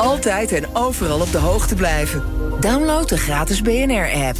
altijd 0.00 0.52
en 0.52 0.64
overal 0.72 1.20
op 1.20 1.32
de 1.32 1.38
hoogte 1.38 1.74
blijven. 1.74 2.22
Download 2.60 3.08
de 3.08 3.16
gratis 3.16 3.62
BNR-app. 3.62 4.36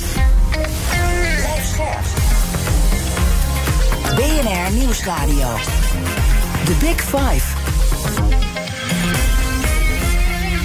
BNR 4.15 4.73
Nieuwsradio. 4.73 5.49
The 6.65 6.77
Big 6.81 7.01
Five. 7.01 7.57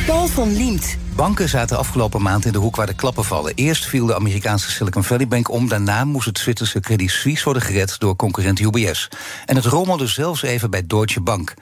Paul 0.06 0.28
van 0.28 0.56
Liemt. 0.58 0.98
Banken 1.16 1.50
zaten 1.50 1.78
afgelopen 1.78 2.22
maand 2.22 2.46
in 2.46 2.52
de 2.52 2.58
hoek 2.58 2.76
waar 2.76 2.88
de 2.88 2.96
klappen 2.96 3.24
vallen. 3.24 3.54
Eerst 3.56 3.86
viel 3.86 4.06
de 4.06 4.16
Amerikaanse 4.16 4.72
Silicon 4.72 5.04
Valley 5.04 5.28
Bank 5.28 5.52
om. 5.52 5.68
Daarna 5.68 6.06
moest 6.06 6.26
het 6.26 6.40
Zwitserse 6.40 6.80
Credit 6.80 7.10
Suisse 7.12 7.44
worden 7.44 7.62
gered 7.64 8.00
door 8.00 8.16
concurrent 8.16 8.60
UBS. 8.60 9.08
En 9.46 9.56
het 9.56 9.66
rommelde 9.66 10.08
zelfs 10.08 10.42
even 10.42 10.70
bij 10.70 10.88
Deutsche 10.88 11.22
Bank. 11.22 11.54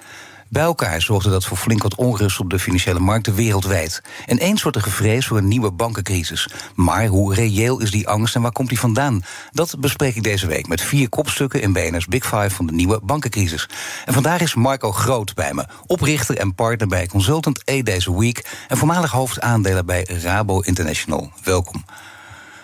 Bij 0.49 0.63
elkaar 0.63 1.01
zorgde 1.01 1.29
dat 1.29 1.45
voor 1.45 1.57
flink 1.57 1.83
wat 1.83 1.95
onrust 1.95 2.39
op 2.39 2.49
de 2.49 2.59
financiële 2.59 2.99
markten 2.99 3.35
wereldwijd. 3.35 4.01
En 4.25 4.37
eens 4.37 4.61
wordt 4.61 4.77
er 4.77 4.83
gevreesd 4.83 5.27
voor 5.27 5.37
een 5.37 5.47
nieuwe 5.47 5.71
bankencrisis. 5.71 6.49
Maar 6.75 7.05
hoe 7.05 7.33
reëel 7.33 7.79
is 7.79 7.91
die 7.91 8.07
angst 8.07 8.35
en 8.35 8.41
waar 8.41 8.51
komt 8.51 8.69
die 8.69 8.79
vandaan? 8.79 9.23
Dat 9.51 9.75
bespreek 9.79 10.15
ik 10.15 10.23
deze 10.23 10.47
week 10.47 10.67
met 10.67 10.81
vier 10.81 11.09
kopstukken 11.09 11.61
in 11.61 11.73
BNR's 11.73 12.05
Big 12.05 12.23
Five 12.23 12.49
van 12.49 12.65
de 12.65 12.73
nieuwe 12.73 12.99
bankencrisis. 13.03 13.69
En 14.05 14.13
vandaag 14.13 14.41
is 14.41 14.55
Marco 14.55 14.91
Groot 14.91 15.33
bij 15.33 15.53
me, 15.53 15.65
oprichter 15.85 16.37
en 16.37 16.55
partner 16.55 16.87
bij 16.87 17.07
Consultant 17.07 17.69
A 17.69 17.81
Days 17.81 18.07
a 18.07 18.11
Week 18.11 18.65
en 18.67 18.77
voormalig 18.77 19.11
hoofdaandelen 19.11 19.85
bij 19.85 20.07
Rabo 20.21 20.59
International. 20.59 21.31
Welkom. 21.43 21.85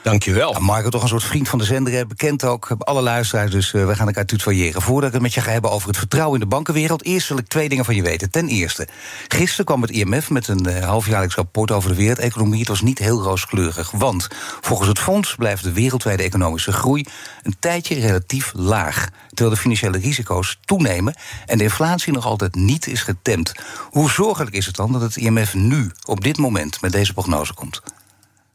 Dankjewel. 0.09 0.53
Ja, 0.53 0.59
Marco, 0.59 0.89
toch 0.89 1.01
een 1.01 1.07
soort 1.07 1.23
vriend 1.23 1.49
van 1.49 1.59
de 1.59 1.65
zender, 1.65 2.07
bekend 2.07 2.43
ook, 2.43 2.75
alle 2.79 3.01
luisteraars, 3.01 3.51
dus 3.51 3.73
uh, 3.73 3.85
we 3.85 3.95
gaan 3.95 4.07
elkaar 4.07 4.25
tutoyeren. 4.25 4.81
Voordat 4.81 5.07
ik 5.07 5.13
het 5.13 5.21
met 5.21 5.33
je 5.33 5.41
ga 5.41 5.51
hebben 5.51 5.71
over 5.71 5.87
het 5.87 5.97
vertrouwen 5.97 6.33
in 6.33 6.39
de 6.39 6.55
bankenwereld, 6.55 7.03
eerst 7.03 7.27
wil 7.27 7.37
ik 7.37 7.47
twee 7.47 7.69
dingen 7.69 7.85
van 7.85 7.95
je 7.95 8.01
weten. 8.01 8.31
Ten 8.31 8.47
eerste, 8.47 8.87
gisteren 9.27 9.65
kwam 9.65 9.81
het 9.81 9.91
IMF 9.91 10.29
met 10.29 10.47
een 10.47 10.67
uh, 10.69 10.85
halfjaarlijks 10.85 11.35
rapport 11.35 11.71
over 11.71 11.89
de 11.89 11.95
wereldeconomie. 11.95 12.59
Het 12.59 12.67
was 12.67 12.81
niet 12.81 12.99
heel 12.99 13.21
rooskleurig, 13.21 13.91
want 13.91 14.27
volgens 14.61 14.87
het 14.87 14.99
fonds 14.99 15.35
blijft 15.35 15.63
de 15.63 15.73
wereldwijde 15.73 16.23
economische 16.23 16.71
groei 16.71 17.05
een 17.43 17.55
tijdje 17.59 17.99
relatief 17.99 18.51
laag. 18.55 19.07
Terwijl 19.27 19.49
de 19.49 19.61
financiële 19.61 19.97
risico's 19.97 20.59
toenemen 20.61 21.15
en 21.45 21.57
de 21.57 21.63
inflatie 21.63 22.13
nog 22.13 22.25
altijd 22.25 22.55
niet 22.55 22.87
is 22.87 23.01
getemd. 23.01 23.53
Hoe 23.89 24.09
zorgelijk 24.09 24.55
is 24.55 24.65
het 24.65 24.75
dan 24.75 24.91
dat 24.91 25.01
het 25.01 25.15
IMF 25.15 25.53
nu, 25.53 25.91
op 26.05 26.23
dit 26.23 26.37
moment, 26.37 26.81
met 26.81 26.91
deze 26.91 27.13
prognose 27.13 27.53
komt? 27.53 27.81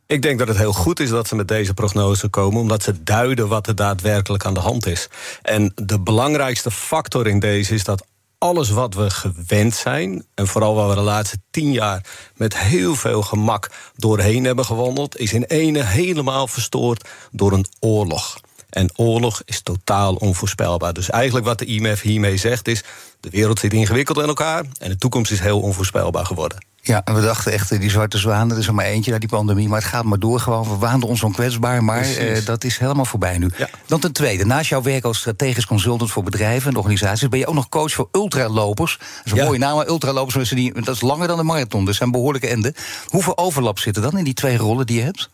Ik 0.06 0.22
denk 0.22 0.38
dat 0.38 0.48
het 0.48 0.56
heel 0.56 0.72
goed 0.72 1.00
is 1.00 1.08
dat 1.08 1.28
ze 1.28 1.34
met 1.34 1.48
deze 1.48 1.74
prognose 1.74 2.28
komen, 2.28 2.60
omdat 2.60 2.82
ze 2.82 3.02
duiden 3.02 3.48
wat 3.48 3.66
er 3.66 3.74
daadwerkelijk 3.74 4.44
aan 4.44 4.54
de 4.54 4.60
hand 4.60 4.86
is. 4.86 5.08
En 5.42 5.72
de 5.74 6.00
belangrijkste 6.00 6.70
factor 6.70 7.26
in 7.26 7.38
deze 7.38 7.74
is 7.74 7.84
dat 7.84 8.06
alles 8.38 8.70
wat 8.70 8.94
we 8.94 9.10
gewend 9.10 9.74
zijn, 9.74 10.26
en 10.34 10.46
vooral 10.46 10.74
waar 10.74 10.88
we 10.88 10.94
de 10.94 11.00
laatste 11.00 11.38
tien 11.50 11.72
jaar 11.72 12.06
met 12.36 12.58
heel 12.58 12.94
veel 12.94 13.22
gemak 13.22 13.70
doorheen 13.96 14.44
hebben 14.44 14.64
gewandeld, 14.64 15.18
is 15.18 15.32
in 15.32 15.44
ene 15.44 15.82
helemaal 15.82 16.46
verstoord 16.46 17.08
door 17.32 17.52
een 17.52 17.66
oorlog. 17.80 18.36
En 18.74 18.90
oorlog 18.96 19.42
is 19.44 19.60
totaal 19.60 20.14
onvoorspelbaar. 20.14 20.92
Dus 20.92 21.10
eigenlijk 21.10 21.46
wat 21.46 21.58
de 21.58 21.64
IMF 21.64 22.00
hiermee 22.00 22.36
zegt 22.36 22.68
is: 22.68 22.82
de 23.20 23.30
wereld 23.30 23.58
zit 23.58 23.72
ingewikkeld 23.72 24.18
in 24.18 24.26
elkaar 24.26 24.64
en 24.78 24.90
de 24.90 24.96
toekomst 24.96 25.32
is 25.32 25.40
heel 25.40 25.60
onvoorspelbaar 25.60 26.26
geworden. 26.26 26.64
Ja, 26.86 27.02
en 27.04 27.14
we 27.14 27.20
dachten 27.20 27.52
echt, 27.52 27.80
die 27.80 27.90
zwarte 27.90 28.18
zwaan, 28.18 28.50
er 28.50 28.58
is 28.58 28.66
er 28.66 28.74
maar 28.74 28.84
eentje 28.84 29.10
naar 29.10 29.20
die 29.20 29.28
pandemie. 29.28 29.68
Maar 29.68 29.78
het 29.80 29.88
gaat 29.88 30.04
maar 30.04 30.18
door 30.18 30.40
gewoon. 30.40 30.68
We 30.68 30.76
waanden 30.76 31.08
ons 31.08 31.22
onkwetsbaar, 31.22 31.84
maar 31.84 32.10
uh, 32.10 32.44
dat 32.44 32.64
is 32.64 32.78
helemaal 32.78 33.04
voorbij 33.04 33.38
nu. 33.38 33.50
Ja. 33.56 33.68
Dan 33.86 34.00
ten 34.00 34.12
tweede, 34.12 34.44
naast 34.46 34.68
jouw 34.68 34.82
werk 34.82 35.04
als 35.04 35.18
strategisch 35.18 35.66
consultant 35.66 36.10
voor 36.10 36.22
bedrijven 36.22 36.70
en 36.70 36.76
organisaties... 36.76 37.28
ben 37.28 37.38
je 37.38 37.46
ook 37.46 37.54
nog 37.54 37.68
coach 37.68 37.92
voor 37.92 38.08
ultralopers. 38.12 38.98
Dat 38.98 39.08
is 39.24 39.30
een 39.32 39.38
Ja. 39.38 39.44
mooie 39.44 39.58
naam, 39.58 39.76
maar 39.76 39.86
ultralopers, 39.88 40.34
mensen 40.36 40.56
die, 40.56 40.72
dat 40.82 40.94
is 40.94 41.00
langer 41.00 41.28
dan 41.28 41.36
de 41.36 41.42
marathon. 41.42 41.84
Dus 41.84 41.96
zijn 41.96 42.10
behoorlijke 42.10 42.48
enden. 42.48 42.74
Hoeveel 43.06 43.38
overlap 43.38 43.78
zit 43.78 43.96
er 43.96 44.02
dan 44.02 44.18
in 44.18 44.24
die 44.24 44.34
twee 44.34 44.56
rollen 44.56 44.86
die 44.86 44.96
je 44.98 45.02
hebt? 45.04 45.30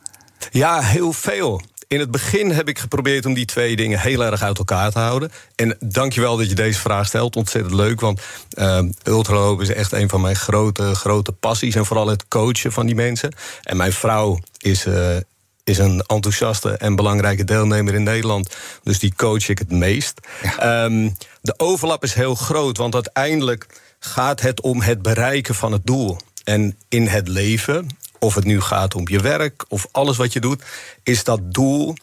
Ja, 0.50 0.80
heel 0.80 1.12
veel. 1.12 1.60
In 1.90 2.00
het 2.00 2.10
begin 2.10 2.50
heb 2.50 2.68
ik 2.68 2.78
geprobeerd 2.78 3.26
om 3.26 3.34
die 3.34 3.44
twee 3.44 3.76
dingen 3.76 4.00
heel 4.00 4.24
erg 4.24 4.42
uit 4.42 4.58
elkaar 4.58 4.90
te 4.90 4.98
houden. 4.98 5.30
En 5.54 5.76
dankjewel 5.80 6.36
dat 6.36 6.48
je 6.48 6.54
deze 6.54 6.80
vraag 6.80 7.06
stelt. 7.06 7.36
Ontzettend 7.36 7.74
leuk, 7.74 8.00
want 8.00 8.20
uh, 8.54 8.82
ultralopen 9.04 9.64
is 9.64 9.72
echt 9.72 9.92
een 9.92 10.08
van 10.08 10.20
mijn 10.20 10.36
grote, 10.36 10.94
grote 10.94 11.32
passies. 11.32 11.74
En 11.74 11.86
vooral 11.86 12.06
het 12.06 12.28
coachen 12.28 12.72
van 12.72 12.86
die 12.86 12.94
mensen. 12.94 13.34
En 13.62 13.76
mijn 13.76 13.92
vrouw 13.92 14.38
is, 14.58 14.86
uh, 14.86 15.16
is 15.64 15.78
een 15.78 16.04
enthousiaste 16.06 16.70
en 16.70 16.96
belangrijke 16.96 17.44
deelnemer 17.44 17.94
in 17.94 18.02
Nederland. 18.02 18.56
Dus 18.82 18.98
die 18.98 19.14
coach 19.16 19.48
ik 19.48 19.58
het 19.58 19.70
meest. 19.70 20.20
Ja. 20.42 20.84
Um, 20.84 21.16
de 21.42 21.54
overlap 21.56 22.02
is 22.02 22.14
heel 22.14 22.34
groot, 22.34 22.76
want 22.76 22.94
uiteindelijk 22.94 23.66
gaat 23.98 24.40
het 24.40 24.60
om 24.60 24.80
het 24.80 25.02
bereiken 25.02 25.54
van 25.54 25.72
het 25.72 25.86
doel. 25.86 26.16
En 26.44 26.76
in 26.88 27.06
het 27.06 27.28
leven, 27.28 27.88
of 28.20 28.34
het 28.34 28.44
nu 28.44 28.60
gaat 28.60 28.94
om 28.94 29.08
je 29.08 29.20
werk 29.20 29.64
of 29.68 29.88
alles 29.90 30.16
wat 30.16 30.32
je 30.32 30.40
doet, 30.40 30.62
is 31.02 31.24
dat 31.24 31.40
doel 31.52 31.94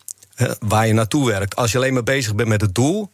waar 0.59 0.87
je 0.87 0.93
naartoe 0.93 1.25
werkt. 1.27 1.55
Als 1.55 1.71
je 1.71 1.77
alleen 1.77 1.93
maar 1.93 2.03
bezig 2.03 2.35
bent 2.35 2.49
met 2.49 2.61
het 2.61 2.75
doel, 2.75 3.09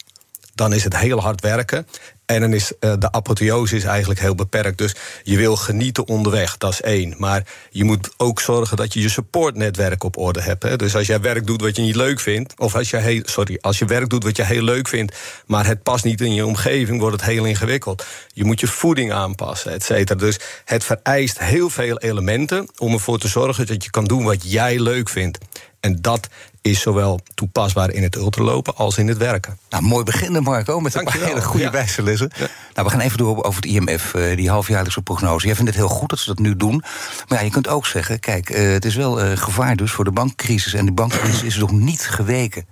dan 0.55 0.73
is 0.73 0.83
het 0.83 0.97
heel 0.97 1.19
hard 1.19 1.41
werken. 1.41 1.87
En 2.25 2.41
dan 2.41 2.53
is 2.53 2.71
uh, 2.79 2.93
de 2.99 3.11
apotheose 3.11 3.75
is 3.75 3.83
eigenlijk 3.83 4.19
heel 4.19 4.35
beperkt. 4.35 4.77
Dus 4.77 4.95
je 5.23 5.37
wil 5.37 5.55
genieten 5.55 6.07
onderweg, 6.07 6.57
dat 6.57 6.71
is 6.71 6.81
één. 6.81 7.15
Maar 7.17 7.43
je 7.69 7.83
moet 7.83 8.09
ook 8.17 8.41
zorgen 8.41 8.77
dat 8.77 8.93
je 8.93 9.01
je 9.01 9.09
supportnetwerk 9.09 10.03
op 10.03 10.17
orde 10.17 10.41
hebt. 10.41 10.63
Hè. 10.63 10.75
Dus 10.75 10.95
als 10.95 11.07
jij 11.07 11.21
werk 11.21 11.45
doet 11.45 11.61
wat 11.61 11.75
je 11.75 11.81
niet 11.81 11.95
leuk 11.95 12.19
vindt, 12.19 12.59
of 12.59 12.75
als 12.75 12.89
je, 12.89 13.21
sorry, 13.25 13.57
als 13.61 13.79
je 13.79 13.85
werk 13.85 14.09
doet 14.09 14.23
wat 14.23 14.37
je 14.37 14.43
heel 14.43 14.63
leuk 14.63 14.87
vindt, 14.87 15.15
maar 15.45 15.65
het 15.65 15.83
past 15.83 16.03
niet 16.03 16.21
in 16.21 16.33
je 16.33 16.45
omgeving, 16.45 16.99
wordt 16.99 17.15
het 17.15 17.29
heel 17.29 17.45
ingewikkeld. 17.45 18.05
Je 18.33 18.43
moet 18.43 18.59
je 18.59 18.67
voeding 18.67 19.11
aanpassen, 19.11 19.71
et 19.71 19.83
cetera. 19.83 20.19
Dus 20.19 20.39
het 20.65 20.83
vereist 20.83 21.39
heel 21.39 21.69
veel 21.69 21.99
elementen 21.99 22.67
om 22.77 22.93
ervoor 22.93 23.19
te 23.19 23.27
zorgen 23.27 23.65
dat 23.65 23.83
je 23.83 23.89
kan 23.89 24.05
doen 24.05 24.23
wat 24.23 24.51
jij 24.51 24.79
leuk 24.79 25.09
vindt. 25.09 25.37
En 25.79 26.01
dat 26.01 26.27
is 26.63 26.81
zowel 26.81 27.19
toepasbaar 27.33 27.91
in 27.91 28.03
het 28.03 28.15
ultralopen 28.15 28.75
als 28.75 28.97
in 28.97 29.07
het 29.07 29.17
werken. 29.17 29.57
Nou, 29.69 29.83
mooi 29.83 30.03
beginnen, 30.03 30.43
Marco, 30.43 30.79
met 30.79 30.95
een 30.95 31.03
paar 31.03 31.17
hele 31.17 31.41
goede 31.41 31.65
ja. 31.65 31.71
wijslessen. 31.71 32.31
Ja. 32.35 32.47
Nou, 32.73 32.87
we 32.87 32.93
gaan 32.93 32.99
even 32.99 33.17
door 33.17 33.43
over 33.43 33.61
het 33.61 33.65
IMF, 33.71 34.13
uh, 34.13 34.35
die 34.35 34.49
halfjaarlijkse 34.49 35.01
prognose. 35.01 35.45
Jij 35.45 35.55
vindt 35.55 35.69
het 35.69 35.79
heel 35.79 35.89
goed 35.89 36.09
dat 36.09 36.19
ze 36.19 36.25
dat 36.25 36.39
nu 36.39 36.55
doen. 36.55 36.83
Maar 37.27 37.37
ja, 37.37 37.43
je 37.43 37.51
kunt 37.51 37.67
ook 37.67 37.85
zeggen, 37.85 38.19
kijk, 38.19 38.49
uh, 38.49 38.71
het 38.71 38.85
is 38.85 38.95
wel 38.95 39.23
uh, 39.23 39.37
gevaar 39.37 39.75
dus 39.75 39.91
voor 39.91 40.03
de 40.03 40.11
bankcrisis. 40.11 40.73
En 40.73 40.85
die 40.85 40.93
bankcrisis 40.93 41.43
is 41.43 41.57
nog 41.57 41.71
niet 41.71 42.01
geweken. 42.01 42.65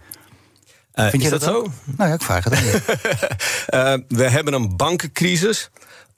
Uh, 0.95 1.09
Vind 1.09 1.23
je 1.23 1.29
dat, 1.29 1.41
dat, 1.41 1.49
zo? 1.49 1.71
Nou 1.85 2.09
ja, 2.09 2.15
ik 2.15 2.21
vraag 2.21 2.43
het 2.43 2.53
uh, 2.53 3.93
we 4.19 4.29
hebben 4.29 4.53
een 4.53 4.75
bankencrisis 4.75 5.69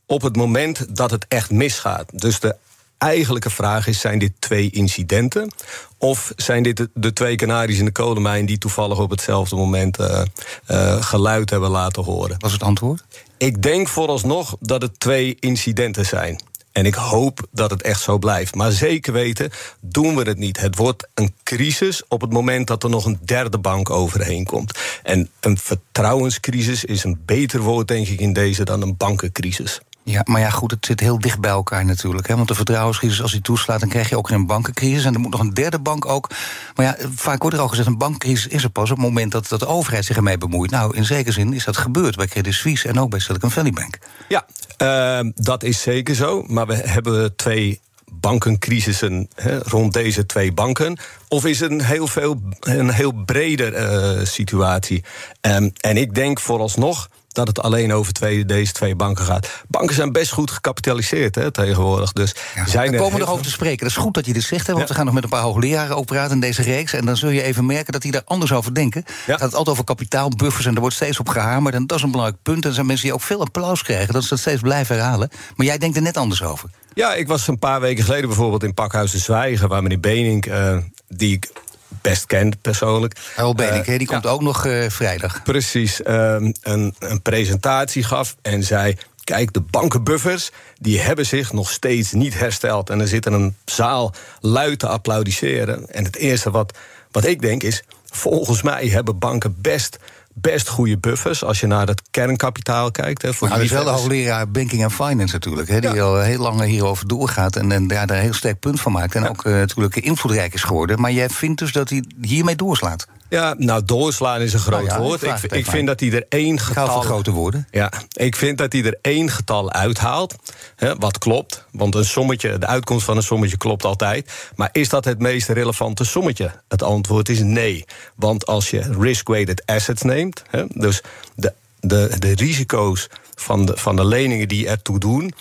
op 0.05 0.21
het 0.21 0.35
moment 0.35 0.95
dat 0.95 1.11
het 1.11 1.25
echt 1.27 1.51
misgaat. 1.51 2.19
Dus 2.19 2.39
de 2.39 2.55
eigenlijke 3.03 3.49
vraag 3.49 3.87
is: 3.87 3.99
zijn 3.99 4.19
dit 4.19 4.31
twee 4.39 4.69
incidenten? 4.69 5.51
Of 5.97 6.31
zijn 6.35 6.63
dit 6.63 6.87
de, 6.93 7.13
twee 7.13 7.35
kanaries 7.35 7.79
in 7.79 7.85
de 7.85 7.91
kolenmijn 7.91 8.45
die 8.45 8.57
toevallig 8.57 8.99
op 8.99 9.09
hetzelfde 9.09 9.55
moment 9.55 9.99
uh, 9.99 10.21
uh, 10.67 11.01
geluid 11.01 11.49
hebben 11.49 11.69
laten 11.69 12.03
horen? 12.03 12.35
Wat 12.39 12.45
is 12.45 12.51
het 12.51 12.63
antwoord? 12.63 13.03
Ik 13.37 13.61
denk 13.61 13.87
vooralsnog 13.87 14.55
dat 14.59 14.81
het 14.81 14.99
twee 14.99 15.37
incidenten 15.39 16.05
zijn. 16.05 16.41
En 16.71 16.85
ik 16.85 16.93
hoop 16.93 17.47
dat 17.51 17.71
het 17.71 17.81
echt 17.81 18.01
zo 18.01 18.17
blijft. 18.17 18.55
Maar 18.55 18.71
zeker 18.71 19.13
weten 19.13 19.51
doen 19.81 20.15
we 20.15 20.21
het 20.21 20.37
niet. 20.37 20.59
Het 20.59 20.75
wordt 20.75 21.07
een 21.13 21.33
crisis 21.43 22.03
op 22.07 22.21
het 22.21 22.31
moment 22.31 22.67
dat 22.67 22.83
er 22.83 22.89
nog 22.89 23.05
een 23.05 23.19
derde 23.25 23.57
bank 23.57 23.89
overheen 23.89 24.45
komt. 24.45 24.79
En 25.03 25.29
een 25.39 25.57
vertrouwenscrisis 25.57 26.85
is 26.85 27.03
een 27.03 27.21
beter 27.25 27.59
woord, 27.59 27.87
denk 27.87 28.07
ik, 28.07 28.19
in 28.19 28.33
deze 28.33 28.63
dan 28.63 28.81
een 28.81 28.97
bankencrisis. 28.97 29.79
Ja, 30.03 30.21
maar 30.25 30.41
ja, 30.41 30.49
goed, 30.49 30.71
het 30.71 30.85
zit 30.85 30.99
heel 30.99 31.19
dicht 31.19 31.39
bij 31.39 31.51
elkaar 31.51 31.85
natuurlijk. 31.85 32.27
Hè? 32.27 32.35
Want 32.35 32.47
de 32.47 32.55
vertrouwenscrisis, 32.55 33.21
als 33.21 33.31
die 33.31 33.41
toeslaat, 33.41 33.79
dan 33.79 33.89
krijg 33.89 34.09
je 34.09 34.17
ook 34.17 34.29
een 34.29 34.45
bankencrisis. 34.45 35.05
En 35.05 35.13
er 35.13 35.19
moet 35.19 35.31
nog 35.31 35.39
een 35.39 35.53
derde 35.53 35.79
bank 35.79 36.05
ook. 36.05 36.29
Maar 36.75 36.85
ja, 36.85 36.95
vaak 37.15 37.41
wordt 37.41 37.57
er 37.57 37.61
al 37.61 37.67
gezegd: 37.67 37.87
een 37.87 37.97
bankcrisis 37.97 38.47
is 38.47 38.63
er 38.63 38.69
pas 38.69 38.91
op 38.91 38.97
het 38.97 39.05
moment 39.05 39.31
dat, 39.31 39.47
dat 39.47 39.59
de 39.59 39.67
overheid 39.67 40.05
zich 40.05 40.15
ermee 40.15 40.37
bemoeit. 40.37 40.71
Nou, 40.71 40.95
in 40.95 41.05
zekere 41.05 41.31
zin 41.31 41.53
is 41.53 41.63
dat 41.63 41.77
gebeurd 41.77 42.15
bij 42.15 42.27
Credit 42.27 42.53
Suisse 42.53 42.87
en 42.87 42.99
ook 42.99 43.09
bij 43.09 43.19
Silicon 43.19 43.51
Valley 43.51 43.71
Bank. 43.71 43.97
Ja, 44.27 44.45
uh, 44.77 45.31
dat 45.35 45.63
is 45.63 45.81
zeker 45.81 46.15
zo. 46.15 46.43
Maar 46.47 46.67
we 46.67 46.75
hebben 46.75 47.35
twee 47.35 47.81
bankencrisissen 48.11 49.27
hè, 49.35 49.57
rond 49.57 49.93
deze 49.93 50.25
twee 50.25 50.51
banken? 50.51 50.99
Of 51.27 51.45
is 51.45 51.59
het 51.59 51.71
een 51.71 51.83
heel, 51.83 52.07
veel, 52.07 52.41
een 52.59 52.89
heel 52.89 53.11
breder 53.11 53.73
uh, 53.73 54.25
situatie? 54.25 55.03
Um, 55.41 55.71
en 55.79 55.97
ik 55.97 56.15
denk 56.15 56.39
vooralsnog 56.39 57.09
dat 57.33 57.47
het 57.47 57.61
alleen 57.61 57.93
over 57.93 58.13
twee, 58.13 58.45
deze 58.45 58.71
twee 58.71 58.95
banken 58.95 59.25
gaat. 59.25 59.49
Banken 59.67 59.95
zijn 59.95 60.11
best 60.11 60.31
goed 60.31 60.51
gecapitaliseerd 60.51 61.35
hè, 61.35 61.51
tegenwoordig. 61.51 62.13
Dus 62.13 62.35
ja, 62.55 62.67
zijn 62.67 62.91
we 62.91 62.97
komen 62.97 63.21
er 63.21 63.29
over 63.29 63.43
te 63.43 63.49
spreken. 63.49 63.77
Dat 63.77 63.87
is 63.87 63.95
goed 63.95 64.13
dat 64.13 64.25
je 64.25 64.33
dit 64.33 64.43
zegt, 64.43 64.67
hè, 64.67 64.73
want 64.73 64.87
ja. 64.87 64.89
we 64.89 64.95
gaan 64.95 65.05
nog 65.05 65.13
met 65.13 65.23
een 65.23 65.29
paar 65.29 65.41
hoogleraren 65.41 65.95
ook 65.95 66.05
praten 66.05 66.33
in 66.33 66.39
deze 66.39 66.61
reeks. 66.61 66.93
En 66.93 67.05
dan 67.05 67.17
zul 67.17 67.29
je 67.29 67.41
even 67.41 67.65
merken 67.65 67.93
dat 67.93 68.01
die 68.01 68.11
daar 68.11 68.21
anders 68.25 68.51
over 68.51 68.73
denken. 68.73 69.03
Ja. 69.05 69.31
Het 69.31 69.41
gaat 69.41 69.53
altijd 69.53 69.69
over 69.69 69.83
kapitaalbuffers 69.83 70.65
en 70.65 70.73
er 70.73 70.79
wordt 70.79 70.95
steeds 70.95 71.19
op 71.19 71.29
gehamerd. 71.29 71.75
En 71.75 71.87
dat 71.87 71.97
is 71.97 72.03
een 72.03 72.11
belangrijk 72.11 72.43
punt. 72.43 72.63
En 72.63 72.69
er 72.69 72.75
zijn 72.75 72.85
mensen 72.85 73.05
die 73.05 73.15
ook 73.15 73.21
veel 73.21 73.41
applaus 73.41 73.83
krijgen. 73.83 74.13
Dat 74.13 74.23
ze 74.23 74.29
dat 74.29 74.39
steeds 74.39 74.61
blijven 74.61 74.95
herhalen. 74.95 75.29
Maar 75.55 75.65
jij 75.65 75.77
denkt 75.77 75.95
er 75.95 76.01
net 76.01 76.17
anders 76.17 76.43
over. 76.43 76.69
Ja, 76.93 77.13
ik 77.13 77.27
was 77.27 77.47
een 77.47 77.59
paar 77.59 77.81
weken 77.81 78.03
geleden 78.03 78.27
bijvoorbeeld 78.27 78.63
in 78.63 78.73
Pakhuis 78.73 79.11
de 79.11 79.17
Zwijgen... 79.17 79.67
waar 79.67 79.81
meneer 79.81 79.99
Benink, 79.99 80.45
uh, 80.45 80.77
die 81.07 81.33
ik 81.35 81.51
best 82.01 82.25
kent 82.25 82.61
persoonlijk. 82.61 83.15
Harold 83.35 83.55
Benink, 83.55 83.87
uh, 83.87 83.97
die 83.97 84.07
komt 84.07 84.23
ja, 84.23 84.29
ook 84.29 84.41
nog 84.41 84.65
uh, 84.65 84.89
vrijdag. 84.89 85.43
Precies, 85.43 85.99
um, 86.07 86.53
een, 86.61 86.95
een 86.99 87.21
presentatie 87.21 88.03
gaf 88.03 88.35
en 88.41 88.63
zei... 88.63 88.95
Kijk, 89.23 89.53
de 89.53 89.61
bankenbuffers 89.61 90.51
die 90.79 90.99
hebben 90.99 91.25
zich 91.25 91.53
nog 91.53 91.69
steeds 91.69 92.11
niet 92.11 92.39
hersteld. 92.39 92.89
En 92.89 92.99
er 92.99 93.07
zit 93.07 93.25
een 93.25 93.55
zaal 93.65 94.13
luid 94.39 94.79
te 94.79 94.87
applaudisseren. 94.87 95.89
En 95.89 96.03
het 96.03 96.15
eerste 96.15 96.51
wat, 96.51 96.77
wat 97.11 97.25
ik 97.25 97.41
denk 97.41 97.63
is... 97.63 97.83
volgens 98.05 98.61
mij 98.61 98.87
hebben 98.87 99.19
banken 99.19 99.55
best 99.61 99.97
best 100.33 100.67
goede 100.67 100.97
buffers 100.97 101.43
als 101.43 101.59
je 101.59 101.67
naar 101.67 101.87
het 101.87 102.01
kernkapitaal 102.11 102.91
kijkt. 102.91 103.21
Hè, 103.21 103.33
voor 103.33 103.47
nou, 103.47 103.59
dat 103.59 103.69
is 103.69 103.75
wel 103.75 103.83
de 103.83 103.89
hoogleraar 103.89 104.49
Banking 104.49 104.83
and 104.83 104.93
Finance 104.93 105.33
natuurlijk. 105.33 105.69
Hè, 105.69 105.81
die 105.81 106.01
al 106.01 106.19
heel 106.19 106.41
lang 106.41 106.63
hierover 106.63 107.07
doorgaat 107.07 107.55
en, 107.55 107.71
en 107.71 107.87
daar 107.87 108.09
een 108.09 108.15
heel 108.15 108.33
sterk 108.33 108.59
punt 108.59 108.81
van 108.81 108.91
maakt. 108.91 109.15
En 109.15 109.29
ook 109.29 109.45
uh, 109.45 109.53
natuurlijk 109.53 109.95
invloedrijk 109.95 110.53
is 110.53 110.63
geworden. 110.63 111.01
Maar 111.01 111.11
jij 111.11 111.29
vindt 111.29 111.59
dus 111.59 111.71
dat 111.71 111.89
hij 111.89 112.03
hiermee 112.21 112.55
doorslaat? 112.55 113.07
Ja, 113.33 113.55
nou, 113.57 113.85
doorslaan 113.85 114.41
is 114.41 114.53
een 114.53 114.59
groot 114.59 114.87
nou 114.87 115.01
woord. 115.01 115.23
Ik, 115.23 115.51
ik 115.51 115.65
vind 115.65 115.87
dat 115.87 115.99
hij 115.99 116.11
er 116.11 116.25
één 116.29 116.59
getal. 116.59 117.01
grote 117.01 117.31
woorden. 117.31 117.67
Ja, 117.71 117.91
ik 118.11 118.35
vind 118.35 118.57
dat 118.57 118.73
hij 118.73 118.83
er 118.83 118.97
één 119.01 119.29
getal 119.29 119.71
uithaalt. 119.71 120.35
Hè, 120.75 120.95
wat 120.95 121.17
klopt. 121.17 121.65
Want 121.71 121.95
een 121.95 122.05
sommetje, 122.05 122.57
de 122.57 122.65
uitkomst 122.67 123.05
van 123.05 123.17
een 123.17 123.23
sommetje 123.23 123.57
klopt 123.57 123.85
altijd. 123.85 124.31
Maar 124.55 124.69
is 124.71 124.89
dat 124.89 125.05
het 125.05 125.19
meest 125.19 125.49
relevante 125.49 126.03
sommetje? 126.03 126.51
Het 126.67 126.83
antwoord 126.83 127.29
is 127.29 127.39
nee. 127.39 127.85
Want 128.15 128.45
als 128.45 128.69
je 128.69 128.81
risk-weighted 128.99 129.65
assets 129.65 130.01
neemt, 130.01 130.43
hè, 130.49 130.63
dus 130.67 131.01
de, 131.35 131.53
de, 131.79 132.11
de 132.19 132.35
risico's 132.35 133.09
van 133.35 133.65
de, 133.65 133.77
van 133.77 133.95
de 133.95 134.05
leningen 134.05 134.47
die 134.47 134.67
ertoe 134.67 134.99
doen 134.99 135.33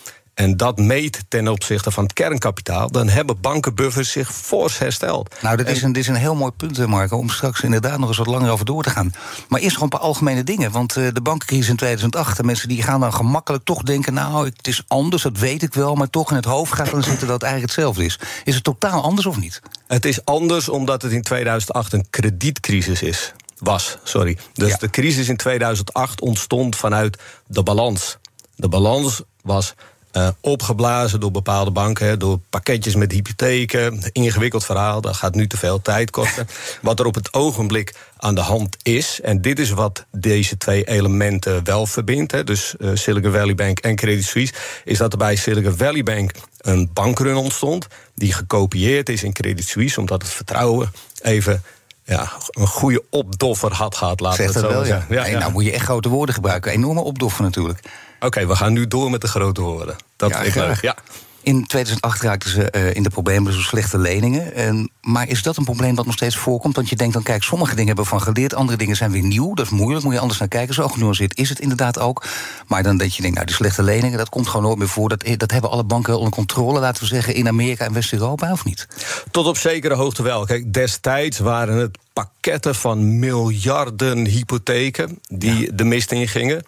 en 0.42 0.56
dat 0.56 0.78
meet 0.78 1.24
ten 1.28 1.48
opzichte 1.48 1.90
van 1.90 2.04
het 2.04 2.12
kernkapitaal, 2.12 2.90
dan 2.90 3.08
hebben 3.08 3.40
bankenbuffers 3.40 4.10
zich 4.10 4.34
fors 4.34 4.78
hersteld. 4.78 5.34
Nou, 5.40 5.56
dat 5.56 5.68
is, 5.68 5.82
een, 5.82 5.92
dit 5.92 6.02
is 6.02 6.08
een 6.08 6.14
heel 6.14 6.34
mooi 6.34 6.50
punt, 6.50 6.86
Marco, 6.86 7.16
om 7.16 7.28
straks 7.28 7.60
inderdaad 7.60 7.98
nog 7.98 8.08
eens 8.08 8.18
wat 8.18 8.26
langer 8.26 8.50
over 8.50 8.64
door 8.64 8.82
te 8.82 8.90
gaan. 8.90 9.14
Maar 9.48 9.60
eerst 9.60 9.74
gewoon 9.74 9.90
een 9.92 9.98
paar 9.98 10.08
algemene 10.08 10.44
dingen. 10.44 10.70
Want 10.70 10.96
uh, 10.96 11.08
de 11.12 11.20
bankencrisis 11.20 11.68
in 11.68 11.76
2008, 11.76 12.36
de 12.36 12.42
mensen 12.42 12.68
die 12.68 12.82
gaan 12.82 13.00
dan 13.00 13.14
gemakkelijk 13.14 13.64
toch 13.64 13.82
denken: 13.82 14.14
nou, 14.14 14.44
het 14.44 14.66
is 14.66 14.82
anders, 14.86 15.22
dat 15.22 15.38
weet 15.38 15.62
ik 15.62 15.74
wel, 15.74 15.94
maar 15.94 16.10
toch 16.10 16.30
in 16.30 16.36
het 16.36 16.44
hoofd 16.44 16.72
gaat 16.72 16.90
dan 16.90 17.02
zitten 17.02 17.26
dat 17.26 17.34
het 17.34 17.42
eigenlijk 17.42 17.74
hetzelfde 17.74 18.04
is. 18.04 18.18
Is 18.44 18.54
het 18.54 18.64
totaal 18.64 19.02
anders 19.02 19.26
of 19.26 19.36
niet? 19.36 19.60
Het 19.86 20.04
is 20.04 20.24
anders 20.24 20.68
omdat 20.68 21.02
het 21.02 21.12
in 21.12 21.22
2008 21.22 21.92
een 21.92 22.06
kredietcrisis 22.10 23.02
is. 23.02 23.32
Was, 23.58 23.98
sorry. 24.02 24.38
Dus 24.52 24.78
de 24.78 24.90
crisis 24.90 25.28
in 25.28 25.36
2008 25.36 26.20
ontstond 26.20 26.76
vanuit 26.76 27.18
de 27.46 27.62
balans. 27.62 28.18
De 28.56 28.68
balans 28.68 29.22
was 29.42 29.74
uh, 30.12 30.28
opgeblazen 30.40 31.20
door 31.20 31.30
bepaalde 31.30 31.70
banken, 31.70 32.18
door 32.18 32.38
pakketjes 32.50 32.94
met 32.94 33.12
hypotheken. 33.12 34.02
Ingewikkeld 34.12 34.64
verhaal, 34.64 35.00
dat 35.00 35.16
gaat 35.16 35.34
nu 35.34 35.46
te 35.46 35.56
veel 35.56 35.82
tijd 35.82 36.10
kosten. 36.10 36.48
wat 36.82 37.00
er 37.00 37.06
op 37.06 37.14
het 37.14 37.32
ogenblik 37.32 37.94
aan 38.16 38.34
de 38.34 38.40
hand 38.40 38.76
is, 38.82 39.20
en 39.22 39.40
dit 39.40 39.58
is 39.58 39.70
wat 39.70 40.04
deze 40.10 40.56
twee 40.56 40.84
elementen 40.84 41.64
wel 41.64 41.86
verbindt, 41.86 42.32
hè, 42.32 42.44
dus 42.44 42.74
uh, 42.78 42.90
Silicon 42.94 43.32
Valley 43.32 43.54
Bank 43.54 43.78
en 43.78 43.96
Credit 43.96 44.24
Suisse, 44.24 44.54
is 44.84 44.98
dat 44.98 45.12
er 45.12 45.18
bij 45.18 45.36
Silicon 45.36 45.76
Valley 45.76 46.02
Bank 46.02 46.30
een 46.58 46.90
bankrun 46.92 47.36
ontstond, 47.36 47.86
die 48.14 48.32
gekopieerd 48.32 49.08
is 49.08 49.22
in 49.22 49.32
Credit 49.32 49.66
Suisse, 49.66 50.00
omdat 50.00 50.22
het 50.22 50.30
vertrouwen 50.30 50.92
even 51.22 51.62
ja, 52.04 52.32
een 52.50 52.66
goede 52.66 53.02
opdoffer 53.10 53.72
had 53.72 53.96
gehad, 53.96 54.20
laten 54.20 54.38
we 54.38 54.52
het 54.52 54.60
zo 54.60 54.68
wel, 54.68 54.86
Ja. 54.86 55.06
Ja, 55.08 55.22
nee, 55.22 55.36
Nou 55.36 55.52
moet 55.52 55.64
je 55.64 55.72
echt 55.72 55.84
grote 55.84 56.08
woorden 56.08 56.34
gebruiken. 56.34 56.72
Enorme 56.72 57.00
opdoffer 57.00 57.42
natuurlijk. 57.42 57.80
Oké, 58.22 58.46
we 58.46 58.56
gaan 58.56 58.72
nu 58.72 58.86
door 58.86 59.10
met 59.10 59.20
de 59.20 59.28
grote 59.28 59.60
woorden. 59.60 59.96
Dat 60.16 60.30
ja, 60.30 60.40
ik 60.40 60.54
leuk. 60.54 60.80
Ja. 60.80 60.96
In 61.42 61.66
2008 61.66 62.22
raakten 62.22 62.50
ze 62.50 62.72
uh, 62.76 62.94
in 62.94 63.02
de 63.02 63.10
problemen, 63.10 63.52
dus 63.52 63.66
slechte 63.66 63.98
leningen. 63.98 64.54
En, 64.54 64.90
maar 65.00 65.28
is 65.28 65.42
dat 65.42 65.56
een 65.56 65.64
probleem 65.64 65.94
dat 65.94 66.06
nog 66.06 66.14
steeds 66.14 66.36
voorkomt? 66.36 66.76
Want 66.76 66.88
je 66.88 66.96
denkt 66.96 67.14
dan, 67.14 67.22
kijk, 67.22 67.42
sommige 67.42 67.70
dingen 67.70 67.86
hebben 67.86 68.04
we 68.04 68.10
van 68.10 68.22
geleerd, 68.22 68.54
andere 68.54 68.78
dingen 68.78 68.96
zijn 68.96 69.10
weer 69.10 69.22
nieuw. 69.22 69.54
Dat 69.54 69.64
is 69.66 69.72
moeilijk, 69.72 70.04
moet 70.04 70.14
je 70.14 70.20
anders 70.20 70.38
naar 70.38 70.48
kijken. 70.48 70.74
Zo 70.74 70.88
genuanceerd 70.88 71.38
is 71.38 71.48
het 71.48 71.60
inderdaad 71.60 71.98
ook. 71.98 72.24
Maar 72.66 72.82
dan 72.82 72.96
dat 72.96 73.14
je 73.14 73.20
denkt, 73.22 73.36
nou, 73.36 73.46
die 73.46 73.56
slechte 73.56 73.82
leningen, 73.82 74.18
dat 74.18 74.28
komt 74.28 74.46
gewoon 74.46 74.62
nooit 74.62 74.78
meer 74.78 74.88
voor. 74.88 75.08
Dat, 75.08 75.24
dat 75.36 75.50
hebben 75.50 75.70
alle 75.70 75.84
banken 75.84 76.16
onder 76.16 76.32
controle, 76.32 76.80
laten 76.80 77.02
we 77.02 77.08
zeggen, 77.08 77.34
in 77.34 77.48
Amerika 77.48 77.84
en 77.84 77.92
West-Europa, 77.92 78.52
of 78.52 78.64
niet? 78.64 78.86
Tot 79.30 79.46
op 79.46 79.56
zekere 79.56 79.94
hoogte 79.94 80.22
wel. 80.22 80.44
Kijk, 80.44 80.72
destijds 80.72 81.38
waren 81.38 81.76
het 81.76 81.98
pakketten 82.12 82.74
van 82.74 83.18
miljarden 83.18 84.26
hypotheken 84.26 85.18
die 85.28 85.74
de 85.74 85.84
mist 85.84 86.12
in 86.12 86.28
gingen. 86.28 86.64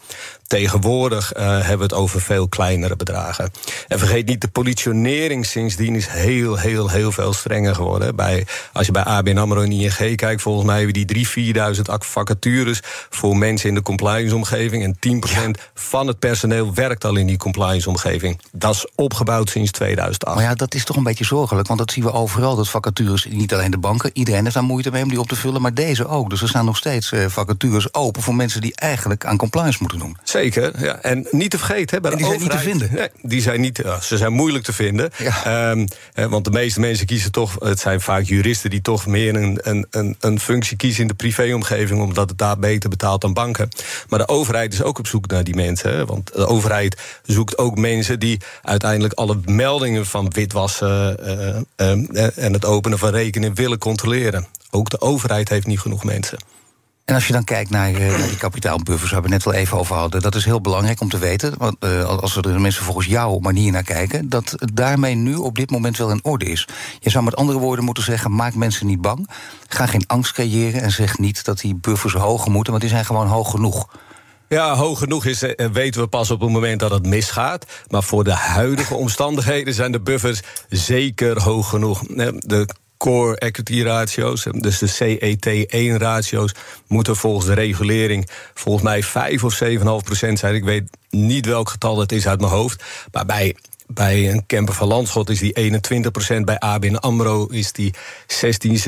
Tegenwoordig 0.47 1.37
uh, 1.37 1.43
hebben 1.43 1.77
we 1.77 1.83
het 1.83 1.93
over 1.93 2.21
veel 2.21 2.49
kleinere 2.49 2.97
bedragen. 2.97 3.51
En 3.89 3.99
vergeet 3.99 4.27
niet, 4.27 4.41
de 4.41 4.49
politionering 4.49 5.47
sindsdien 5.47 5.95
is 5.95 6.07
heel, 6.07 6.57
heel, 6.57 6.91
heel 6.91 7.13
veel 7.13 7.33
strenger 7.33 7.75
geworden. 7.75 8.17
Bij, 8.17 8.47
als 8.73 8.87
je 8.87 8.93
bij 8.93 9.03
ABN 9.03 9.37
AMRO 9.37 9.63
en 9.63 9.73
ING 9.73 10.17
kijkt, 10.17 10.43
volgens 10.43 10.67
mij 10.67 10.77
hebben 10.77 11.07
die 11.07 11.27
3.000, 11.75 11.77
4.000 11.77 11.83
vacatures... 11.99 12.81
voor 13.11 13.37
mensen 13.37 13.69
in 13.69 13.75
de 13.75 13.83
compliance-omgeving. 13.83 14.83
En 14.83 15.57
10% 15.57 15.61
van 15.75 16.07
het 16.07 16.19
personeel 16.19 16.75
werkt 16.75 17.05
al 17.05 17.17
in 17.17 17.27
die 17.27 17.37
compliance-omgeving. 17.37 18.41
Dat 18.53 18.75
is 18.75 18.87
opgebouwd 18.95 19.51
sinds 19.51 19.71
2008. 19.71 20.35
Maar 20.35 20.45
ja, 20.45 20.55
dat 20.55 20.75
is 20.75 20.85
toch 20.85 20.97
een 20.97 21.03
beetje 21.03 21.25
zorgelijk, 21.25 21.67
want 21.67 21.79
dat 21.79 21.93
zien 21.93 22.05
we 22.05 22.13
overal. 22.13 22.57
Dat 22.57 22.69
vacatures, 22.69 23.27
niet 23.31 23.55
alleen 23.55 23.71
de 23.71 23.79
banken, 23.79 24.11
iedereen 24.13 24.43
heeft 24.43 24.55
daar 24.55 24.65
moeite 24.65 24.91
mee 24.91 25.03
om 25.03 25.09
die 25.09 25.21
op 25.21 25.29
te 25.29 25.37
vullen... 25.37 25.63
maar 25.63 25.75
deze 25.75 26.07
ook. 26.07 26.31
Dus 26.31 26.43
er 26.43 26.49
staan 26.49 26.65
nog 26.65 26.77
steeds 26.77 27.13
uh, 27.13 27.27
vacatures 27.29 27.95
open 27.95 28.23
voor 28.23 28.35
mensen 28.35 28.61
die 28.61 28.73
eigenlijk 28.75 29.25
aan 29.25 29.37
compliance 29.37 29.79
moeten 29.81 29.99
doen. 29.99 30.17
Zeker, 30.35 30.85
ja. 30.85 30.99
En 31.03 31.27
niet 31.31 31.51
te 31.51 31.59
vergeten, 31.59 32.03
bij 32.03 32.11
de 32.11 32.17
die 32.17 32.27
zijn 32.27 32.41
niet 32.41 32.51
te 32.51 32.59
vinden. 32.59 32.89
Nee, 32.93 33.09
die 33.23 33.41
zijn 33.41 33.61
niet, 33.61 33.83
ze 34.01 34.17
zijn 34.17 34.33
moeilijk 34.33 34.65
te 34.65 34.73
vinden. 34.73 35.11
Ja. 35.19 35.71
Um, 35.71 35.89
want 36.15 36.45
de 36.45 36.51
meeste 36.51 36.81
mensen 36.81 37.07
kiezen 37.07 37.33
toch, 37.33 37.57
het 37.59 37.81
zijn 37.81 38.01
vaak 38.01 38.23
juristen 38.23 38.71
die 38.71 38.83
toch 38.83 39.07
meer 39.07 39.35
een, 39.35 39.59
een, 39.63 39.87
een, 39.91 40.17
een 40.21 40.41
functie 40.41 40.77
kiezen 40.77 41.03
in 41.03 41.09
de 41.09 41.15
privéomgeving, 41.15 42.01
omdat 42.01 42.29
het 42.29 42.39
daar 42.39 42.59
beter 42.59 42.91
betaalt 42.91 43.21
dan 43.21 43.33
banken. 43.33 43.69
Maar 44.09 44.19
de 44.19 44.29
overheid 44.29 44.73
is 44.73 44.83
ook 44.83 44.99
op 44.99 45.07
zoek 45.07 45.27
naar 45.27 45.45
die 45.45 45.55
mensen. 45.55 46.07
Want 46.07 46.33
de 46.33 46.47
overheid 46.47 47.01
zoekt 47.23 47.59
ook 47.59 47.79
mensen 47.79 48.21
die 48.21 48.41
uiteindelijk 48.63 49.15
alle 49.15 49.39
meldingen 49.45 50.07
van 50.07 50.31
witwassen 50.31 51.17
uh, 51.81 51.97
uh, 52.13 52.39
en 52.39 52.53
het 52.53 52.65
openen 52.65 52.99
van 52.99 53.11
rekeningen 53.11 53.55
willen 53.55 53.79
controleren. 53.79 54.47
Ook 54.71 54.91
de 54.91 55.01
overheid 55.01 55.49
heeft 55.49 55.67
niet 55.67 55.81
genoeg 55.81 56.05
mensen. 56.05 56.39
En 57.05 57.15
als 57.15 57.27
je 57.27 57.33
dan 57.33 57.45
kijkt 57.45 57.71
naar, 57.71 57.91
uh, 57.91 58.25
die 58.29 58.37
kapitaalbuffers, 58.37 59.11
waar 59.11 59.23
we 59.23 59.29
net 59.29 59.45
wel 59.45 59.55
even 59.55 59.79
over 59.79 59.97
hadden, 59.97 60.21
dat 60.21 60.35
is 60.35 60.45
heel 60.45 60.61
belangrijk 60.61 61.01
om 61.01 61.09
te 61.09 61.19
weten, 61.19 61.55
want, 61.59 61.77
uh, 61.81 62.05
als 62.05 62.35
we 62.35 62.43
er 62.43 62.61
mensen 62.61 62.85
volgens 62.85 63.07
jouw 63.07 63.39
manier 63.39 63.73
naar 63.73 63.83
kijken, 63.83 64.29
dat 64.29 64.55
daarmee 64.75 65.15
nu 65.15 65.35
op 65.35 65.57
dit 65.57 65.71
moment 65.71 65.97
wel 65.97 66.11
in 66.11 66.25
orde 66.25 66.45
is. 66.45 66.69
Je 67.01 67.11
zou 67.11 67.25
met 67.25 67.37
andere 67.37 67.59
woorden 67.59 67.85
moeten 67.85 68.05
zeggen: 68.05 68.35
maak 68.35 68.55
mensen 68.55 68.87
niet 68.87 69.01
bang, 69.01 69.31
ga 69.69 69.87
geen 69.87 70.07
angst 70.07 70.33
creëren 70.33 70.83
en 70.83 70.91
zeg 70.91 71.19
niet 71.19 71.45
dat 71.45 71.61
die 71.61 71.75
buffers 71.75 72.15
hoger 72.15 72.51
moeten, 72.51 72.71
want 72.71 72.85
die 72.85 72.93
zijn 72.93 73.05
gewoon 73.05 73.27
hoog 73.27 73.51
genoeg. 73.51 73.89
Ja, 74.49 74.75
hoog 74.75 74.99
genoeg 74.99 75.25
is, 75.25 75.43
eh, 75.43 75.67
weten 75.71 76.01
we 76.01 76.07
pas 76.07 76.31
op 76.31 76.41
het 76.41 76.51
moment 76.51 76.81
dat 76.81 76.91
het 76.91 77.07
misgaat. 77.07 77.67
Maar 77.89 78.03
voor 78.03 78.25
de 78.25 78.33
huidige 78.33 78.95
omstandigheden 78.95 79.75
zijn 79.75 79.93
de 79.93 80.01
buffers 80.01 80.41
zeker 80.69 81.43
hoog 81.43 81.69
genoeg. 81.69 82.03
De 82.39 82.67
core 83.05 83.37
equity 83.39 83.83
ratio's, 83.83 84.47
dus 84.51 84.79
de 84.79 84.89
CET1 84.89 85.97
ratio's, 85.97 86.55
moeten 86.87 87.17
volgens 87.17 87.47
de 87.47 87.53
regulering 87.53 88.29
volgens 88.55 88.85
mij 88.85 89.03
5 89.03 89.45
of 89.45 89.63
7,5 89.65 89.69
procent 90.05 90.39
zijn. 90.39 90.55
Ik 90.55 90.65
weet 90.65 90.83
niet 91.11 91.47
welk 91.47 91.69
getal 91.69 91.99
het 91.99 92.13
is 92.13 92.27
uit 92.27 92.41
mijn 92.41 92.53
hoofd. 92.53 92.83
Maar 93.13 93.27
bij 93.27 93.57
bij 93.87 94.31
een 94.31 94.47
camper 94.47 94.75
van 94.75 94.89
Landschot 94.89 95.31
is 95.31 95.39
die 95.39 95.73
21%. 96.41 96.41
Bij 96.45 96.59
ABN 96.59 96.95
AMRO 96.95 97.47
is 97.47 97.73
die 97.73 97.95
16, 98.27 98.77
17%. 98.77 98.83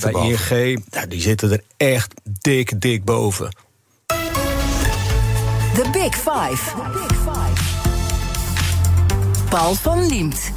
bij 0.00 0.12
ING, 0.12 0.84
nou, 0.90 1.08
die 1.08 1.20
zitten 1.20 1.50
er 1.50 1.62
echt 1.76 2.14
dik, 2.40 2.80
dik 2.80 3.04
boven. 3.04 3.56
The 5.74 5.90
Big 5.92 6.14
Five. 6.14 6.70
Paul 9.48 9.74
van 9.74 10.06
Liemt. 10.06 10.52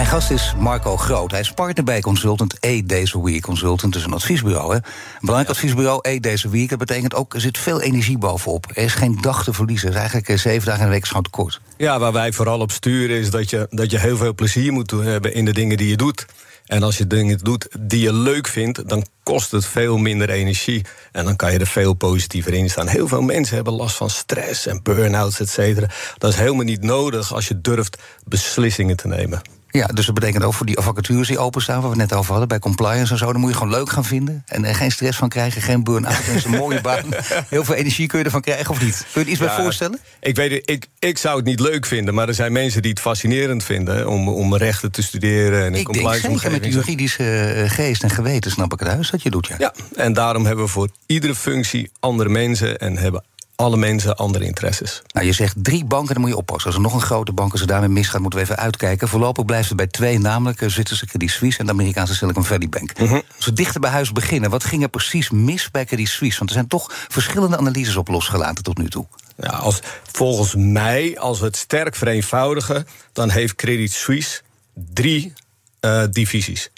Mijn 0.00 0.12
gast 0.12 0.30
is 0.30 0.54
Marco 0.58 0.96
Groot. 0.96 1.30
Hij 1.30 1.40
is 1.40 1.52
partner 1.52 1.84
bij 1.84 2.00
consultant 2.00 2.56
E 2.60 2.82
Deze 2.82 3.22
Week. 3.22 3.42
Consultant 3.42 3.96
is 3.96 4.04
een 4.04 4.12
adviesbureau. 4.12 4.70
Hè? 4.70 4.76
Een 4.76 4.82
belangrijk 5.20 5.50
adviesbureau 5.50 5.98
E 6.08 6.20
Deze 6.20 6.48
Week. 6.48 6.68
Dat 6.68 6.78
betekent 6.78 7.14
ook, 7.14 7.34
er 7.34 7.40
zit 7.40 7.58
veel 7.58 7.80
energie 7.80 8.18
bovenop. 8.18 8.66
Er 8.74 8.82
is 8.82 8.94
geen 8.94 9.18
dag 9.20 9.44
te 9.44 9.52
verliezen. 9.52 9.86
Het 9.86 9.94
is 9.94 10.00
eigenlijk 10.00 10.30
eh, 10.30 10.38
zeven 10.38 10.66
dagen 10.66 10.80
in 10.80 10.86
de 10.86 10.92
week 10.92 11.06
gewoon 11.06 11.22
te 11.22 11.30
kort. 11.30 11.60
Ja, 11.76 11.98
waar 11.98 12.12
wij 12.12 12.32
vooral 12.32 12.60
op 12.60 12.70
sturen 12.70 13.16
is 13.16 13.30
dat 13.30 13.50
je, 13.50 13.66
dat 13.70 13.90
je 13.90 13.98
heel 13.98 14.16
veel 14.16 14.34
plezier 14.34 14.72
moet 14.72 14.90
hebben 14.90 15.34
in 15.34 15.44
de 15.44 15.52
dingen 15.52 15.76
die 15.76 15.88
je 15.88 15.96
doet. 15.96 16.26
En 16.66 16.82
als 16.82 16.98
je 16.98 17.06
dingen 17.06 17.38
doet 17.38 17.68
die 17.80 18.00
je 18.00 18.12
leuk 18.12 18.48
vindt, 18.48 18.88
dan 18.88 19.06
kost 19.22 19.50
het 19.50 19.66
veel 19.66 19.96
minder 19.96 20.30
energie. 20.30 20.84
En 21.12 21.24
dan 21.24 21.36
kan 21.36 21.52
je 21.52 21.58
er 21.58 21.66
veel 21.66 21.94
positiever 21.94 22.54
in 22.54 22.70
staan. 22.70 22.88
Heel 22.88 23.08
veel 23.08 23.22
mensen 23.22 23.54
hebben 23.54 23.72
last 23.72 23.96
van 23.96 24.10
stress 24.10 24.66
en 24.66 24.82
burn-outs, 24.82 25.40
et 25.40 25.50
cetera. 25.50 25.88
Dat 26.18 26.32
is 26.32 26.38
helemaal 26.38 26.64
niet 26.64 26.82
nodig 26.82 27.34
als 27.34 27.48
je 27.48 27.60
durft 27.60 28.02
beslissingen 28.24 28.96
te 28.96 29.08
nemen. 29.08 29.58
Ja, 29.70 29.86
dus 29.86 30.06
dat 30.06 30.14
betekent 30.14 30.44
ook 30.44 30.54
voor 30.54 30.66
die 30.66 30.76
vacatures 30.80 31.28
die 31.28 31.38
openstaan, 31.38 31.80
waar 31.80 31.90
we 31.90 32.00
het 32.00 32.10
net 32.10 32.18
over 32.18 32.30
hadden, 32.30 32.48
bij 32.48 32.58
compliance 32.58 33.12
en 33.12 33.18
zo, 33.18 33.32
dan 33.32 33.40
moet 33.40 33.50
je 33.50 33.56
gewoon 33.56 33.72
leuk 33.72 33.90
gaan 33.90 34.04
vinden. 34.04 34.42
En 34.46 34.64
er 34.64 34.74
geen 34.74 34.90
stress 34.90 35.18
van 35.18 35.28
krijgen, 35.28 35.62
geen 35.62 35.84
burn-out. 35.84 36.26
Is 36.34 36.44
een 36.44 36.50
mooie 36.50 36.80
baan. 36.80 37.04
Heel 37.48 37.64
veel 37.64 37.74
energie 37.74 38.06
kun 38.06 38.18
je 38.18 38.24
ervan 38.24 38.40
krijgen, 38.40 38.70
of 38.70 38.82
niet? 38.82 39.06
Kun 39.12 39.20
je 39.20 39.26
er 39.26 39.32
iets 39.32 39.40
bij 39.40 39.62
voorstellen? 39.62 39.98
Ik, 40.20 40.36
weet, 40.36 40.70
ik, 40.70 40.86
ik 40.98 41.18
zou 41.18 41.36
het 41.36 41.44
niet 41.44 41.60
leuk 41.60 41.86
vinden, 41.86 42.14
maar 42.14 42.28
er 42.28 42.34
zijn 42.34 42.52
mensen 42.52 42.82
die 42.82 42.90
het 42.90 43.00
fascinerend 43.00 43.64
vinden 43.64 44.08
om, 44.08 44.28
om 44.28 44.56
rechten 44.56 44.92
te 44.92 45.02
studeren 45.02 45.64
en 45.64 45.74
in 45.74 45.80
ik 45.80 45.84
compliance 45.84 46.26
denk 46.28 46.40
zeker 46.40 46.60
met 46.60 46.72
juridische 46.72 47.24
eh, 47.24 47.70
geest 47.70 48.02
en 48.02 48.10
geweten 48.10 48.50
snap 48.50 48.72
ik 48.72 48.78
het 48.78 48.88
huis 48.88 49.10
dat 49.10 49.22
je 49.22 49.30
doet, 49.30 49.46
ja. 49.46 49.54
Ja, 49.58 49.74
en 49.96 50.12
daarom 50.12 50.46
hebben 50.46 50.64
we 50.64 50.70
voor 50.70 50.88
iedere 51.06 51.34
functie 51.34 51.90
andere 52.00 52.28
mensen 52.28 52.78
en 52.78 52.96
hebben 52.96 53.24
alle 53.60 53.76
mensen 53.76 54.16
andere 54.16 54.44
interesses. 54.44 55.02
Nou, 55.12 55.26
je 55.26 55.32
zegt 55.32 55.54
drie 55.58 55.84
banken, 55.84 56.12
dan 56.12 56.22
moet 56.22 56.30
je 56.30 56.36
oppassen. 56.36 56.66
Als 56.66 56.74
er 56.74 56.82
nog 56.82 56.94
een 56.94 57.00
grote 57.00 57.32
bank, 57.32 57.52
als 57.52 57.60
er 57.60 57.66
daarmee 57.66 57.88
misgaat, 57.88 58.20
moeten 58.20 58.38
we 58.38 58.44
even 58.44 58.56
uitkijken. 58.56 59.08
Voorlopig 59.08 59.44
blijft 59.44 59.68
het 59.68 59.76
bij 59.76 59.86
twee, 59.86 60.18
namelijk 60.18 60.58
de 60.58 60.68
Zwitserse 60.68 61.06
Credit 61.06 61.30
Suisse 61.30 61.58
en 61.58 61.66
de 61.66 61.72
Amerikaanse 61.72 62.14
Silicon 62.14 62.44
Valley 62.44 62.68
Bank. 62.68 62.98
Mhm. 62.98 63.20
Als 63.36 63.44
we 63.44 63.52
dichter 63.52 63.80
bij 63.80 63.90
huis 63.90 64.12
beginnen, 64.12 64.50
wat 64.50 64.64
ging 64.64 64.82
er 64.82 64.88
precies 64.88 65.30
mis 65.30 65.70
bij 65.70 65.84
Credit 65.84 66.08
Suisse? 66.08 66.38
Want 66.38 66.50
er 66.50 66.56
zijn 66.56 66.68
toch 66.68 66.90
verschillende 67.08 67.56
analyses 67.56 67.96
op 67.96 68.08
losgelaten 68.08 68.64
tot 68.64 68.78
nu 68.78 68.88
toe. 68.88 69.06
Ja, 69.36 69.50
als, 69.50 69.80
volgens 70.12 70.54
mij, 70.54 71.18
als 71.18 71.38
we 71.40 71.46
het 71.46 71.56
sterk 71.56 71.96
vereenvoudigen, 71.96 72.86
dan 73.12 73.30
heeft 73.30 73.54
Credit 73.54 73.92
Suisse 73.92 74.40
drie 74.74 75.32
eh, 75.80 76.02
divisies: 76.10 76.70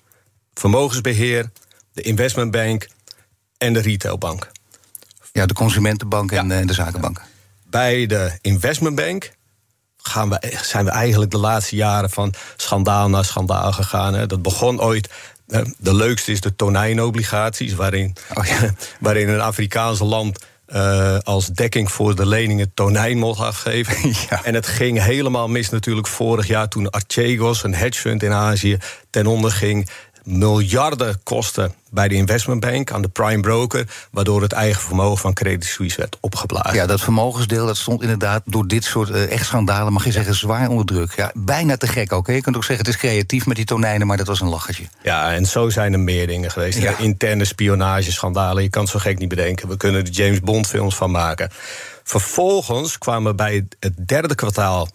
vermogensbeheer, 0.54 1.50
de 1.92 2.02
investmentbank 2.02 2.88
en 3.58 3.72
de 3.72 3.80
retailbank. 3.80 4.50
Ja, 5.32 5.46
de 5.46 5.54
consumentenbank 5.54 6.32
en, 6.32 6.48
Ja. 6.48 6.60
eh, 6.60 6.66
de 6.66 6.72
zakenbank. 6.72 7.20
Bij 7.70 8.06
de 8.06 8.38
investmentbank 8.40 9.32
gaan 9.96 10.28
we, 10.30 10.58
zijn 10.62 10.84
we 10.84 10.90
eigenlijk 10.90 11.30
de 11.30 11.38
laatste 11.38 11.76
jaren 11.76 12.10
van 12.10 12.34
schandaal 12.56 13.08
naar 13.08 13.24
schandaal 13.24 13.72
gegaan. 13.72 14.14
Hè. 14.14 14.26
Dat 14.26 14.42
begon 14.42 14.80
ooit. 14.80 15.08
De 15.78 15.94
leukste 15.94 16.32
is 16.32 16.40
de 16.40 16.56
tonijnobligaties, 16.56 17.74
waarin, 17.74 18.16
Oh 18.34 18.44
ja. 18.46 18.58
waarin 19.00 19.28
een 19.28 19.40
Afrikaans 19.40 19.98
land 19.98 20.44
eh, 20.66 21.18
als 21.18 21.46
dekking 21.46 21.92
voor 21.92 22.14
de 22.16 22.26
leningen 22.26 22.74
tonijn 22.74 23.18
mocht 23.18 23.40
afgeven. 23.40 23.96
Ja. 24.30 24.44
En 24.44 24.54
het 24.54 24.66
ging 24.66 25.02
helemaal 25.02 25.48
mis 25.48 25.68
natuurlijk 25.70 26.06
vorig 26.06 26.46
jaar 26.46 26.68
toen 26.68 26.90
Archegos, 26.90 27.62
een 27.64 27.74
hedgefund 27.74 28.22
in 28.22 28.32
Azië, 28.32 28.78
ten 29.10 29.26
onder 29.26 29.50
ging. 29.52 29.88
Miljarden 30.24 31.20
kosten 31.22 31.74
bij 31.90 32.08
de 32.08 32.14
investmentbank 32.14 32.90
aan 32.90 33.02
de 33.02 33.08
prime 33.08 33.40
broker, 33.40 33.86
waardoor 34.10 34.42
het 34.42 34.52
eigen 34.52 34.82
vermogen 34.82 35.18
van 35.18 35.32
Credit 35.32 35.64
Suisse 35.64 35.96
werd 35.96 36.16
opgeblazen. 36.20 36.74
Ja, 36.74 36.86
dat 36.86 37.00
vermogensdeel 37.00 37.66
dat 37.66 37.76
stond 37.76 38.02
inderdaad 38.02 38.42
door 38.44 38.66
dit 38.66 38.84
soort 38.84 39.10
eh, 39.10 39.30
echt 39.30 39.46
schandalen, 39.46 39.92
mag 39.92 40.04
je 40.04 40.12
zeggen, 40.12 40.34
zwaar 40.34 40.68
onder 40.68 40.86
druk. 40.86 41.12
Ja, 41.16 41.30
bijna 41.34 41.76
te 41.76 41.86
gek 41.86 42.12
ook. 42.12 42.26
hè. 42.26 42.32
Je 42.32 42.40
kunt 42.40 42.56
ook 42.56 42.64
zeggen, 42.64 42.84
het 42.86 42.94
is 42.94 43.00
creatief 43.00 43.46
met 43.46 43.56
die 43.56 43.64
tonijnen, 43.64 44.06
maar 44.06 44.16
dat 44.16 44.26
was 44.26 44.40
een 44.40 44.48
lachertje. 44.48 44.84
Ja, 45.02 45.32
en 45.32 45.46
zo 45.46 45.70
zijn 45.70 45.92
er 45.92 46.00
meer 46.00 46.26
dingen 46.26 46.50
geweest. 46.50 46.78
Ja. 46.78 46.98
Interne 46.98 47.44
spionageschandalen, 47.44 48.62
je 48.62 48.70
kan 48.70 48.82
het 48.82 48.90
zo 48.90 48.98
gek 48.98 49.18
niet 49.18 49.28
bedenken. 49.28 49.68
We 49.68 49.76
kunnen 49.76 50.04
er 50.04 50.10
James 50.10 50.40
Bond 50.40 50.66
films 50.66 50.94
van 50.94 51.10
maken. 51.10 51.50
Vervolgens 52.04 52.98
kwamen 52.98 53.36
bij 53.36 53.66
het 53.80 53.94
derde 54.06 54.34
kwartaal 54.34 54.88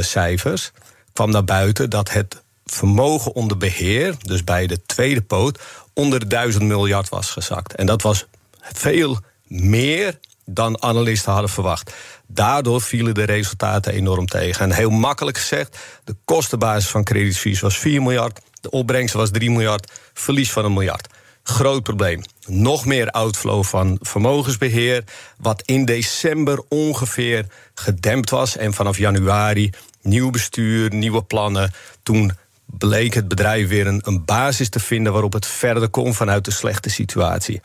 cijfers... 0.00 0.72
kwam 1.12 1.30
naar 1.30 1.44
buiten 1.44 1.90
dat 1.90 2.10
het 2.12 2.44
vermogen 2.66 3.34
onder 3.34 3.56
beheer... 3.56 4.14
dus 4.22 4.44
bij 4.44 4.66
de 4.66 4.82
tweede 4.82 5.22
poot, 5.22 5.58
onder 5.94 6.20
de 6.20 6.26
duizend 6.26 6.64
miljard 6.64 7.08
was 7.08 7.30
gezakt. 7.30 7.74
En 7.74 7.86
dat 7.86 8.02
was 8.02 8.26
veel 8.60 9.18
meer 9.46 10.18
dan 10.44 10.82
analisten 10.82 11.32
hadden 11.32 11.50
verwacht. 11.50 11.92
Daardoor 12.26 12.80
vielen 12.80 13.14
de 13.14 13.24
resultaten 13.24 13.92
enorm 13.92 14.26
tegen. 14.26 14.64
En 14.64 14.76
heel 14.76 14.90
makkelijk 14.90 15.38
gezegd, 15.38 15.78
de 16.04 16.16
kostenbasis 16.24 16.90
van 16.90 17.06
Suisse 17.12 17.64
was 17.64 17.78
4 17.78 18.02
miljard... 18.02 18.40
de 18.60 18.70
opbrengst 18.70 19.14
was 19.14 19.30
3 19.30 19.50
miljard, 19.50 19.92
verlies 20.14 20.52
van 20.52 20.64
een 20.64 20.72
miljard. 20.72 21.08
Groot 21.42 21.82
probleem. 21.82 22.22
Nog 22.46 22.86
meer 22.86 23.10
outflow 23.10 23.64
van 23.64 23.98
vermogensbeheer, 24.00 25.04
wat 25.38 25.62
in 25.64 25.84
december 25.84 26.62
ongeveer 26.68 27.46
gedempt 27.74 28.30
was. 28.30 28.56
En 28.56 28.72
vanaf 28.72 28.98
januari 28.98 29.70
nieuw 30.02 30.30
bestuur, 30.30 30.94
nieuwe 30.94 31.22
plannen. 31.22 31.72
Toen 32.02 32.32
bleek 32.66 33.14
het 33.14 33.28
bedrijf 33.28 33.68
weer 33.68 33.86
een, 33.86 34.00
een 34.04 34.24
basis 34.24 34.68
te 34.68 34.80
vinden 34.80 35.12
waarop 35.12 35.32
het 35.32 35.46
verder 35.46 35.88
kon 35.88 36.14
vanuit 36.14 36.44
de 36.44 36.50
slechte 36.50 36.90
situatie. 36.90 37.60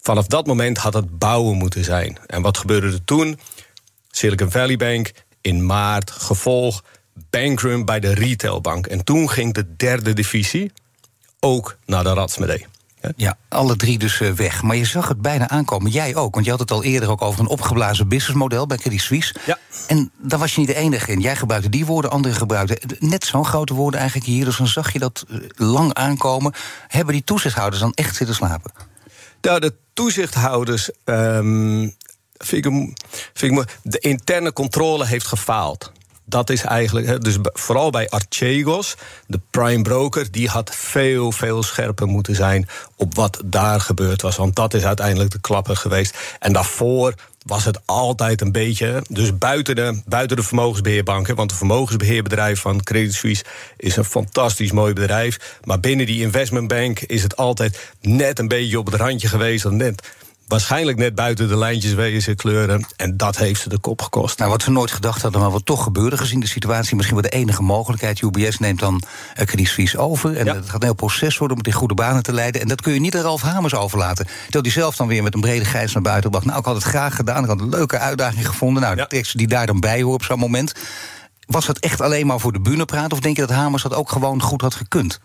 Vanaf 0.00 0.26
dat 0.26 0.46
moment 0.46 0.78
had 0.78 0.94
het 0.94 1.18
bouwen 1.18 1.56
moeten 1.56 1.84
zijn. 1.84 2.18
En 2.26 2.42
wat 2.42 2.58
gebeurde 2.58 2.86
er 2.86 3.04
toen? 3.04 3.38
Silicon 4.10 4.50
Valley 4.50 4.76
Bank 4.76 5.12
in 5.40 5.66
maart, 5.66 6.10
gevolg 6.10 6.84
bankrun 7.30 7.84
bij 7.84 8.00
de 8.00 8.14
retailbank. 8.14 8.86
En 8.86 9.04
toen 9.04 9.30
ging 9.30 9.54
de 9.54 9.76
derde 9.76 10.12
divisie 10.12 10.72
ook 11.40 11.76
naar 11.86 12.04
de 12.04 12.12
ratsmedee. 12.12 12.66
Ja, 13.16 13.36
alle 13.48 13.76
drie 13.76 13.98
dus 13.98 14.20
eh, 14.20 14.30
weg. 14.30 14.62
Maar 14.62 14.76
je 14.76 14.84
zag 14.84 15.08
het 15.08 15.22
bijna 15.22 15.48
aankomen. 15.48 15.90
Jij 15.90 16.14
ook, 16.14 16.34
want 16.34 16.44
je 16.44 16.50
had 16.50 16.60
het 16.60 16.70
al 16.70 16.82
eerder 16.84 17.10
ook 17.10 17.22
over 17.22 17.40
een 17.40 17.46
opgeblazen 17.46 18.08
businessmodel 18.08 18.66
bij 18.66 18.76
Credit 18.76 19.00
Suisse. 19.00 19.34
Ja. 19.46 19.58
En 19.86 20.10
daar 20.18 20.38
was 20.38 20.54
je 20.54 20.60
niet 20.60 20.68
de 20.68 20.74
enige 20.74 21.12
in. 21.12 21.20
Jij 21.20 21.36
gebruikte 21.36 21.68
die 21.68 21.86
woorden, 21.86 22.10
anderen 22.10 22.38
gebruikten 22.38 22.96
net 22.98 23.24
zo'n 23.24 23.44
grote 23.44 23.74
woorden 23.74 24.00
eigenlijk 24.00 24.28
hier. 24.28 24.44
Dus 24.44 24.56
dan 24.56 24.68
zag 24.68 24.92
je 24.92 24.98
dat 24.98 25.24
eh, 25.28 25.36
lang 25.56 25.94
aankomen. 25.94 26.52
Hebben 26.88 27.14
die 27.14 27.24
toezichthouders 27.24 27.80
dan 27.80 27.92
echt 27.92 28.16
zitten 28.16 28.34
slapen? 28.34 28.72
Nou, 29.40 29.60
de 29.60 29.74
toezichthouders. 29.92 30.90
ehm, 31.04 31.88
vind 32.32 32.64
ik, 32.64 32.94
vind 33.32 33.64
de 33.82 33.98
interne 33.98 34.52
controle 34.52 35.06
heeft 35.06 35.26
gefaald. 35.26 35.92
Dat 36.24 36.50
is 36.50 36.62
eigenlijk, 36.62 37.24
dus 37.24 37.36
vooral 37.42 37.90
bij 37.90 38.08
Archegos, 38.08 38.96
de 39.26 39.40
prime 39.50 39.82
broker, 39.82 40.30
die 40.30 40.48
had 40.48 40.74
veel, 40.74 41.32
veel 41.32 41.62
scherper 41.62 42.06
moeten 42.06 42.34
zijn 42.34 42.68
op 42.96 43.14
wat 43.14 43.42
daar 43.44 43.80
gebeurd 43.80 44.22
was. 44.22 44.36
Want 44.36 44.56
dat 44.56 44.74
is 44.74 44.84
uiteindelijk 44.84 45.30
de 45.30 45.40
klapper 45.40 45.76
geweest. 45.76 46.18
En 46.38 46.52
daarvoor 46.52 47.14
was 47.44 47.64
het 47.64 47.80
altijd 47.84 48.40
een 48.40 48.52
beetje, 48.52 49.02
dus 49.08 49.38
buiten 49.38 49.74
de, 49.74 50.02
buiten 50.06 50.36
de 50.36 50.42
vermogensbeheerbanken, 50.42 51.34
want 51.34 51.50
het 51.50 51.58
vermogensbeheerbedrijf 51.58 52.60
van 52.60 52.82
Credit 52.82 53.14
Suisse 53.14 53.44
is 53.76 53.96
een 53.96 54.04
fantastisch 54.04 54.72
mooi 54.72 54.92
bedrijf. 54.92 55.58
Maar 55.64 55.80
binnen 55.80 56.06
die 56.06 56.20
investmentbank 56.20 57.00
is 57.00 57.22
het 57.22 57.36
altijd 57.36 57.92
net 58.00 58.38
een 58.38 58.48
beetje 58.48 58.78
op 58.78 58.86
het 58.86 58.94
randje 58.94 59.28
geweest. 59.28 59.64
Net, 59.64 60.02
waarschijnlijk 60.54 60.98
net 60.98 61.14
buiten 61.14 61.48
de 61.48 61.56
lijntjes 61.56 61.92
wezen 61.94 62.36
kleuren. 62.36 62.86
En 62.96 63.16
dat 63.16 63.36
heeft 63.36 63.60
ze 63.60 63.68
de 63.68 63.78
kop 63.78 64.02
gekost. 64.02 64.38
Nou, 64.38 64.50
wat 64.50 64.62
ze 64.62 64.70
nooit 64.70 64.90
gedacht 64.90 65.22
hadden, 65.22 65.40
maar 65.40 65.50
wat 65.50 65.64
toch 65.66 65.82
gebeurde 65.82 66.16
gezien 66.16 66.40
de 66.40 66.46
situatie. 66.46 66.96
Misschien 66.96 67.16
wel 67.20 67.30
de 67.30 67.36
enige 67.36 67.62
mogelijkheid. 67.62 68.20
UBS 68.20 68.58
neemt 68.58 68.78
dan 68.78 69.02
Credit 69.34 69.68
Suisse 69.68 69.98
over. 69.98 70.36
En 70.36 70.44
Ja. 70.44 70.54
het 70.54 70.64
gaat 70.70 70.74
een 70.80 70.82
heel 70.86 70.94
proces 70.94 71.38
worden 71.38 71.56
om 71.56 71.62
het 71.62 71.72
in 71.72 71.78
goede 71.78 71.94
banen 71.94 72.22
te 72.22 72.32
leiden. 72.32 72.60
En 72.60 72.68
dat 72.68 72.80
kun 72.80 72.92
je 72.94 73.00
niet 73.00 73.16
aan 73.16 73.22
Ralf 73.22 73.42
Hamers 73.42 73.74
overlaten. 73.74 74.26
Terwijl 74.26 74.62
hij 74.62 74.72
zelf 74.72 74.96
dan 74.96 75.06
weer 75.06 75.22
met 75.22 75.34
een 75.34 75.40
brede 75.40 75.64
grijs 75.64 75.92
naar 75.92 76.02
buiten 76.02 76.30
bracht. 76.30 76.46
Nou, 76.46 76.58
ik 76.58 76.64
had 76.64 76.74
het 76.74 76.84
graag 76.84 77.16
gedaan. 77.16 77.42
Ik 77.42 77.48
had 77.48 77.60
een 77.60 77.68
leuke 77.68 77.98
uitdaging 77.98 78.46
gevonden. 78.46 78.82
Nou, 78.82 78.94
de 78.94 79.00
Ja. 79.00 79.06
tekst 79.06 79.36
die 79.38 79.46
daar 79.46 79.66
dan 79.66 79.80
bij 79.80 80.02
hoort 80.02 80.20
op 80.20 80.24
zo'n 80.24 80.38
moment. 80.38 80.72
Was 81.46 81.66
dat 81.66 81.78
echt 81.78 82.00
alleen 82.00 82.26
maar 82.26 82.40
voor 82.40 82.52
de 82.52 82.60
bühne 82.60 82.84
praten? 82.84 83.12
Of 83.12 83.20
denk 83.20 83.36
je 83.36 83.46
dat 83.46 83.56
Hamers 83.56 83.82
dat 83.82 83.94
ook 83.94 84.10
gewoon 84.10 84.42
goed 84.42 84.60
had 84.60 84.74
gekund? 84.74 85.20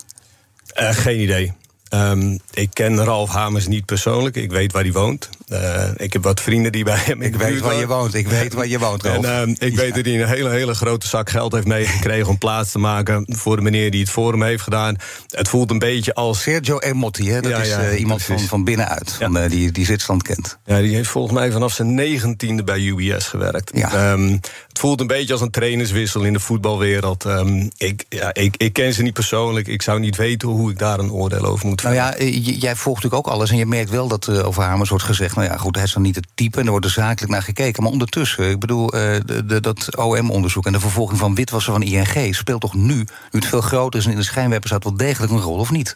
Eh, 0.73 0.89
geen 0.89 1.19
idee. 1.19 1.53
Ehm, 1.89 2.37
ik 2.53 2.69
ken 2.73 3.03
Ralf 3.03 3.29
Hamers 3.29 3.67
niet 3.67 3.85
persoonlijk. 3.85 4.35
Ik 4.35 4.51
weet 4.51 4.71
waar 4.71 4.83
hij 4.83 4.91
woont. 4.91 5.29
Eh, 5.47 5.83
ik 5.97 6.13
heb 6.13 6.23
wat 6.23 6.41
vrienden 6.41 6.71
die 6.71 6.83
bij 6.83 6.97
hem 7.05 7.21
Ik 7.21 7.35
weet 7.35 7.59
waar 7.59 7.75
je 7.75 7.87
woont. 7.87 8.13
Ik 8.13 8.27
weet 8.27 8.53
waar 8.53 8.67
je 8.67 8.79
woont, 8.79 9.03
Ralf. 9.03 9.25
En 9.25 9.39
ehm, 9.39 9.55
ik 9.57 9.75
weet 9.75 9.95
dat 9.95 10.05
hij 10.05 10.21
een 10.21 10.27
hele, 10.27 10.49
hele 10.49 10.73
grote 10.73 11.07
zak 11.07 11.29
geld 11.29 11.51
heeft 11.53 11.67
meegekregen 11.67 12.27
om 12.27 12.37
plaats 12.37 12.71
te 12.71 12.79
maken 12.79 13.25
voor 13.27 13.55
de 13.55 13.61
meneer 13.61 13.91
die 13.91 14.01
het 14.01 14.09
voor 14.09 14.31
hem 14.31 14.43
heeft 14.43 14.63
gedaan. 14.63 14.95
Het 15.27 15.49
voelt 15.49 15.71
een 15.71 15.79
beetje 15.79 16.13
als. 16.13 16.41
Sergio 16.41 16.79
Ermotti, 16.79 17.29
hè? 17.31 17.41
dat 17.41 17.51
Ja, 17.51 17.57
is 17.57 17.67
ja, 17.67 17.81
eh, 17.81 17.99
iemand 17.99 18.21
van, 18.21 18.31
precies. 18.33 18.49
van 18.49 18.63
binnenuit. 18.63 19.11
Van, 19.19 19.37
eh, 19.37 19.49
die, 19.49 19.71
die 19.71 19.85
Zwitserland 19.85 20.23
kent. 20.23 20.57
Ja, 20.65 20.79
die 20.79 20.95
heeft 20.95 21.09
volgens 21.09 21.33
mij 21.33 21.51
vanaf 21.51 21.73
zijn 21.73 21.93
negentiende 21.93 22.63
bij 22.63 22.79
UBS 22.79 23.27
gewerkt. 23.27 23.71
Ja. 23.73 23.93
Ehm, 23.93 24.31
het 24.67 24.79
voelt 24.79 24.99
een 25.01 25.07
beetje 25.07 25.33
als 25.33 25.41
een 25.41 25.51
trainerswissel 25.51 26.23
in 26.23 26.33
de 26.33 26.39
voetbalwereld. 26.39 27.25
Ehm, 27.25 27.67
ik, 27.77 28.05
ja, 28.09 28.33
ik, 28.33 28.55
ik 28.57 28.73
ken 28.73 28.93
ze 28.93 29.01
niet 29.01 29.13
persoonlijk. 29.13 29.67
Ik 29.67 29.81
zou 29.81 29.99
niet 29.99 30.15
weten 30.15 30.47
hoe 30.47 30.71
ik 30.71 30.79
daar 30.79 30.99
een 30.99 31.11
oordeel 31.11 31.45
over 31.45 31.67
moet 31.67 31.78
Nou 31.83 31.95
ja, 31.95 32.15
eh, 32.15 32.45
jij 32.59 32.75
volgt 32.75 33.03
natuurlijk 33.03 33.27
ook 33.27 33.33
alles. 33.33 33.49
En 33.49 33.57
je 33.57 33.65
merkt 33.65 33.89
wel 33.89 34.07
dat 34.07 34.27
eh, 34.27 34.47
over 34.47 34.63
Hamers 34.63 34.89
wordt 34.89 35.03
gezegd... 35.03 35.35
nou 35.35 35.47
ja, 35.47 35.57
goed, 35.57 35.75
hij 35.75 35.83
is 35.83 35.93
dan 35.93 36.01
niet 36.01 36.15
het 36.15 36.27
type 36.33 36.59
en 36.59 36.65
er 36.65 36.71
wordt 36.71 36.85
er 36.85 36.91
zakelijk 36.91 37.31
naar 37.31 37.43
gekeken. 37.43 37.83
Maar 37.83 37.91
ondertussen, 37.91 38.49
ik 38.49 38.59
bedoel, 38.59 38.93
eh, 38.93 39.15
de, 39.25 39.45
de, 39.45 39.59
dat 39.59 39.97
OM-onderzoek... 39.97 40.65
en 40.65 40.71
de 40.71 40.79
vervolging 40.79 41.19
van 41.19 41.35
witwassen 41.35 41.73
van 41.73 41.81
ING... 41.81 42.35
speelt 42.35 42.61
toch 42.61 42.73
nu, 42.73 42.95
nu 42.95 43.07
het 43.31 43.45
veel 43.45 43.61
groter 43.61 43.99
is 43.99 44.05
en 44.05 44.11
in 44.11 44.17
de 44.17 44.23
schijnwerpers 44.23 44.71
staat... 44.71 44.83
wel 44.83 44.97
degelijk 44.97 45.31
een 45.31 45.39
rol, 45.39 45.57
of 45.57 45.71
niet? 45.71 45.95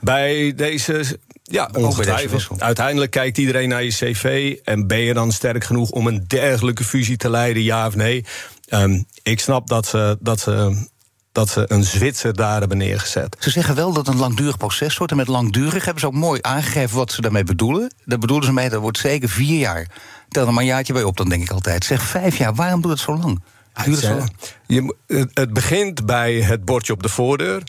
Bij 0.00 0.52
deze. 0.56 1.18
Ja, 1.42 1.70
ongetwijfeld. 1.72 2.62
Uiteindelijk 2.62 3.10
kijkt 3.10 3.38
iedereen 3.38 3.68
naar 3.68 3.84
je 3.84 3.90
cv. 3.90 4.56
En 4.64 4.86
ben 4.86 5.00
je 5.00 5.14
dan 5.14 5.32
sterk 5.32 5.64
genoeg 5.64 5.90
om 5.90 6.06
een 6.06 6.24
dergelijke 6.26 6.84
fusie 6.84 7.16
te 7.16 7.30
leiden, 7.30 7.62
ja 7.62 7.86
of 7.86 7.94
nee? 7.94 8.24
Ehm, 8.68 9.02
ik 9.22 9.40
snap 9.40 9.68
dat 9.68 9.86
ze, 9.86 10.16
dat, 10.20 10.40
ze, 10.40 10.86
dat 11.32 11.48
ze 11.48 11.64
een 11.72 11.84
Zwitser 11.84 12.34
daar 12.34 12.60
hebben 12.60 12.78
neergezet. 12.78 13.36
Ze 13.38 13.50
zeggen 13.50 13.74
wel 13.74 13.92
dat 13.92 14.06
het 14.06 14.14
een 14.14 14.20
langdurig 14.20 14.56
proces 14.56 14.96
wordt. 14.96 15.12
En 15.12 15.18
met 15.18 15.28
langdurig 15.28 15.84
hebben 15.84 16.00
ze 16.00 16.06
ook 16.06 16.12
mooi 16.12 16.38
aangegeven 16.42 16.96
wat 16.96 17.12
ze 17.12 17.20
daarmee 17.20 17.44
bedoelen. 17.44 17.94
Daar 18.04 18.18
bedoelen 18.18 18.46
ze 18.46 18.52
mee, 18.52 18.68
dat 18.68 18.80
wordt 18.80 18.98
zeker 18.98 19.28
vier 19.28 19.58
jaar. 19.58 19.86
Tel 20.28 20.46
er 20.46 20.52
maar 20.52 20.62
een 20.62 20.68
jaartje 20.68 20.92
bij 20.92 21.02
op, 21.02 21.16
dan 21.16 21.28
denk 21.28 21.42
ik 21.42 21.50
altijd. 21.50 21.84
Zeg 21.84 22.02
vijf 22.02 22.36
jaar, 22.36 22.54
waarom 22.54 22.80
doet 22.80 22.90
het 22.90 23.00
zo 23.00 23.16
lang? 23.16 23.42
Duurt 23.84 23.96
het 23.96 24.04
zo 24.04 24.14
lang? 24.14 24.32
Je, 24.66 24.94
het 25.34 25.52
begint 25.52 26.06
bij 26.06 26.34
het 26.34 26.64
bordje 26.64 26.92
op 26.92 27.02
de 27.02 27.08
voordeur. 27.08 27.62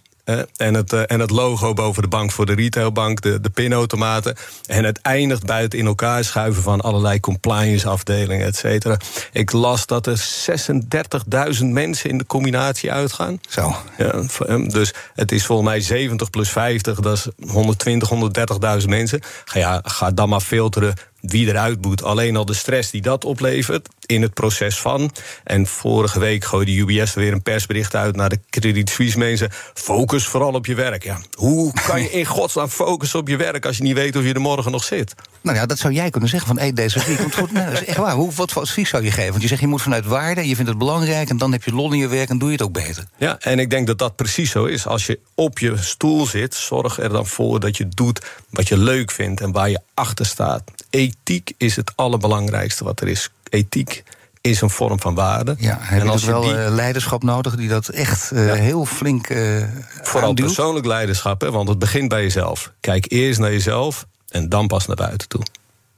En, 0.55 0.73
het, 0.73 0.93
eh, 0.93 1.01
en 1.07 1.19
het 1.19 1.29
logo 1.29 1.73
boven 1.73 2.01
de 2.01 2.07
bank 2.07 2.31
voor 2.31 2.45
de 2.45 2.53
retailbank, 2.53 3.21
de, 3.21 3.41
de 3.41 3.49
pinautomaten. 3.49 4.35
En 4.65 4.83
het 4.83 5.01
eindigt 5.01 5.45
bij 5.45 5.61
het 5.61 5.73
in 5.73 5.85
elkaar 5.85 6.23
schuiven 6.23 6.63
van 6.63 6.81
allerlei 6.81 7.19
compliance 7.19 7.87
afdelingen, 7.89 8.45
et 8.45 8.55
cetera. 8.55 8.97
Ik 9.31 9.51
las 9.51 9.85
dat 9.85 10.07
er 10.07 10.17
36.000 11.59 11.65
mensen 11.65 12.09
in 12.09 12.17
de 12.17 12.25
combinatie 12.25 12.91
uitgaan. 12.91 13.39
Zo. 13.49 13.75
Ja, 13.97 14.23
v- 14.23 14.39
eh, 14.39 14.67
dus 14.67 14.93
het 15.15 15.31
is 15.31 15.45
volgens 15.45 15.67
mij 15.69 15.79
70 15.81 16.29
plus 16.29 16.49
50, 16.49 16.99
dat 16.99 17.17
is 17.17 17.27
120, 17.51 18.09
130.000 18.09 18.89
mensen. 18.89 19.19
Ga, 19.45 19.59
ja, 19.59 19.79
ga 19.83 20.11
dan 20.11 20.29
maar 20.29 20.39
filteren 20.41 20.93
wie 21.21 21.47
eruit 21.47 21.81
moet. 21.81 22.03
Alleen 22.03 22.35
al 22.35 22.45
de 22.45 22.53
stress 22.53 22.91
die 22.91 23.01
dat 23.01 23.25
oplevert 23.25 23.87
in 24.11 24.21
het 24.21 24.33
proces 24.33 24.79
van. 24.79 25.11
En 25.43 25.67
vorige 25.67 26.19
week 26.19 26.45
gooide 26.45 26.71
UBS 26.71 27.13
weer 27.13 27.31
een 27.31 27.41
persbericht 27.41 27.95
uit 27.95 28.15
naar 28.15 28.29
de 28.29 28.39
Credit 28.49 28.89
Suisse 28.89 29.17
mensen. 29.17 29.49
Focus 29.73 30.25
vooral 30.25 30.53
op 30.53 30.65
je 30.65 30.75
werk. 30.75 31.03
Ja, 31.03 31.21
hoe 31.33 31.73
kan 31.87 32.01
je 32.01 32.11
in 32.11 32.25
godsnaam 32.25 32.67
focussen 32.67 33.19
op 33.19 33.27
je 33.27 33.37
werk 33.37 33.65
als 33.65 33.77
je 33.77 33.83
niet 33.83 33.93
weet 33.93 34.15
of 34.15 34.23
je 34.23 34.33
er 34.33 34.41
morgen 34.41 34.71
nog 34.71 34.83
zit? 34.83 35.13
Nou 35.41 35.57
ja, 35.57 35.65
dat 35.65 35.79
zou 35.79 35.93
jij 35.93 36.09
kunnen 36.09 36.29
zeggen 36.29 36.47
van 36.47 36.57
hey, 36.57 36.73
deze 36.73 37.03
week. 37.07 37.17
Want 37.17 37.35
goed, 37.35 37.51
nou, 37.51 37.65
dat 37.71 37.81
is 37.81 37.87
echt 37.87 37.97
waar. 37.97 38.15
Hoe, 38.15 38.31
wat 38.31 38.51
voor 38.51 38.61
advies 38.61 38.89
zou 38.89 39.03
je 39.03 39.11
geven? 39.11 39.29
Want 39.29 39.41
je 39.41 39.47
zegt 39.47 39.61
je 39.61 39.67
moet 39.67 39.81
vanuit 39.81 40.05
waarde, 40.05 40.47
je 40.47 40.55
vindt 40.55 40.69
het 40.69 40.79
belangrijk 40.79 41.29
en 41.29 41.37
dan 41.37 41.51
heb 41.51 41.63
je 41.63 41.73
lol 41.73 41.91
in 41.91 41.99
je 41.99 42.07
werk 42.07 42.29
en 42.29 42.37
doe 42.37 42.47
je 42.47 42.53
het 42.53 42.63
ook 42.63 42.73
beter. 42.73 43.03
Ja, 43.17 43.39
en 43.39 43.59
ik 43.59 43.69
denk 43.69 43.87
dat 43.87 43.97
dat 43.97 44.15
precies 44.15 44.51
zo 44.51 44.65
is. 44.65 44.85
Als 44.85 45.05
je 45.05 45.19
op 45.35 45.59
je 45.59 45.77
stoel 45.77 46.25
zit, 46.25 46.55
zorg 46.55 46.99
er 46.99 47.09
dan 47.09 47.27
voor 47.27 47.59
dat 47.59 47.77
je 47.77 47.87
doet 47.87 48.21
wat 48.49 48.67
je 48.67 48.77
leuk 48.77 49.11
vindt 49.11 49.41
en 49.41 49.51
waar 49.51 49.69
je 49.69 49.79
achter 49.93 50.25
staat. 50.25 50.63
Ethiek 50.89 51.53
is 51.57 51.75
het 51.75 51.91
allerbelangrijkste 51.95 52.83
wat 52.83 53.01
er 53.01 53.07
is. 53.07 53.29
Ethiek 53.51 54.03
is 54.41 54.61
een 54.61 54.69
vorm 54.69 54.99
van 54.99 55.15
waarde. 55.15 55.55
Ja, 55.57 55.79
en 55.89 56.07
als 56.07 56.21
je 56.21 56.31
wel 56.31 56.41
die, 56.41 56.57
eh, 56.57 56.71
leiderschap 56.71 57.23
nodig 57.23 57.55
die 57.55 57.69
dat 57.69 57.87
echt 57.87 58.31
uh, 58.33 58.53
heel 58.53 58.85
flink 58.85 59.29
uh, 59.29 59.63
Vooral 60.01 60.29
aanduwt? 60.29 60.45
persoonlijk 60.45 60.85
leiderschap, 60.85 61.41
hè, 61.41 61.51
want 61.51 61.69
het 61.69 61.79
begint 61.79 62.09
bij 62.09 62.21
jezelf. 62.21 62.71
Kijk 62.79 63.11
eerst 63.11 63.39
naar 63.39 63.51
jezelf 63.51 64.05
en 64.29 64.49
dan 64.49 64.67
pas 64.67 64.87
naar 64.87 64.95
buiten 64.95 65.27
toe. 65.27 65.41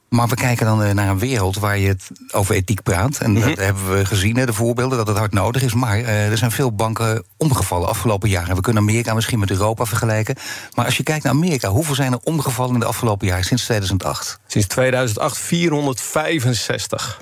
Maar 0.10 0.28
we 0.28 0.36
kijken 0.36 0.66
dan 0.66 0.96
naar 0.96 1.10
een 1.10 1.20
wereld 1.20 1.60
waar 1.60 1.78
je 1.78 1.88
het 1.88 2.10
over 2.32 2.56
ethiek 2.56 2.84
praat. 2.84 3.18
En 3.18 3.32
mm 3.32 3.38
-hmm. 3.38 3.50
dat 3.50 3.58
hebben 3.58 3.98
we 3.98 4.06
gezien, 4.06 4.34
de 4.34 4.54
voorbeelden, 4.54 4.98
dat 4.98 5.08
het 5.08 5.18
hard 5.18 5.34
nodig 5.34 5.62
is. 5.62 5.74
Maar 5.74 5.98
er 6.00 6.38
zijn 6.38 6.52
veel 6.52 6.72
banken 6.72 7.24
omgevallen 7.38 7.88
afgelopen 7.88 8.30
jaren. 8.30 8.56
We 8.56 8.62
kunnen 8.62 8.82
Amerika 8.82 9.14
misschien 9.14 9.40
met 9.40 9.52
Europa 9.52 9.86
vergelijken. 9.86 10.36
Maar 10.76 10.86
als 10.86 10.98
je 10.98 11.04
kijkt 11.04 11.24
naar 11.24 11.34
Amerika, 11.34 11.70
hoeveel 11.70 11.96
zijn 11.96 12.12
er 12.12 12.20
omgevallen 12.24 12.74
in 12.74 12.80
de 12.80 12.86
afgelopen 12.86 13.28
jaren, 13.28 13.44
sinds 13.44 13.64
2008? 13.64 14.40
Sinds 14.48 14.68
2008 14.68 15.38
465. 15.38 17.22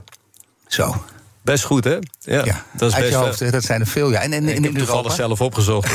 Zo. 0.73 1.03
Best 1.41 1.63
goed, 1.63 1.83
hè? 1.83 1.97
Ja, 2.19 2.45
ja 2.45 2.65
dat, 2.73 2.91
is 2.91 2.99
best 2.99 3.13
hoofd, 3.13 3.51
dat 3.51 3.63
zijn 3.63 3.79
er 3.79 3.87
veel, 3.87 4.11
ja. 4.11 4.21
En, 4.21 4.33
en, 4.33 4.47
ik 4.47 4.77
in 4.77 5.11
zelf 5.11 5.41
opgezocht. 5.41 5.91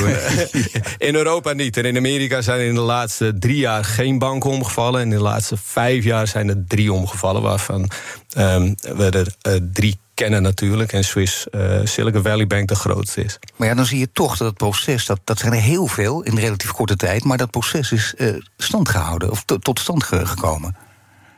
in 0.97 1.15
Europa 1.15 1.53
niet. 1.53 1.77
En 1.77 1.85
in 1.85 1.97
Amerika 1.97 2.41
zijn 2.41 2.67
in 2.67 2.75
de 2.75 2.81
laatste 2.81 3.37
drie 3.39 3.57
jaar 3.57 3.83
geen 3.83 4.19
banken 4.19 4.49
omgevallen. 4.49 5.01
En 5.01 5.11
in 5.11 5.17
de 5.17 5.23
laatste 5.23 5.57
vijf 5.63 6.03
jaar 6.03 6.27
zijn 6.27 6.49
er 6.49 6.63
drie 6.67 6.93
omgevallen... 6.93 7.41
waarvan 7.41 7.89
um, 8.37 8.75
we 8.81 9.09
er 9.09 9.53
uh, 9.53 9.67
drie 9.73 9.99
kennen 10.13 10.41
natuurlijk. 10.41 10.93
En 10.93 11.03
Swiss 11.03 11.45
uh, 11.51 11.79
Silicon 11.83 12.23
Valley 12.23 12.47
Bank 12.47 12.67
de 12.67 12.75
grootste 12.75 13.23
is. 13.23 13.39
Maar 13.55 13.67
ja, 13.67 13.75
dan 13.75 13.85
zie 13.85 13.99
je 13.99 14.09
toch 14.11 14.37
dat 14.37 14.47
het 14.47 14.57
proces... 14.57 15.05
dat, 15.05 15.19
dat 15.23 15.39
zijn 15.39 15.53
er 15.53 15.61
heel 15.61 15.87
veel 15.87 16.21
in 16.21 16.37
relatief 16.37 16.71
korte 16.71 16.95
tijd... 16.95 17.23
maar 17.23 17.37
dat 17.37 17.51
proces 17.51 17.91
is 17.91 18.13
uh, 18.17 18.35
stand 18.57 18.89
gehouden 18.89 19.31
of 19.31 19.43
tot 19.43 19.79
stand 19.79 20.03
gekomen. 20.03 20.75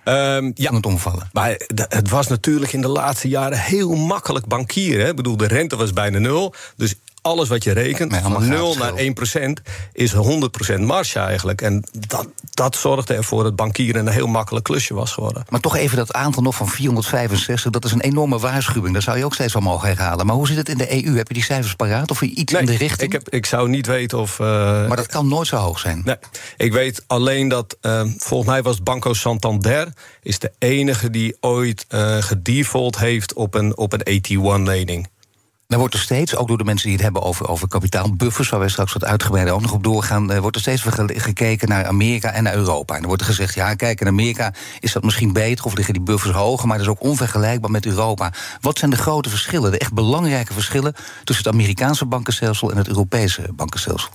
Um, 0.10 0.51
ja, 0.56 0.74
het 0.74 0.86
omvallen. 0.86 1.30
Maar 1.34 1.60
het 1.75 2.10
was 2.10 2.28
natuurlijk 2.28 2.74
in 2.74 2.82
de 2.82 2.88
laatste 2.88 3.28
jaren 3.28 3.60
heel 3.60 3.96
makkelijk 3.96 4.46
bankieren. 4.46 5.04
Hè? 5.04 5.10
Ik 5.10 5.16
bedoel, 5.16 5.38
de 5.38 5.48
rente 5.48 5.75
was 5.75 5.94
bijna 5.94 6.20
nul. 6.20 6.54
Dus 6.75 6.96
alles 7.30 7.50
wat 7.50 7.64
je 7.64 7.72
rekent, 7.72 8.16
van 8.16 8.48
0 8.48 8.76
naar 8.76 8.94
1 8.94 9.14
procent, 9.14 9.62
is 9.94 10.14
100 10.14 10.52
procent 10.52 10.86
marge 10.86 11.20
eigenlijk. 11.20 11.62
En 11.62 11.84
dat, 12.08 12.28
dat 12.50 12.76
zorgde 12.76 13.14
ervoor 13.14 13.44
dat 13.44 13.56
bankieren 13.56 14.08
een 14.08 14.14
heel 14.14 14.28
makkelijk 14.28 14.66
klusje 14.66 14.94
was 14.94 15.12
geworden. 15.12 15.46
Maar 15.50 15.60
toch 15.60 15.76
even 15.76 15.98
dat 15.98 16.14
aantal 16.14 16.44
nog 16.44 16.56
van 16.56 16.70
465, 16.70 17.72
dat 17.72 17.86
is 17.86 17.92
een 17.92 18.02
enorme 18.02 18.40
waarschuwing. 18.40 18.94
Daar 18.94 19.02
zou 19.02 19.18
je 19.18 19.26
ook 19.26 19.34
steeds 19.34 19.54
wel 19.54 19.62
mogen 19.62 19.88
herhalen. 19.88 20.26
Maar 20.26 20.36
hoe 20.36 20.48
zit 20.48 20.58
het 20.58 20.70
in 20.70 20.78
de 20.78 21.06
EU? 21.06 21.16
Heb 21.16 21.28
je 21.28 21.34
die 21.34 21.44
cijfers 21.44 21.76
paraat 21.76 22.12
of 22.12 22.22
iets 22.22 22.54
nee, 22.54 22.62
in 22.62 22.68
de 22.68 22.78
richting? 22.78 23.02
Ik, 23.02 23.12
heb, 23.12 23.30
ik 23.30 23.46
zou 23.46 23.70
niet 23.70 23.88
weten 23.88 24.20
of... 24.20 24.40
Uh, 24.40 24.48
maar 24.88 24.98
dat 24.98 25.08
kan 25.08 25.28
nooit 25.28 25.48
zo 25.48 25.56
hoog 25.56 25.80
zijn? 25.80 26.02
Nee, 26.06 26.18
ik 26.58 26.74
weet 26.74 27.04
alleen 27.08 27.48
dat, 27.48 27.78
uh, 27.82 28.02
volgens 28.18 28.50
mij 28.50 28.62
was 28.62 28.84
Banco 28.84 29.14
Santander... 29.14 29.94
is 30.22 30.40
de 30.40 30.52
enige 30.60 31.10
die 31.10 31.38
ooit 31.40 31.86
uh, 31.90 32.18
gedefault 32.18 32.98
heeft 32.98 33.34
op 33.34 33.54
een, 33.54 33.78
op 33.78 33.94
een 33.94 34.22
AT1-lening. 34.22 35.08
Dan 35.70 35.80
wordt 35.80 35.94
er 35.94 36.00
steeds, 36.00 36.36
ook 36.36 36.48
door 36.48 36.58
de 36.58 36.64
mensen 36.64 36.86
die 36.86 36.96
het 36.96 37.04
hebben 37.04 37.22
over, 37.22 37.48
over 37.48 37.68
kapitaalbuffers, 37.68 38.50
waar 38.50 38.60
wij 38.60 38.70
straks 38.70 38.94
wat 38.94 39.06
uitgebreider 39.06 39.54
ook 39.54 39.62
nog 39.62 39.72
op 39.72 39.84
doorgaan, 39.84 40.32
uh, 40.32 40.38
wordt 40.38 40.56
er 40.56 40.62
steeds 40.62 40.86
gekeken 41.06 41.68
naar 41.68 41.86
Amerika 41.86 42.32
en 42.32 42.43
naar 42.43 42.54
Europa. 42.54 42.93
En 42.93 43.00
dan 43.00 43.08
wordt 43.08 43.22
er 43.22 43.28
gezegd, 43.28 43.54
ja, 43.54 43.74
kijk, 43.74 44.02
in 44.02 44.08
Amerika 44.08 44.54
is 44.80 44.91
dat 44.91 45.04
misschien 45.04 45.34
beter 45.34 45.65
of 45.65 45.76
liggen 45.76 45.93
die 45.93 46.04
buffers 46.04 46.34
hoger, 46.34 46.67
maar 46.67 46.78
dat 46.78 46.86
is 46.86 46.91
ook 46.91 47.04
onvergelijkbaar 47.04 47.72
met 47.72 47.86
Europa. 47.86 48.34
Wat 48.62 48.78
zijn 48.78 48.91
de 48.91 48.98
grote 48.98 49.30
verschillen, 49.30 49.72
de 49.72 49.78
echt 49.78 49.93
belangrijke 49.93 50.54
verschillen 50.54 50.96
tussen 51.24 51.46
het 51.46 51.54
Amerikaanse 51.54 52.06
bankenstelsel 52.06 52.72
en 52.72 52.78
het 52.78 52.88
Europese 52.88 53.50
bankenstelsel? 53.54 54.12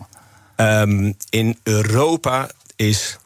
Um, 0.57 1.14
in 1.31 1.59
Europa 1.62 2.48
is 2.76 3.18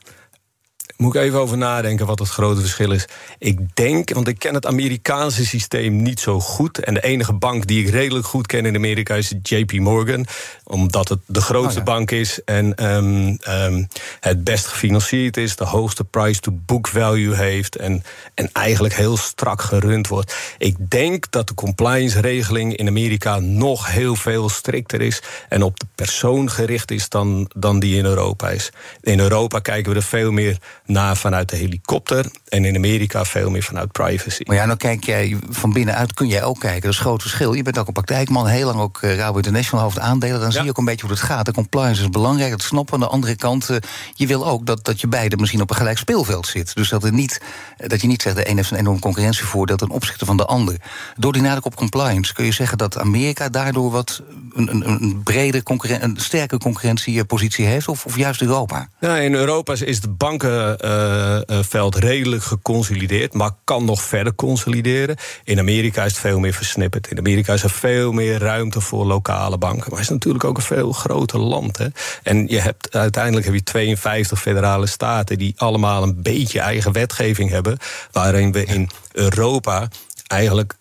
moet 0.98 1.14
ik 1.14 1.20
even 1.20 1.38
over 1.38 1.56
nadenken 1.56 2.06
wat 2.06 2.18
het 2.18 2.28
grote 2.28 2.60
verschil 2.60 2.92
is. 2.92 3.06
Ik 3.38 3.76
denk, 3.76 4.14
want 4.14 4.28
ik 4.28 4.38
ken 4.38 4.54
het 4.54 4.66
Amerikaanse 4.66 5.46
systeem 5.46 6.02
niet 6.02 6.20
zo 6.20 6.40
goed. 6.40 6.78
En 6.78 6.94
de 6.94 7.02
enige 7.02 7.32
bank 7.32 7.66
die 7.66 7.84
ik 7.84 7.90
redelijk 7.90 8.26
goed 8.26 8.46
ken 8.46 8.66
in 8.66 8.74
Amerika 8.74 9.14
is 9.14 9.34
JP 9.42 9.72
Morgan. 9.72 10.26
Omdat 10.64 11.08
het 11.08 11.18
de 11.26 11.40
grootste 11.40 11.80
oh 11.80 11.86
ja. 11.86 11.92
bank 11.92 12.10
is 12.10 12.40
en 12.44 12.84
um, 12.94 13.38
um, 13.48 13.88
het 14.20 14.44
best 14.44 14.66
gefinancierd 14.66 15.36
is. 15.36 15.56
De 15.56 15.64
hoogste 15.64 16.04
price-to-book 16.04 16.88
value 16.88 17.34
heeft. 17.34 17.76
En, 17.76 18.02
en 18.34 18.50
eigenlijk 18.52 18.94
heel 18.94 19.16
strak 19.16 19.62
gerund 19.62 20.08
wordt. 20.08 20.36
Ik 20.58 20.90
denk 20.90 21.30
dat 21.30 21.48
de 21.48 21.54
compliance-regeling 21.54 22.76
in 22.76 22.88
Amerika 22.88 23.38
nog 23.38 23.92
heel 23.92 24.16
veel 24.16 24.48
strikter 24.48 25.00
is. 25.00 25.22
En 25.48 25.62
op 25.62 25.80
de 25.80 25.86
persoon 25.94 26.50
gericht 26.50 26.90
is 26.90 27.08
dan, 27.08 27.50
dan 27.56 27.78
die 27.78 27.96
in 27.96 28.04
Europa 28.04 28.50
is. 28.50 28.70
In 29.00 29.20
Europa 29.20 29.58
kijken 29.58 29.92
we 29.92 29.98
er 29.98 30.04
veel 30.04 30.30
meer 30.30 30.58
naar 30.88 31.16
vanuit 31.16 31.48
de 31.48 31.56
helikopter. 31.56 32.30
En 32.48 32.64
in 32.64 32.76
Amerika 32.76 33.24
veel 33.24 33.50
meer 33.50 33.62
vanuit 33.62 33.92
privacy. 33.92 34.42
Maar 34.46 34.56
ja, 34.56 34.64
nou 34.64 34.78
kijk 34.78 35.04
jij 35.04 35.36
van 35.50 35.72
binnenuit, 35.72 36.14
kun 36.14 36.28
jij 36.28 36.42
ook 36.42 36.60
kijken. 36.60 36.80
Dat 36.80 36.90
is 36.90 36.96
een 36.96 37.04
groot 37.04 37.22
verschil. 37.22 37.52
Je 37.52 37.62
bent 37.62 37.78
ook 37.78 37.86
een 37.86 37.92
praktijkman, 37.92 38.46
heel 38.46 38.66
lang 38.66 38.80
ook 38.80 39.02
uh, 39.02 39.16
Rabo 39.16 39.36
International 39.36 39.84
hoofd 39.84 39.98
aandelen. 39.98 40.40
Dan 40.40 40.48
ja. 40.48 40.54
zie 40.54 40.62
je 40.62 40.70
ook 40.70 40.78
een 40.78 40.84
beetje 40.84 41.06
hoe 41.06 41.14
het 41.14 41.24
gaat. 41.24 41.46
De 41.46 41.52
compliance 41.52 42.02
is 42.02 42.08
belangrijk, 42.08 42.50
dat 42.50 42.62
snappen. 42.62 42.94
Aan 42.94 43.00
de 43.00 43.06
andere 43.06 43.36
kant, 43.36 43.70
uh, 43.70 43.76
je 44.14 44.26
wil 44.26 44.46
ook 44.46 44.66
dat, 44.66 44.84
dat 44.84 45.00
je 45.00 45.08
beide 45.08 45.36
misschien 45.36 45.60
op 45.60 45.70
een 45.70 45.76
gelijk 45.76 45.98
speelveld 45.98 46.46
zit. 46.46 46.74
Dus 46.74 46.88
dat, 46.88 47.04
er 47.04 47.12
niet, 47.12 47.40
dat 47.76 48.00
je 48.00 48.06
niet 48.06 48.22
zegt, 48.22 48.36
de 48.36 48.48
een 48.48 48.56
heeft 48.56 48.70
een 48.70 48.78
enorm 48.78 48.98
concurrentievoordeel 48.98 49.76
ten 49.76 49.90
opzichte 49.90 50.24
van 50.24 50.36
de 50.36 50.44
ander. 50.44 50.76
Door 51.16 51.32
die 51.32 51.42
nadruk 51.42 51.64
op 51.64 51.76
compliance 51.76 52.34
kun 52.34 52.44
je 52.44 52.52
zeggen 52.52 52.78
dat 52.78 52.98
Amerika 52.98 53.48
daardoor 53.48 53.90
wat 53.90 54.22
een, 54.54 54.70
een, 54.70 54.90
een 54.90 55.20
brede, 55.22 55.62
concurren 55.62 56.02
een 56.02 56.16
sterke 56.20 56.58
concurrentiepositie 56.58 57.66
heeft, 57.66 57.88
of, 57.88 58.04
of 58.04 58.16
juist 58.16 58.40
Europa? 58.40 58.88
Ja, 59.00 59.16
in 59.16 59.34
Europa 59.34 59.72
is 59.72 59.96
het 59.96 60.18
bankenveld 60.18 60.77
uh, 60.84 61.88
redelijk 61.90 62.42
geconsolideerd, 62.42 63.34
maar 63.34 63.50
kan 63.64 63.84
nog 63.84 64.02
verder 64.02 64.34
consolideren. 64.34 65.16
In 65.44 65.58
Amerika 65.58 66.04
is 66.04 66.10
het 66.10 66.20
veel 66.20 66.38
meer 66.38 66.52
versnipperd. 66.52 67.10
In 67.10 67.18
Amerika 67.18 67.52
is 67.52 67.62
er 67.62 67.70
veel 67.70 68.12
meer 68.12 68.38
ruimte 68.38 68.80
voor 68.80 69.06
lokale 69.06 69.58
banken. 69.58 69.90
Maar 69.90 69.98
het 69.98 70.08
is 70.08 70.14
natuurlijk 70.14 70.44
ook 70.44 70.56
een 70.56 70.62
veel 70.62 70.92
groter 70.92 71.38
land. 71.38 71.78
Hè? 71.78 71.86
En 72.22 72.46
je 72.48 72.60
hebt, 72.60 72.94
uiteindelijk 72.94 73.46
heb 73.46 73.54
je 73.54 73.62
52 73.62 74.40
federale 74.40 74.86
staten 74.86 75.38
die 75.38 75.54
allemaal 75.56 76.02
een 76.02 76.22
beetje 76.22 76.60
eigen 76.60 76.92
wetgeving 76.92 77.50
hebben. 77.50 77.78
Waarin 78.12 78.52
we 78.52 78.64
in 78.64 78.90
Europa 79.12 79.88
eigenlijk 80.26 80.74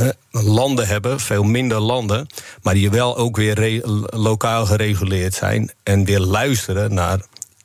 uh, 0.00 0.08
landen 0.30 0.86
hebben, 0.86 1.20
veel 1.20 1.42
minder 1.42 1.80
landen, 1.80 2.26
maar 2.62 2.74
die 2.74 2.90
wel 2.90 3.16
ook 3.16 3.36
weer 3.36 3.80
lokaal 4.06 4.66
gereguleerd 4.66 5.34
zijn 5.34 5.72
en 5.82 6.04
weer 6.04 6.20
luisteren 6.20 6.94
naar 6.94 7.20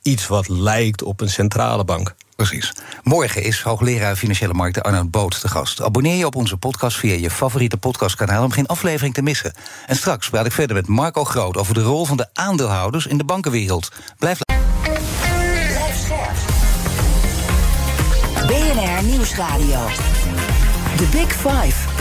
iets 0.05 0.27
wat 0.27 0.47
lijkt 0.47 1.03
op 1.03 1.21
een 1.21 1.29
centrale 1.29 1.83
bank. 1.83 2.15
Precies. 2.35 2.73
Morgen 3.03 3.43
is 3.43 3.61
hoogleraar 3.61 4.15
Financiële 4.15 4.53
Markten 4.53 4.83
Arnoud 4.83 5.11
Boot 5.11 5.41
te 5.41 5.47
gast. 5.47 5.81
Abonneer 5.81 6.15
je 6.15 6.25
op 6.25 6.35
onze 6.35 6.57
podcast 6.57 6.97
via 6.97 7.13
je 7.13 7.29
favoriete 7.29 7.77
podcastkanaal 7.77 8.43
om 8.43 8.51
geen 8.51 8.65
aflevering 8.65 9.13
te 9.13 9.21
missen. 9.21 9.53
En 9.85 9.95
straks 9.95 10.29
praat 10.29 10.45
ik 10.45 10.51
verder 10.51 10.75
met 10.75 10.87
Marco 10.87 11.23
Groot 11.23 11.57
over 11.57 11.73
de 11.73 11.81
rol 11.81 12.05
van 12.05 12.17
de 12.17 12.27
aandeelhouders 12.33 13.05
in 13.05 13.17
de 13.17 13.23
bankenwereld. 13.23 13.91
Blijf 14.19 14.39
BNR 18.47 19.03
Nieuwsradio. 19.03 19.87
The 20.97 21.07
Big 21.11 21.33
Five. 21.33 21.94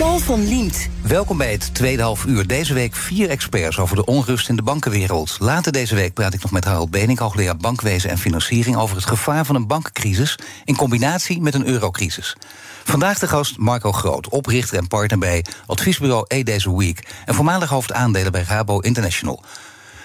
Paul 0.00 0.18
van 0.18 0.48
Liemt. 0.48 0.88
Welkom 1.02 1.38
bij 1.38 1.52
het 1.52 1.74
tweede 1.74 2.02
half 2.02 2.24
uur. 2.24 2.46
Deze 2.46 2.74
week 2.74 2.94
vier 2.94 3.30
experts 3.30 3.78
over 3.78 3.96
de 3.96 4.04
onrust 4.04 4.48
in 4.48 4.56
de 4.56 4.62
bankenwereld. 4.62 5.36
Later 5.40 5.72
deze 5.72 5.94
week 5.94 6.14
praat 6.14 6.34
ik 6.34 6.42
nog 6.42 6.50
met 6.50 6.64
Harold 6.64 6.90
Benink, 6.90 7.18
hoogleraar 7.18 7.56
bankwezen 7.56 8.10
en 8.10 8.18
financiering... 8.18 8.76
over 8.76 8.96
het 8.96 9.06
gevaar 9.06 9.44
van 9.44 9.54
een 9.54 9.66
bankencrisis 9.66 10.38
in 10.64 10.76
combinatie 10.76 11.40
met 11.40 11.54
een 11.54 11.66
eurocrisis. 11.66 12.36
Vandaag 12.84 13.18
de 13.18 13.28
gast 13.28 13.58
Marco 13.58 13.92
Groot, 13.92 14.28
oprichter 14.28 14.78
en 14.78 14.86
partner 14.86 15.18
bij 15.18 15.44
adviesbureau 15.66 16.34
A 16.34 16.42
Days 16.42 16.66
a 16.66 16.72
Week... 16.72 17.08
en 17.24 17.34
voormalig 17.34 17.68
hoofdaandelen 17.68 18.32
bij 18.32 18.42
Rabo 18.42 18.78
International... 18.78 19.44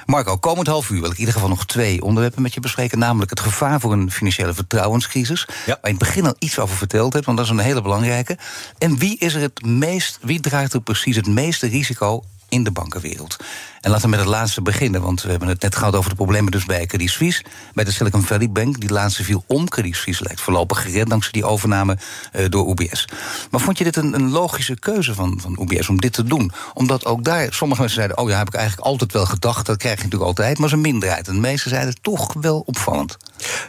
Marco, 0.06 0.38
komend 0.38 0.68
half 0.68 0.90
uur 0.90 1.00
wil 1.00 1.10
ik 1.10 1.14
in 1.14 1.20
ieder 1.20 1.34
geval 1.34 1.50
nog 1.50 1.66
twee 1.66 2.02
onderwerpen 2.02 2.42
met 2.42 2.54
je 2.54 2.60
bespreken. 2.60 3.00
Namelijk 3.00 3.30
het 3.30 3.40
gevaar 3.40 3.80
voor 3.80 3.94
een 3.94 4.12
financiële 4.12 4.54
vertrouwenscrisis. 4.54 5.48
Ja. 5.48 5.56
Waar 5.66 5.66
je 5.68 5.80
in 5.82 5.90
het 5.90 6.00
begin 6.00 6.26
al 6.26 6.36
iets 6.40 6.60
over 6.60 6.76
verteld 6.76 7.14
hebt, 7.14 7.26
want 7.26 7.38
dat 7.38 7.46
is 7.46 7.52
een 7.52 7.60
hele 7.60 7.82
belangrijke. 7.82 8.38
En 8.78 8.98
wie 8.98 9.18
is 9.18 9.34
er 9.34 9.42
het 9.42 9.66
meest, 9.66 10.18
wie 10.22 10.40
draagt 10.40 10.74
er 10.74 10.82
precies 10.82 11.16
het 11.16 11.28
meeste 11.28 11.68
risico 11.68 12.24
in 12.50 12.64
de 12.64 12.72
bankenwereld. 12.72 13.38
En 13.82 13.92
laten 13.92 14.06
we 14.06 14.16
met 14.16 14.26
het 14.26 14.30
laatste 14.30 14.62
beginnen, 14.62 15.02
want 15.02 15.22
we 15.22 15.30
hebben 15.30 15.48
het 15.48 15.62
net 15.62 15.76
gehad 15.76 15.96
over 15.96 16.10
de 16.10 16.16
problemen 16.16 16.52
dus 16.52 16.66
bij 16.66 16.86
Credit 16.86 17.10
Suisse, 17.10 17.44
bij 17.74 17.84
de 17.84 17.92
Silicon 17.92 18.24
Valley 18.24 18.50
Bank. 18.50 18.80
Die 18.80 18.92
laatste 18.92 19.24
viel 19.24 19.44
om. 19.48 19.70
Credit 19.70 19.96
Suisse 19.96 20.24
lijkt 20.24 20.42
voorlopig 20.42 20.82
gered 20.82 21.10
dankzij 21.10 21.32
die 21.32 21.46
overname 21.46 21.98
uh, 22.36 22.46
door 22.50 22.70
UBS. 22.70 23.08
Maar 23.52 23.62
vond 23.62 23.78
je 23.78 23.84
dit 23.84 23.96
een, 23.96 24.14
een, 24.14 24.30
logische 24.30 24.80
keuze 24.80 25.14
van, 25.14 25.40
van 25.42 25.58
UBS 25.62 25.90
om 25.90 26.02
dit 26.02 26.14
te 26.14 26.24
doen? 26.24 26.52
Omdat 26.74 27.06
ook 27.06 27.24
daar 27.24 27.54
sommige 27.54 27.82
mensen 27.82 28.00
zeiden: 28.00 28.18
Oh 28.18 28.30
ja, 28.30 28.38
heb 28.38 28.48
ik 28.48 28.54
eigenlijk 28.54 28.88
altijd 28.88 29.14
wel 29.14 29.26
gedacht. 29.26 29.66
Dat 29.66 29.78
krijg 29.78 29.98
je 29.98 30.04
natuurlijk 30.04 30.30
altijd, 30.30 30.58
maar 30.58 30.70
zo'n 30.70 30.82
minderheid. 30.82 31.28
En 31.28 31.34
de 31.34 31.40
meeste 31.40 31.70
zeiden 31.70 32.02
toch 32.02 32.34
wel 32.34 32.64
opvallend. 32.66 33.18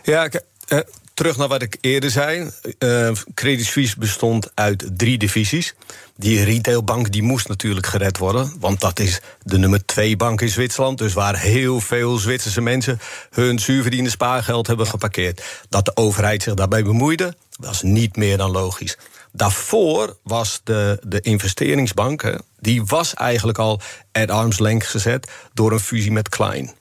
Ja, 0.03 0.29
uh, 0.69 0.79
terug 1.17 1.37
naar 1.37 1.49
wat 1.49 1.63
ik 1.63 1.77
eerder 1.81 2.11
zei. 2.11 2.51
Uh, 2.79 3.11
Credit 3.35 3.67
Suisse 3.67 3.99
bestond 3.99 4.51
uit 4.55 4.91
drie 4.93 5.19
divisies. 5.19 5.75
Die 6.17 6.45
retailbank 6.45 7.13
die 7.13 7.23
moest 7.23 7.49
natuurlijk 7.49 7.87
gered 7.87 8.19
worden. 8.19 8.53
Want 8.61 8.81
dat 8.81 8.99
is 8.99 9.21
de 9.43 9.59
nummer 9.59 9.87
twee 9.87 10.17
bank 10.17 10.41
in 10.41 10.49
Zwitserland. 10.49 10.99
Dus 10.99 11.13
waar 11.13 11.39
heel 11.39 11.81
veel 11.81 12.17
Zwitserse 12.17 12.61
mensen 12.61 12.99
hun 13.31 13.59
zuurverdiende 13.59 14.11
spaargeld 14.11 14.67
hebben 14.67 14.87
geparkeerd. 14.87 15.45
Dat 15.69 15.85
de 15.85 15.97
overheid 15.97 16.43
zich 16.43 16.55
daarbij 16.55 16.83
bemoeide, 16.83 17.37
was 17.57 17.83
niet 17.83 18.17
meer 18.17 18.37
dan 18.37 18.51
logisch. 18.51 18.99
Daarvoor 19.33 20.17
was 20.23 20.61
de, 20.65 20.99
de 21.07 21.21
investeringsbank, 21.21 22.39
die 22.61 22.85
was 22.85 23.15
eigenlijk 23.15 23.59
al 23.59 23.81
at 24.13 24.31
arm's 24.31 24.59
length 24.59 24.87
gezet 24.87 25.31
door 25.55 25.73
een 25.73 25.81
fusie 25.81 26.13
met 26.13 26.29
Klein. 26.29 26.75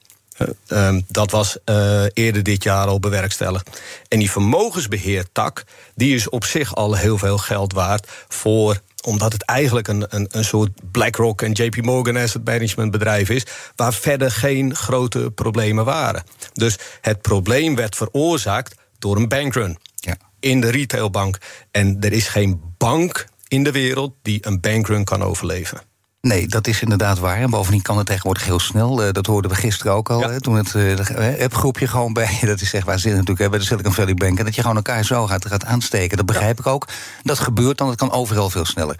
Uh, 0.67 0.97
dat 1.07 1.31
was 1.31 1.57
uh, 1.65 2.03
eerder 2.13 2.43
dit 2.43 2.63
jaar 2.63 2.87
al 2.87 2.99
bewerkstelligd. 2.99 3.81
En 4.07 4.19
die 4.19 4.31
vermogensbeheertak, 4.31 5.63
die 5.95 6.15
is 6.15 6.29
op 6.29 6.45
zich 6.45 6.75
al 6.75 6.95
heel 6.95 7.17
veel 7.17 7.37
geld 7.37 7.73
waard 7.73 8.07
voor 8.27 8.79
omdat 9.05 9.33
het 9.33 9.43
eigenlijk 9.43 9.87
een, 9.87 10.05
een, 10.09 10.27
een 10.31 10.45
soort 10.45 10.91
BlackRock 10.91 11.41
en 11.41 11.51
JP 11.51 11.81
Morgan 11.81 12.17
asset 12.17 12.45
management 12.45 12.91
bedrijf 12.91 13.29
is, 13.29 13.45
waar 13.75 13.93
verder 13.93 14.31
geen 14.31 14.75
grote 14.75 15.31
problemen 15.31 15.85
waren. 15.85 16.23
Dus 16.53 16.77
het 17.01 17.21
probleem 17.21 17.75
werd 17.75 17.95
veroorzaakt 17.95 18.75
door 18.99 19.15
een 19.15 19.27
bankrun 19.27 19.77
ja. 19.95 20.17
in 20.39 20.61
de 20.61 20.69
retailbank. 20.69 21.37
En 21.71 21.97
er 21.99 22.13
is 22.13 22.27
geen 22.27 22.61
bank 22.77 23.27
in 23.47 23.63
de 23.63 23.71
wereld 23.71 24.13
die 24.21 24.47
een 24.47 24.59
bankrun 24.59 25.03
kan 25.03 25.23
overleven. 25.23 25.81
Nee, 26.25 26.47
dat 26.47 26.67
is 26.67 26.81
inderdaad 26.81 27.19
waar. 27.19 27.37
En 27.37 27.49
bovendien 27.49 27.81
kan 27.81 27.97
het 27.97 28.05
tegenwoordig 28.05 28.45
heel 28.45 28.59
snel. 28.59 29.03
Uh, 29.03 29.11
dat 29.11 29.25
hoorden 29.25 29.51
we 29.51 29.57
gisteren 29.57 29.93
ook 29.93 30.09
al. 30.09 30.21
Hè, 30.21 30.41
toen 30.41 30.55
het 30.55 30.73
uh, 30.73 31.43
appgroepje 31.43 31.87
gewoon 31.87 32.13
bij 32.13 32.37
dat 32.41 32.61
is 32.61 32.73
echt 32.73 32.85
waanzinnig 32.85 33.19
natuurlijk 33.19 33.45
hè, 33.45 33.49
bij 33.49 33.59
de 33.59 33.65
Silicon 33.65 33.93
Valley 33.93 34.13
Bank. 34.13 34.39
En 34.39 34.45
dat 34.45 34.55
je 34.55 34.61
gewoon 34.61 34.75
elkaar 34.75 35.03
zo 35.03 35.27
gaat, 35.27 35.45
gaat 35.45 35.65
aansteken. 35.65 36.17
Dat 36.17 36.25
begrijp 36.25 36.59
ik 36.59 36.67
ook. 36.67 36.87
Dat 37.23 37.39
gebeurt 37.39 37.77
dan, 37.77 37.87
dat 37.87 37.97
kan 37.97 38.11
overal 38.11 38.49
veel 38.49 38.65
sneller. 38.65 38.95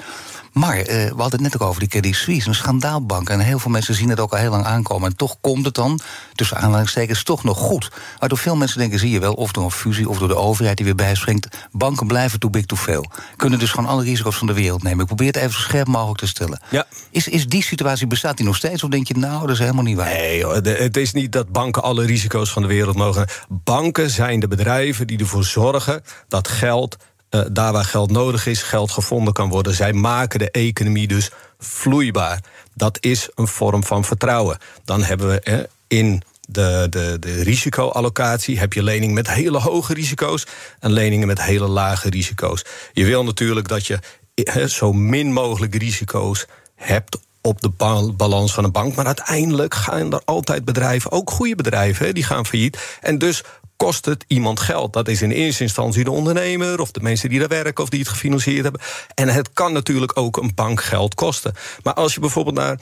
Maar 0.55 0.77
uh, 0.77 0.85
we 0.85 1.13
hadden 1.17 1.31
het 1.31 1.41
net 1.41 1.61
ook 1.61 1.67
over 1.67 1.79
die 1.79 1.89
Credit 1.89 2.15
Suisse, 2.15 2.47
een 2.47 2.55
schandaalbank. 2.55 3.29
En 3.29 3.39
heel 3.39 3.59
veel 3.59 3.71
mensen 3.71 3.95
zien 3.95 4.09
het 4.09 4.19
ook 4.19 4.31
al 4.31 4.37
heel 4.37 4.49
lang 4.49 4.65
aankomen. 4.65 5.09
En 5.09 5.15
toch 5.15 5.37
komt 5.41 5.65
het 5.65 5.73
dan, 5.73 5.99
tussen 6.33 6.57
aanhalingstekens, 6.57 7.23
toch 7.23 7.43
nog 7.43 7.57
goed. 7.57 7.91
Waardoor 8.19 8.37
veel 8.37 8.55
mensen 8.55 8.79
denken, 8.79 8.99
zie 8.99 9.09
je 9.09 9.19
wel, 9.19 9.33
of 9.33 9.51
door 9.51 9.63
een 9.63 9.71
fusie 9.71 10.09
of 10.09 10.17
door 10.17 10.27
de 10.27 10.35
overheid 10.35 10.77
die 10.77 10.85
weer 10.85 10.95
bijspringt. 10.95 11.47
Banken 11.71 12.07
blijven 12.07 12.39
too 12.39 12.49
big 12.49 12.65
to 12.65 12.75
fail. 12.75 13.05
Kunnen 13.35 13.59
dus 13.59 13.71
gewoon 13.71 13.89
alle 13.89 14.03
risico's 14.03 14.35
van 14.35 14.47
de 14.47 14.53
wereld 14.53 14.83
nemen. 14.83 14.99
Ik 14.99 15.05
probeer 15.05 15.27
het 15.27 15.35
even 15.35 15.53
zo 15.53 15.59
scherp 15.59 15.87
mogelijk 15.87 16.19
te 16.19 16.27
stellen. 16.27 16.59
Ja. 16.69 16.85
Is, 17.09 17.27
is 17.27 17.47
die 17.47 17.63
situatie, 17.63 18.07
bestaat 18.07 18.37
die 18.37 18.45
nog 18.45 18.55
steeds? 18.55 18.83
Of 18.83 18.89
denk 18.89 19.07
je, 19.07 19.17
nou, 19.17 19.41
dat 19.41 19.49
is 19.49 19.59
helemaal 19.59 19.83
niet 19.83 19.97
waar? 19.97 20.13
Nee, 20.13 20.45
het 20.61 20.97
is 20.97 21.13
niet 21.13 21.31
dat 21.31 21.51
banken 21.51 21.83
alle 21.83 22.05
risico's 22.05 22.51
van 22.51 22.61
de 22.61 22.67
wereld 22.67 22.95
mogen. 22.95 23.27
Banken 23.49 24.09
zijn 24.09 24.39
de 24.39 24.47
bedrijven 24.47 25.07
die 25.07 25.19
ervoor 25.19 25.43
zorgen 25.43 26.03
dat 26.27 26.47
geld 26.47 26.97
daar 27.51 27.71
waar 27.71 27.85
geld 27.85 28.11
nodig 28.11 28.45
is, 28.45 28.61
geld 28.61 28.91
gevonden 28.91 29.33
kan 29.33 29.49
worden. 29.49 29.73
Zij 29.73 29.93
maken 29.93 30.39
de 30.39 30.51
economie 30.51 31.07
dus 31.07 31.31
vloeibaar. 31.59 32.39
Dat 32.73 32.97
is 33.01 33.29
een 33.35 33.47
vorm 33.47 33.83
van 33.83 34.03
vertrouwen. 34.03 34.57
Dan 34.85 35.03
hebben 35.03 35.27
we 35.27 35.39
eh, 35.39 35.59
in 35.87 36.21
de, 36.47 36.87
de, 36.89 37.17
de 37.19 37.43
risicoallocatie 37.43 38.59
heb 38.59 38.73
je 38.73 38.83
leningen 38.83 39.15
met 39.15 39.29
hele 39.29 39.59
hoge 39.59 39.93
risico's 39.93 40.45
en 40.79 40.91
leningen 40.91 41.27
met 41.27 41.41
hele 41.41 41.67
lage 41.67 42.09
risico's. 42.09 42.65
Je 42.93 43.05
wil 43.05 43.23
natuurlijk 43.23 43.67
dat 43.67 43.87
je 43.87 43.99
eh, 44.33 44.65
zo 44.65 44.93
min 44.93 45.33
mogelijk 45.33 45.75
risico's 45.75 46.45
hebt 46.75 47.17
op 47.41 47.61
de 47.61 47.69
balans 48.17 48.53
van 48.53 48.63
een 48.63 48.71
bank. 48.71 48.95
Maar 48.95 49.05
uiteindelijk 49.05 49.73
gaan 49.73 50.13
er 50.13 50.21
altijd 50.25 50.65
bedrijven, 50.65 51.11
ook 51.11 51.31
goede 51.31 51.55
bedrijven, 51.55 52.13
die 52.13 52.23
gaan 52.23 52.45
failliet. 52.45 52.97
En 53.01 53.17
dus 53.17 53.43
kost 53.77 54.05
het 54.05 54.25
iemand 54.27 54.59
geld. 54.59 54.93
Dat 54.93 55.07
is 55.07 55.21
in 55.21 55.31
eerste 55.31 55.63
instantie 55.63 56.03
de 56.03 56.11
ondernemer 56.11 56.79
of 56.79 56.91
de 56.91 57.01
mensen 57.01 57.29
die 57.29 57.39
daar 57.39 57.47
werken 57.47 57.83
of 57.83 57.89
die 57.89 57.99
het 57.99 58.09
gefinancierd 58.09 58.63
hebben. 58.63 58.81
En 59.13 59.27
het 59.27 59.53
kan 59.53 59.73
natuurlijk 59.73 60.17
ook 60.17 60.37
een 60.37 60.51
bank 60.55 60.83
geld 60.83 61.15
kosten. 61.15 61.53
Maar 61.83 61.93
als 61.93 62.13
je 62.13 62.19
bijvoorbeeld 62.19 62.55
naar 62.55 62.79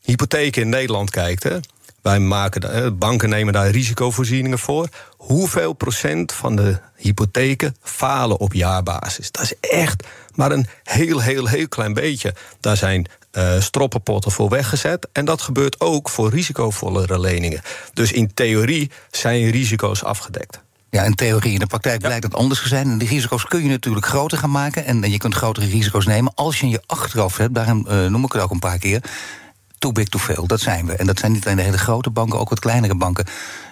hypotheken 0.00 0.62
in 0.62 0.68
Nederland 0.68 1.10
kijkt. 1.10 1.42
Hè, 1.42 1.58
wij 2.02 2.18
maken, 2.20 2.98
banken 2.98 3.28
nemen 3.28 3.52
daar 3.52 3.70
risicovoorzieningen 3.70 4.58
voor. 4.58 4.88
Hoeveel 5.16 5.72
procent 5.72 6.32
van 6.32 6.56
de 6.56 6.78
hypotheken 6.96 7.76
falen 7.82 8.38
op 8.38 8.52
jaarbasis? 8.52 9.30
Dat 9.30 9.42
is 9.42 9.54
echt 9.60 10.06
maar 10.34 10.52
een 10.52 10.66
heel, 10.82 11.20
heel, 11.20 11.46
heel 11.46 11.68
klein 11.68 11.94
beetje. 11.94 12.34
Daar 12.60 12.76
zijn 12.76 13.06
uh, 13.36 13.60
stroppenpotten 13.60 14.32
voor 14.32 14.48
weggezet. 14.48 15.08
En 15.12 15.24
dat 15.24 15.42
gebeurt 15.42 15.80
ook 15.80 16.08
voor 16.08 16.30
risicovollere 16.30 17.20
leningen. 17.20 17.60
Dus 17.92 18.12
in 18.12 18.34
theorie 18.34 18.90
zijn 19.10 19.50
risico's 19.50 20.04
afgedekt. 20.04 20.62
Ja, 20.90 21.02
in 21.02 21.14
theorie. 21.14 21.52
In 21.52 21.58
de 21.58 21.66
praktijk 21.66 22.00
blijkt 22.00 22.22
dat 22.22 22.34
anders 22.34 22.62
te 22.62 22.68
zijn. 22.68 22.90
En 22.90 22.98
die 22.98 23.08
risico's 23.08 23.44
kun 23.44 23.62
je 23.62 23.68
natuurlijk 23.68 24.06
groter 24.06 24.38
gaan 24.38 24.50
maken. 24.50 24.84
En, 24.84 25.10
je 25.10 25.18
kunt 25.18 25.34
grotere 25.34 25.66
risico's 25.66 26.06
nemen 26.06 26.32
als 26.34 26.58
je 26.58 26.64
in 26.64 26.70
je 26.70 26.82
achterhoofd 26.86 27.38
hebt. 27.38 27.54
Daarom 27.54 27.86
uh, 27.88 28.06
noem 28.06 28.24
ik 28.24 28.32
het 28.32 28.42
ook 28.42 28.50
een 28.50 28.58
paar 28.58 28.78
keer. 28.78 29.02
Too 29.78 29.92
big 29.92 30.08
to 30.08 30.18
fail, 30.18 30.46
dat 30.46 30.60
zijn 30.60 30.86
we. 30.86 30.92
En 30.92 31.06
dat 31.06 31.18
zijn 31.18 31.32
niet 31.32 31.44
alleen 31.44 31.56
de 31.56 31.62
hele 31.62 31.78
grote 31.78 32.10
banken, 32.10 32.38
ook 32.38 32.48
wat 32.48 32.58
kleinere 32.58 32.94
banken. 32.94 33.24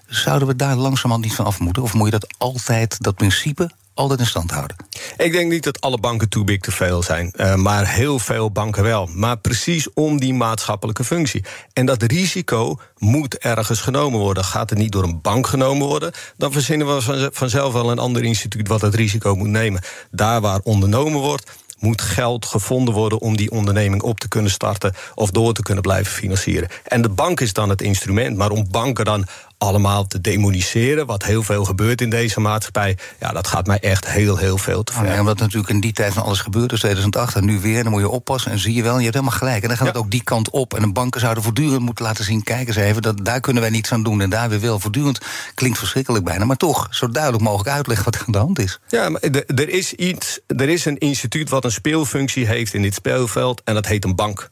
Zouden 0.07 0.49
we 0.49 0.57
daar 0.57 0.77
langzamerhand 0.77 1.25
niet 1.25 1.35
van 1.35 1.45
af 1.45 1.61
moeten? 1.61 1.83
Of 1.83 1.95
moet 1.95 2.05
je 2.05 2.19
dat 2.19 2.35
altijd, 2.39 3.03
dat 3.03 3.15
principe, 3.15 3.71
altijd 3.95 4.21
in 4.21 4.27
stand 4.27 4.51
houden? 4.51 4.77
Ik 5.17 5.33
denk 5.33 5.51
niet 5.51 5.65
dat 5.65 5.81
alle 5.81 5.99
banken 5.99 6.29
too 6.29 6.45
big 6.45 6.61
to 6.61 6.73
fail 6.73 7.03
zijn. 7.03 7.33
Uh, 7.37 7.55
maar 7.55 7.89
heel 7.89 8.19
veel 8.19 8.51
banken 8.51 8.83
wel. 8.83 9.09
Maar 9.15 9.37
precies 9.37 9.93
om 9.95 10.21
die 10.21 10.35
maatschappelijke 10.35 11.05
functie. 11.05 11.45
En 11.73 11.87
dat 11.87 12.03
risico 12.03 12.79
moet 12.97 13.39
ergens 13.39 13.81
genomen 13.81 14.21
worden. 14.21 14.45
Gaat 14.45 14.71
het 14.71 14.79
niet 14.79 14.93
door 14.93 15.03
een 15.03 15.21
bank 15.21 15.47
genomen 15.47 15.87
worden... 15.87 16.13
dan 16.37 16.53
verzinnen 16.53 16.87
we 16.87 17.31
vanzelf 17.33 17.73
wel 17.73 17.91
een 17.91 17.99
ander 17.99 18.25
instituut... 18.25 18.69
wat 18.69 18.81
het 18.81 18.95
risico 18.95 19.35
moet 19.35 19.49
nemen. 19.49 19.83
Daar 20.11 20.41
waar 20.41 20.61
ondernomen 20.63 21.21
wordt 21.21 21.51
moet 21.83 22.03
geld 22.03 22.47
gevonden 22.47 22.95
worden 22.95 23.21
om 23.21 23.37
die 23.37 23.51
onderneming 23.51 24.03
op 24.03 24.21
te 24.21 24.29
kunnen 24.29 24.51
starten 24.51 24.95
of 25.15 25.31
door 25.31 25.53
te 25.53 25.63
kunnen 25.63 25.83
blijven 25.83 26.13
financieren. 26.13 26.69
En 26.85 27.03
de 27.03 27.09
bank 27.09 27.41
is 27.41 27.53
dan 27.53 27.69
het 27.69 27.83
instrument, 27.83 28.37
maar 28.37 28.51
om 28.51 28.67
banken 28.71 29.05
dan 29.05 29.27
allemaal 29.63 30.07
te 30.07 30.21
demoniseren, 30.21 31.07
wat 31.07 31.25
heel 31.25 31.43
veel 31.43 31.65
gebeurt 31.65 32.01
in 32.01 32.11
deze 32.11 32.41
maatschappij, 32.41 32.99
ja, 33.21 33.33
dat 33.33 33.47
gaat 33.47 33.67
mij 33.67 33.79
echt 33.79 34.09
heel, 34.09 34.37
heel 34.37 34.59
veel 34.59 34.83
te 34.83 34.93
ver. 34.93 35.03
Oh, 35.03 35.15
ja, 35.15 35.23
wat 35.23 35.39
natuurlijk 35.39 35.73
in 35.73 35.81
die 35.81 35.93
tijd 35.93 36.13
van 36.13 36.23
alles 36.23 36.41
gebeurd 36.41 36.73
is, 36.73 36.79
2008 36.79 37.37
en 37.37 37.45
nu 37.45 37.61
weer, 37.61 37.83
dan 37.83 37.93
moet 37.93 38.01
je 38.01 38.09
oppassen 38.09 38.53
en 38.53 38.59
zie 38.59 38.75
je 38.75 38.83
wel, 38.83 38.97
je 38.97 39.03
hebt 39.03 39.15
helemaal 39.15 39.39
gelijk. 39.39 39.63
En 39.63 39.69
dan 39.69 39.77
gaat 39.77 39.87
het 39.87 39.97
ook 39.97 40.11
die 40.11 40.23
kant 40.23 40.51
op. 40.51 40.75
En 40.75 40.83
de 40.83 40.93
banken 40.93 41.21
zouden 41.21 41.43
voortdurend 41.43 41.81
moeten 41.81 42.05
laten 42.05 42.25
zien, 42.25 42.43
kijk 42.43 42.67
eens 42.67 42.77
even, 42.77 43.03
dat, 43.03 43.25
daar 43.25 43.41
kunnen 43.41 43.63
wij 43.63 43.71
niets 43.71 43.93
aan 43.93 44.03
doen 44.03 44.21
en 44.21 44.31
daar 44.31 44.49
weer 44.49 44.61
wel. 44.61 44.81
Voortdurend 44.81 45.21
klinkt 45.55 45.79
verschrikkelijk 45.79 46.25
bijna, 46.25 46.45
maar 46.45 46.57
toch 46.57 46.87
zo 46.91 47.09
duidelijk 47.09 47.43
mogelijk 47.43 47.69
uitleggen 47.69 48.05
wat 48.05 48.15
er 48.15 48.23
aan 48.27 48.33
de 48.33 48.39
hand 48.39 48.59
is. 48.59 48.79
Ja, 48.89 49.09
maar 49.09 49.21
er 49.47 49.69
is 49.69 49.93
iets, 49.93 50.41
er 50.47 50.69
is 50.69 50.85
een 50.85 50.99
instituut 50.99 51.49
wat 51.49 51.65
een 51.65 51.73
speelfunctie 51.73 52.47
heeft 52.47 52.75
in 52.75 52.83
dit 52.83 52.95
speelveld 52.95 53.63
en 53.65 53.75
dat 53.75 53.87
heet 53.87 54.05
een 54.05 54.15
bank. 54.15 54.51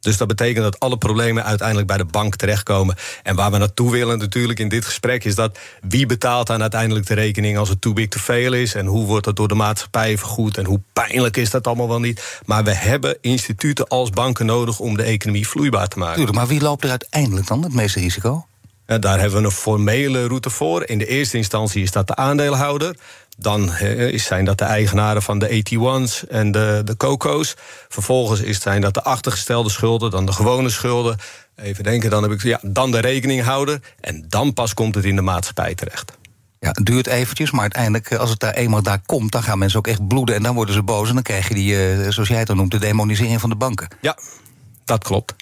Dus 0.00 0.16
dat 0.16 0.28
betekent 0.28 0.64
dat 0.64 0.80
alle 0.80 0.98
problemen 0.98 1.44
uiteindelijk 1.44 1.88
bij 1.88 1.96
de 1.96 2.04
bank 2.04 2.36
terechtkomen. 2.36 2.96
En 3.22 3.36
waar 3.36 3.50
we 3.50 3.58
naartoe 3.58 3.90
willen 3.90 4.18
natuurlijk 4.18 4.58
in 4.58 4.68
dit 4.68 4.84
gesprek 4.84 5.24
is 5.24 5.34
dat 5.34 5.58
wie 5.80 6.06
betaalt 6.06 6.46
dan 6.46 6.60
uiteindelijk 6.60 7.06
de 7.06 7.14
rekening 7.14 7.58
als 7.58 7.68
het 7.68 7.80
too 7.80 7.92
big 7.92 8.08
to 8.08 8.18
fail 8.18 8.52
is 8.52 8.74
en 8.74 8.86
hoe 8.86 9.06
wordt 9.06 9.24
dat 9.24 9.36
door 9.36 9.48
de 9.48 9.54
maatschappij 9.54 10.18
vergoed 10.18 10.58
en 10.58 10.64
hoe 10.64 10.80
pijnlijk 10.92 11.36
is 11.36 11.50
dat 11.50 11.66
allemaal 11.66 11.88
wel 11.88 12.00
niet. 12.00 12.40
Maar 12.44 12.64
we 12.64 12.74
hebben 12.74 13.18
instituten 13.20 13.88
als 13.88 14.10
banken 14.10 14.46
nodig 14.46 14.78
om 14.78 14.96
de 14.96 15.02
economie 15.02 15.48
vloeibaar 15.48 15.88
te 15.88 15.98
maken. 15.98 16.14
Tuurlijk, 16.14 16.36
maar 16.36 16.46
wie 16.46 16.60
loopt 16.60 16.84
er 16.84 16.90
uiteindelijk 16.90 17.46
dan 17.46 17.62
het 17.62 17.74
meeste 17.74 18.00
risico? 18.00 18.46
Daar 18.86 19.20
hebben 19.20 19.38
we 19.40 19.44
een 19.44 19.52
formele 19.52 20.26
route 20.26 20.50
voor. 20.50 20.86
In 20.86 20.98
de 20.98 21.06
eerste 21.06 21.36
instantie 21.36 21.82
is 21.82 21.90
dat 21.90 22.06
de 22.06 22.16
aandeelhouder. 22.16 22.96
Dan 23.40 23.70
zijn 24.14 24.44
dat 24.44 24.58
de 24.58 24.64
eigenaren 24.64 25.22
van 25.22 25.38
de 25.38 25.48
AT1's 25.48 26.26
en 26.26 26.50
de, 26.50 26.82
de 26.84 26.96
COCO's. 26.96 27.54
Vervolgens 27.88 28.40
is, 28.40 28.60
zijn 28.60 28.80
dat 28.80 28.94
de 28.94 29.02
achtergestelde 29.02 29.70
schulden, 29.70 30.10
dan 30.10 30.26
de 30.26 30.32
gewone 30.32 30.70
schulden. 30.70 31.16
Even 31.56 31.84
denken, 31.84 32.10
dan 32.10 32.22
heb 32.22 32.32
ik 32.32 32.42
ja, 32.42 32.60
dan 32.62 32.90
de 32.90 33.00
rekeninghouder. 33.00 33.80
En 34.00 34.24
dan 34.28 34.52
pas 34.52 34.74
komt 34.74 34.94
het 34.94 35.04
in 35.04 35.16
de 35.16 35.22
maatschappij 35.22 35.74
terecht. 35.74 36.12
Ja, 36.60 36.68
het 36.68 36.86
duurt 36.86 37.06
eventjes, 37.06 37.50
maar 37.50 37.60
uiteindelijk, 37.60 38.10
eh, 38.10 38.18
als 38.18 38.30
het 38.30 38.40
daar 38.40 38.54
eenmaal 38.54 38.82
daar 38.82 39.00
komt, 39.06 39.32
dan 39.32 39.42
gaan 39.42 39.58
mensen 39.58 39.78
ook 39.78 39.86
echt 39.86 40.08
bloeden 40.08 40.34
en 40.34 40.42
dan 40.42 40.54
worden 40.54 40.74
ze 40.74 40.82
boos. 40.82 41.08
En 41.08 41.14
dan 41.14 41.22
krijg 41.22 41.48
je 41.48 41.54
die, 41.54 41.92
eh, 41.92 42.10
zoals 42.10 42.28
jij 42.28 42.38
het 42.38 42.46
dan 42.46 42.56
noemt, 42.56 42.70
de 42.70 42.78
demonisering 42.78 43.40
van 43.40 43.50
de 43.50 43.56
banken. 43.56 43.88
Ja, 44.00 44.18
dat 44.84 45.04
klopt. 45.04 45.34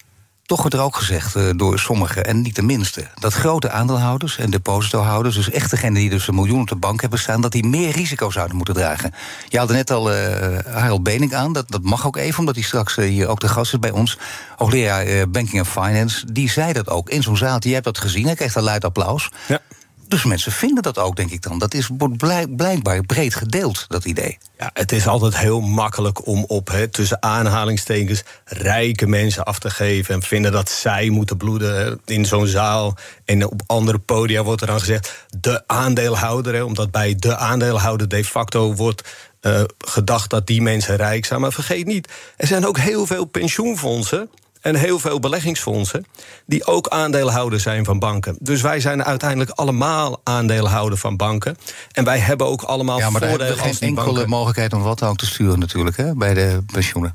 Toch 0.47 0.61
wordt 0.61 0.75
er 0.75 0.83
ook 0.83 0.97
gezegd 0.97 1.37
uh, 1.37 1.51
door 1.57 1.79
sommigen, 1.79 2.25
en 2.25 2.43
niet 2.43 2.55
de 2.57 2.63
minste, 2.63 3.07
dat 3.15 3.33
grote 3.33 3.71
aandeelhouders 3.71 4.39
en 4.39 4.51
depositohouders, 4.51 5.35
dus 5.35 5.51
echt 5.51 5.71
degenen 5.71 5.95
die 5.95 6.11
dus 6.11 6.29
een 6.29 6.35
miljoen 6.35 6.61
op 6.61 6.69
de 6.69 6.77
bank 6.77 7.01
hebben 7.01 7.19
staan, 7.19 7.41
dat 7.41 7.53
die 7.53 7.67
meer 7.67 7.93
risico 7.93 8.31
zouden 8.31 8.57
moeten 8.57 8.75
dragen. 8.75 9.15
Je 9.49 9.59
haalde 9.59 9.73
net 9.73 9.91
al 9.91 10.13
uh, 10.13 10.17
Harold 10.67 11.03
Bening 11.03 11.35
aan, 11.35 11.53
dat, 11.53 11.69
dat 11.69 11.83
mag 11.83 12.07
ook 12.07 12.17
even, 12.17 12.39
omdat 12.39 12.55
hij 12.55 12.65
straks 12.65 12.97
uh, 12.97 13.09
hier 13.09 13.27
ook 13.27 13.41
de 13.41 13.49
gast 13.49 13.73
is 13.73 13.79
bij 13.79 13.91
ons. 13.91 14.19
Hoogleraar 14.57 15.31
Banking 15.31 15.59
and 15.59 15.69
Finance, 15.69 16.33
die 16.33 16.51
zei 16.51 16.73
dat 16.73 16.89
ook 16.89 17.09
in 17.09 17.23
zo'n 17.23 17.37
zaal. 17.37 17.57
Je 17.61 17.73
hebt 17.73 17.85
dat 17.85 17.99
gezien, 17.99 18.27
hij 18.27 18.35
kreeg 18.35 18.55
een 18.55 18.63
luid 18.63 18.85
applaus. 18.85 19.29
Ja. 19.47 19.61
Dus 20.09 20.25
mensen 20.25 20.53
vinden 20.53 20.83
dat 20.83 20.99
ook, 20.99 21.17
denk 21.17 21.31
ik 21.31 21.43
dan. 21.43 21.59
Dat 21.59 21.75
is, 21.75 21.89
wordt 21.99 22.17
blijkbaar 22.57 23.03
breed 23.03 23.35
gedeeld, 23.35 23.85
dat 23.89 24.05
idee. 24.05 24.39
Ja, 24.59 24.71
het 24.73 24.93
is 24.93 25.07
altijd 25.07 25.37
heel 25.37 25.61
makkelijk 25.61 26.27
om 26.27 26.45
op 26.47 26.89
tussen 26.91 27.23
aanhalingstekens 27.23 28.23
rijke 28.45 29.07
mensen 29.07 29.45
af 29.45 29.59
te 29.59 29.71
geven. 29.71 30.15
En 30.15 30.23
vinden 30.23 30.53
dat 30.53 30.71
zij 30.71 31.09
moeten 31.09 31.37
bloeden 31.37 32.01
in 32.05 32.25
zo'n 32.25 32.47
zaal. 32.47 32.97
En 33.25 33.51
op 33.51 33.63
andere 33.67 33.99
podia 33.99 34.43
wordt 34.43 34.61
er 34.61 34.67
dan 34.67 34.79
gezegd 34.79 35.27
de 35.41 35.63
aandeelhouder. 35.67 36.65
omdat 36.65 36.91
bij 36.91 37.15
de 37.15 37.37
aandeelhouder 37.37 38.09
de 38.09 38.25
facto 38.25 38.75
wordt 38.75 39.03
uh, 39.41 39.63
gedacht 39.79 40.31
dat 40.31 40.47
die 40.47 40.63
mensen 40.63 40.97
rijk 40.97 41.25
zijn. 41.25 41.41
Maar 41.41 41.53
vergeet 41.53 41.87
niet, 41.87 42.09
er 42.37 42.47
zijn 42.47 42.67
ook 42.67 42.79
heel 42.79 43.07
veel 43.07 43.25
pensioenfondsen 43.25 44.31
en 44.67 44.75
heel 44.75 44.99
veel 44.99 45.21
beleggingsfondsen 45.21 46.07
die 46.47 46.67
ook 46.67 46.89
aandeelhouder 46.89 47.61
zijn 47.61 47.85
van 47.85 47.99
banken. 47.99 48.37
Dus 48.41 48.61
wij 48.61 48.81
zijn 48.81 49.05
uiteindelijk 49.05 49.51
allemaal 49.51 50.21
aandeelhouder 50.23 50.99
van 50.99 51.17
banken. 51.17 51.57
En 51.93 52.05
wij 52.05 52.19
hebben 52.19 52.47
ook 52.47 52.63
allemaal 52.63 52.99
ja, 52.99 53.11
maar 53.11 53.29
voordelen. 53.29 53.65
Is 53.65 53.79
geen 53.79 53.97
enkele 53.97 54.27
mogelijkheid 54.27 54.73
om 54.73 54.83
wat 54.83 55.03
ook 55.03 55.17
te 55.17 55.27
sturen 55.27 55.59
natuurlijk 55.59 55.97
hè, 55.97 56.15
bij 56.15 56.35
de 56.35 56.63
pensioenen. 56.73 57.15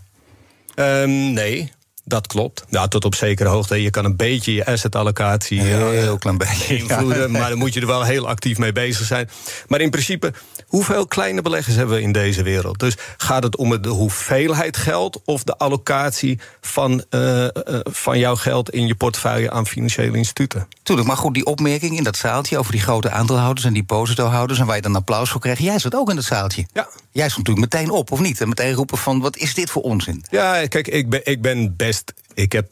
Um, 0.76 1.34
nee, 1.34 1.72
dat 2.04 2.28
klopt. 2.28 2.66
Ja, 2.70 2.88
tot 2.88 3.06
op 3.06 3.16
zekere 3.16 3.50
hoogte. 3.50 3.82
Je 3.82 3.90
kan 3.90 4.06
een 4.06 4.16
beetje 4.16 4.54
je 4.54 4.66
assetallocatie 4.66 5.62
heel, 5.62 5.90
heel 5.90 6.18
klein 6.18 6.38
beetje 6.38 6.78
invloeden. 6.78 7.32
Maar 7.32 7.50
dan 7.50 7.58
moet 7.58 7.74
je 7.74 7.82
er 7.82 7.88
wel 7.88 8.04
heel 8.04 8.28
actief 8.28 8.58
mee 8.58 8.72
bezig 8.72 9.06
zijn. 9.06 9.30
Maar 9.68 9.82
in 9.82 9.90
principe, 9.90 10.34
hoeveel 10.72 11.08
kleine 11.08 11.42
beleggers 11.42 11.76
hebben 11.76 11.96
we 11.96 12.02
in 12.02 12.12
deze 12.12 12.44
wereld? 12.44 12.80
Dus 12.80 12.98
gaat 13.18 13.44
het 13.44 13.58
om 13.58 13.82
de 13.82 13.90
hoeveelheid 13.90 14.78
geld 14.78 15.22
of 15.26 15.44
de 15.44 15.58
allocatie 15.58 16.40
van, 16.62 17.04
uh, 17.10 17.48
van 17.84 18.20
jouw 18.20 18.36
geld 18.36 18.70
in 18.70 18.88
je 18.88 18.96
portefeuille 18.96 19.52
aan 19.52 19.68
financiële 19.68 20.18
instituten? 20.18 20.68
Tuurlijk, 20.84 21.08
maar 21.08 21.18
goed, 21.18 21.34
die 21.34 21.46
opmerking 21.46 21.98
in 21.98 22.04
dat 22.04 22.18
zaaltje 22.18 22.58
over 22.58 22.72
die 22.72 22.82
grote 22.82 23.10
aandeelhouders 23.10 23.66
en 23.66 23.74
die 23.74 23.86
depositohouders 23.86 24.60
en 24.60 24.66
waar 24.66 24.76
je 24.76 24.82
dan 24.82 24.96
applaus 24.96 25.30
voor 25.30 25.42
krijgt, 25.42 25.62
jij 25.62 25.80
zat 25.80 25.96
ook 25.96 26.10
in 26.10 26.16
dat 26.16 26.26
zaaltje. 26.26 26.66
Ja. 26.74 26.88
Jij 27.12 27.30
stond 27.30 27.48
natuurlijk 27.48 27.74
meteen 27.74 27.92
op, 27.92 28.12
of 28.12 28.20
niet? 28.20 28.42
En 28.42 28.48
meteen 28.48 28.74
roepen 28.74 28.98
van 28.98 29.20
wat 29.20 29.38
is 29.38 29.54
dit 29.54 29.70
voor 29.70 29.82
onzin? 29.82 30.24
Ja, 30.30 30.68
kijk, 30.68 30.88
ik 30.88 31.10
ben, 31.10 31.22
ik 31.24 31.42
ben 31.42 31.76
best. 31.76 32.14
Ik 32.34 32.52
heb 32.52 32.70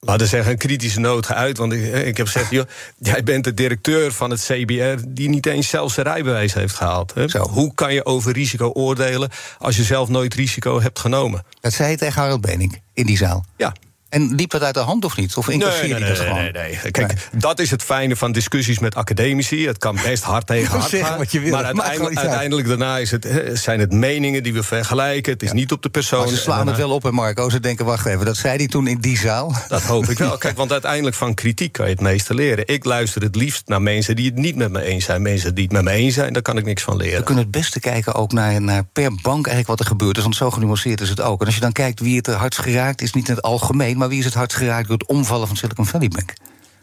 laten 0.00 0.26
zeggen, 0.26 0.52
een 0.52 0.58
kritische 0.58 1.00
noot 1.00 1.26
geuit. 1.26 1.58
Want 1.58 1.72
ik, 1.72 1.94
ik 1.94 2.16
heb 2.16 2.26
gezegd, 2.26 2.50
joh, 2.50 2.66
jij 2.98 3.22
bent 3.22 3.44
de 3.44 3.54
directeur 3.54 4.12
van 4.12 4.30
het 4.30 4.40
CBR... 4.40 5.04
die 5.08 5.28
niet 5.28 5.46
eens 5.46 5.68
zelf 5.68 5.92
zijn 5.92 6.06
rijbewijs 6.06 6.54
heeft 6.54 6.74
gehaald. 6.74 7.14
Hè? 7.14 7.38
Hoe 7.38 7.74
kan 7.74 7.94
je 7.94 8.04
over 8.04 8.32
risico 8.32 8.68
oordelen 8.68 9.30
als 9.58 9.76
je 9.76 9.82
zelf 9.82 10.08
nooit 10.08 10.34
risico 10.34 10.80
hebt 10.80 10.98
genomen? 10.98 11.44
Dat 11.60 11.72
zei 11.72 11.90
je 11.90 11.96
tegen 11.96 12.22
Harold 12.22 12.40
Benink 12.40 12.74
in 12.92 13.06
die 13.06 13.16
zaal? 13.16 13.44
Ja. 13.56 13.74
En 14.16 14.34
liep 14.34 14.50
dat 14.50 14.62
uit 14.62 14.74
de 14.74 14.80
hand 14.80 15.04
of 15.04 15.16
niet? 15.16 15.36
Of 15.36 15.48
incasseerde 15.48 15.88
nee, 15.88 16.00
nee, 16.00 16.08
dat 16.08 16.18
gewoon? 16.18 16.42
Nee, 16.42 16.52
nee, 16.52 16.90
Kijk, 16.90 17.28
dat 17.32 17.58
is 17.58 17.70
het 17.70 17.82
fijne 17.82 18.16
van 18.16 18.32
discussies 18.32 18.78
met 18.78 18.94
academici. 18.94 19.66
Het 19.66 19.78
kan 19.78 19.98
best 20.04 20.22
hard 20.22 20.46
tegen 20.52 20.78
hard 20.78 20.94
gaan. 20.94 21.18
Wat 21.18 21.32
je 21.32 21.40
wil, 21.40 21.50
maar 21.50 21.64
uiteindelijk, 21.64 22.16
uiteindelijk 22.16 22.68
daarna 22.68 22.98
is 22.98 23.10
het, 23.10 23.28
zijn 23.52 23.80
het 23.80 23.92
meningen 23.92 24.42
die 24.42 24.52
we 24.52 24.62
vergelijken. 24.62 25.32
Het 25.32 25.42
is 25.42 25.52
niet 25.52 25.72
op 25.72 25.82
de 25.82 25.88
persoon. 25.88 26.18
Maar 26.18 26.28
ze 26.28 26.36
slaan 26.36 26.66
het 26.66 26.76
wel 26.76 26.90
op, 26.90 27.04
en 27.04 27.14
Marco. 27.14 27.50
Ze 27.50 27.60
denken, 27.60 27.84
wacht 27.84 28.06
even, 28.06 28.26
dat 28.26 28.36
zei 28.36 28.56
hij 28.56 28.66
toen 28.66 28.86
in 28.86 28.98
die 28.98 29.18
zaal? 29.18 29.54
Dat 29.68 29.82
hoop 29.82 30.06
ik 30.06 30.18
wel. 30.18 30.38
Kijk, 30.46 30.56
want 30.56 30.72
uiteindelijk 30.72 31.16
van 31.16 31.34
kritiek 31.34 31.72
kan 31.72 31.84
je 31.86 31.92
het 31.92 32.00
meeste 32.00 32.34
leren. 32.34 32.66
Ik 32.66 32.84
luister 32.84 33.22
het 33.22 33.36
liefst 33.36 33.68
naar 33.68 33.82
mensen 33.82 34.16
die 34.16 34.26
het 34.26 34.36
niet 34.36 34.56
met 34.56 34.70
me 34.70 34.82
eens 34.82 35.04
zijn. 35.04 35.22
Mensen 35.22 35.54
die 35.54 35.64
het 35.64 35.72
met 35.72 35.82
me 35.82 35.90
eens 35.90 36.14
zijn, 36.14 36.32
daar 36.32 36.42
kan 36.42 36.58
ik 36.58 36.64
niks 36.64 36.82
van 36.82 36.96
leren. 36.96 37.18
We 37.18 37.24
kunnen 37.24 37.44
het 37.44 37.52
beste 37.52 37.80
kijken 37.80 38.14
ook 38.14 38.32
naar, 38.32 38.62
naar 38.62 38.84
per 38.84 39.14
bank 39.22 39.46
eigenlijk 39.46 39.66
wat 39.66 39.80
er 39.80 39.86
gebeurt 39.86 40.16
is. 40.16 40.22
Want 40.22 40.36
zo 40.36 40.50
genuanceerd 40.50 41.00
is 41.00 41.08
het 41.08 41.20
ook. 41.20 41.40
En 41.40 41.46
als 41.46 41.54
je 41.54 41.60
dan 41.60 41.72
kijkt 41.72 42.00
wie 42.00 42.16
het 42.16 42.26
er 42.26 42.34
hardst 42.34 42.60
geraakt, 42.60 43.02
is 43.02 43.12
niet 43.12 43.28
in 43.28 43.34
het 43.34 43.42
algemeen... 43.44 43.96
maar 43.96 44.05
wie 44.08 44.18
is 44.18 44.24
het 44.24 44.34
hardst 44.34 44.56
geraakt 44.56 44.88
door 44.88 44.98
het 44.98 45.08
omvallen 45.08 45.46
van 45.46 45.56
Silicon 45.56 45.86
Valley 45.86 46.08
Bank? 46.08 46.32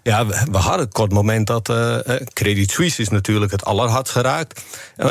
Ja, 0.04 0.26
we, 0.26 0.58
hadden 0.58 0.86
een 0.86 0.92
kort 0.92 1.12
moment 1.12 1.48
dat 1.48 1.70
uh, 1.70 1.98
Credit 2.34 2.72
Suisse 2.72 3.02
is 3.02 3.10
natuurlijk 3.10 3.52
het 3.52 3.66
allerhardst 3.66 4.14
geraakt. 4.14 4.62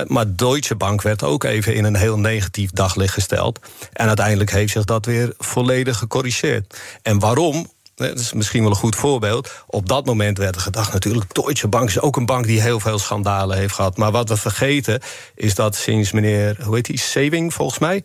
maar 0.07 0.37
Deutsche 0.37 0.77
Bank 0.77 1.03
werd 1.03 1.23
ook 1.23 1.45
even 1.45 1.75
in 1.75 1.85
een 1.85 1.97
heel 1.97 2.19
negatief 2.19 2.71
daglicht 2.71 3.15
gesteld. 3.15 3.59
En 3.93 4.07
uiteindelijk 4.07 4.51
heeft 4.51 4.73
zich 4.73 4.85
dat 4.85 5.07
weer 5.07 5.35
volledig 5.39 5.99
gecorrigeerd. 5.99 6.81
En 7.03 7.19
waarom? 7.19 7.71
Dat 7.95 8.19
is 8.19 8.33
misschien 8.33 8.63
wel 8.63 8.71
een 8.71 8.77
goed 8.77 8.97
voorbeeld. 8.97 9.51
Op 9.67 9.89
dat 9.89 10.07
moment 10.07 10.39
werd 10.39 10.55
er 10.55 10.61
gedacht, 10.61 10.93
natuurlijk, 10.93 11.35
Deutsche 11.35 11.69
Bank 11.69 11.89
is 11.89 12.01
ook 12.01 12.17
een 12.17 12.27
bank 12.27 12.47
die 12.47 12.61
heel 12.61 12.81
veel 12.81 12.99
schandalen 12.99 13.57
heeft 13.57 13.75
gehad. 13.75 13.97
Maar 13.97 14.11
wat 14.11 14.29
we 14.29 14.37
vergeten 14.37 15.01
is 15.35 15.55
dat 15.55 15.77
sinds 15.77 16.13
meneer, 16.13 16.57
hoe 16.63 16.75
heet 16.75 16.87
die, 16.87 16.99
Saving 16.99 17.55
volgens 17.55 17.79
mij, 17.79 18.05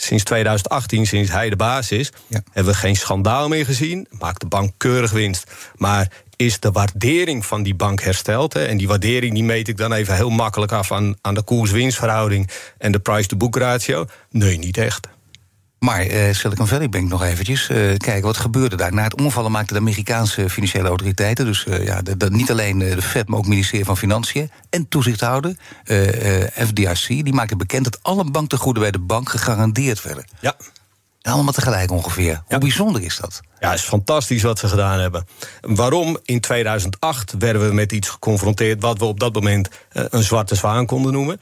Sinds 0.00 0.24
2018, 0.24 1.06
sinds 1.06 1.30
hij 1.30 1.50
de 1.50 1.56
baas 1.56 1.90
is, 1.90 2.12
hebben 2.28 2.72
we 2.72 2.78
geen 2.78 2.96
schandaal 2.96 3.48
meer 3.48 3.64
gezien. 3.64 4.06
Maakt 4.18 4.40
de 4.40 4.46
bank 4.46 4.72
keurig 4.76 5.10
winst. 5.10 5.50
Maar 5.76 6.10
is 6.36 6.60
de 6.60 6.70
waardering 6.70 7.46
van 7.46 7.62
die 7.62 7.74
bank 7.74 8.02
hersteld? 8.02 8.52
Hè? 8.52 8.64
En 8.64 8.76
die 8.76 8.88
waardering 8.88 9.34
die 9.34 9.44
meet 9.44 9.68
ik 9.68 9.76
dan 9.76 9.92
even 9.92 10.14
heel 10.14 10.30
makkelijk 10.30 10.72
af 10.72 10.92
aan, 10.92 11.14
aan 11.20 11.34
de 11.34 11.42
koers-winstverhouding 11.42 12.50
en 12.78 12.92
de 12.92 12.98
price-to-book 12.98 13.56
ratio. 13.56 14.06
Nee, 14.30 14.58
niet 14.58 14.76
echt. 14.76 15.08
Maar 15.80 16.06
uh, 16.06 16.32
Silicon 16.32 16.66
Valley 16.66 16.88
Bank 16.88 17.08
nog 17.08 17.22
eventjes. 17.22 17.68
Uh, 17.68 17.96
kijk, 17.96 18.24
wat 18.24 18.36
gebeurde 18.36 18.76
daar? 18.76 18.92
Na 18.92 19.02
het 19.02 19.20
omvallen 19.20 19.50
maakten 19.50 19.74
de 19.74 19.80
Amerikaanse 19.80 20.50
financiële 20.50 20.88
autoriteiten... 20.88 21.44
dus 21.44 21.64
uh, 21.64 21.84
ja, 21.84 22.02
de, 22.02 22.30
niet 22.30 22.50
alleen 22.50 22.78
de 22.78 23.02
Fed, 23.02 23.28
maar 23.28 23.36
ook 23.36 23.44
het 23.44 23.52
ministerie 23.52 23.84
van 23.84 23.96
Financiën... 23.96 24.50
en 24.70 24.88
toezichthouder, 24.88 25.56
FDIC, 26.54 27.06
die 27.06 27.32
maakte 27.32 27.56
bekend... 27.56 27.84
dat 27.84 27.98
alle 28.02 28.30
banktegoeden 28.30 28.82
bij 28.82 28.90
de 28.90 28.98
bank 28.98 29.28
gegarandeerd 29.28 30.02
werden. 30.02 30.24
Ja. 30.40 30.56
Allemaal 31.22 31.52
tegelijk 31.52 31.90
ongeveer. 31.90 32.42
Hoe 32.46 32.58
bijzonder 32.58 33.02
is 33.02 33.16
dat? 33.16 33.40
Ja, 33.60 33.70
het 33.70 33.78
is 33.78 33.84
fantastisch 33.84 34.42
wat 34.42 34.58
ze 34.58 34.68
gedaan 34.68 35.00
hebben. 35.00 35.26
Waarom? 35.60 36.18
In 36.24 36.40
2008 36.40 37.34
werden 37.38 37.68
we 37.68 37.74
met 37.74 37.92
iets 37.92 38.08
geconfronteerd... 38.08 38.82
wat 38.82 38.98
we 38.98 39.04
op 39.04 39.20
dat 39.20 39.34
moment 39.34 39.68
een 39.92 40.22
zwarte 40.22 40.54
zwaan 40.54 40.86
konden 40.86 41.12
noemen... 41.12 41.40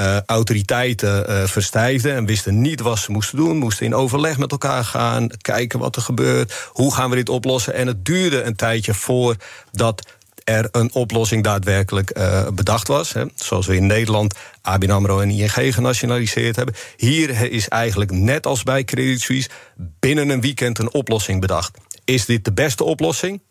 Uh, 0.00 0.20
autoriteiten 0.26 1.30
uh, 1.30 1.44
verstijfden 1.44 2.14
en 2.14 2.26
wisten 2.26 2.60
niet 2.60 2.80
wat 2.80 2.98
ze 2.98 3.12
moesten 3.12 3.36
doen. 3.36 3.56
Moesten 3.56 3.86
in 3.86 3.94
overleg 3.94 4.38
met 4.38 4.50
elkaar 4.50 4.84
gaan, 4.84 5.28
kijken 5.40 5.78
wat 5.78 5.96
er 5.96 6.02
gebeurt. 6.02 6.68
Hoe 6.72 6.94
gaan 6.94 7.10
we 7.10 7.16
dit 7.16 7.28
oplossen? 7.28 7.74
En 7.74 7.86
het 7.86 8.04
duurde 8.04 8.42
een 8.42 8.56
tijdje 8.56 8.94
voordat 8.94 10.06
er 10.48 10.68
een 10.72 10.94
oplossing 10.94 11.44
daadwerkelijk 11.44 12.18
uh, 12.18 12.48
bedacht 12.48 12.88
was. 12.88 13.12
Hè. 13.12 13.24
Zoals 13.34 13.66
we 13.66 13.76
in 13.76 13.86
Nederland 13.86 14.34
ABN 14.62 14.90
AMRO 14.90 15.20
en 15.20 15.30
ING 15.30 15.74
genationaliseerd 15.74 16.56
hebben. 16.56 16.74
Hier 16.96 17.52
is 17.52 17.68
eigenlijk 17.68 18.10
net 18.10 18.46
als 18.46 18.62
bij 18.62 18.84
Credit 18.84 19.20
Suisse... 19.20 19.48
binnen 19.76 20.28
een 20.28 20.40
weekend 20.40 20.78
een 20.78 20.92
oplossing 20.92 21.40
bedacht. 21.40 21.78
Is 22.04 22.24
dit 22.24 22.44
de 22.44 22.52
beste 22.52 22.84
oplossing? 22.84 23.42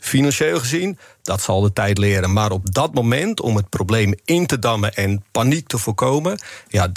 Financieel 0.00 0.58
gezien, 0.58 0.98
dat 1.24 1.42
zal 1.42 1.60
de 1.60 1.72
tijd 1.72 1.98
leren. 1.98 2.32
Maar 2.32 2.50
op 2.50 2.74
dat 2.74 2.94
moment, 2.94 3.40
om 3.40 3.56
het 3.56 3.68
probleem 3.68 4.14
in 4.24 4.46
te 4.46 4.58
dammen 4.58 4.94
en 4.94 5.24
paniek 5.30 5.66
te 5.66 5.78
voorkomen, 5.78 6.38
ja, 6.68 6.92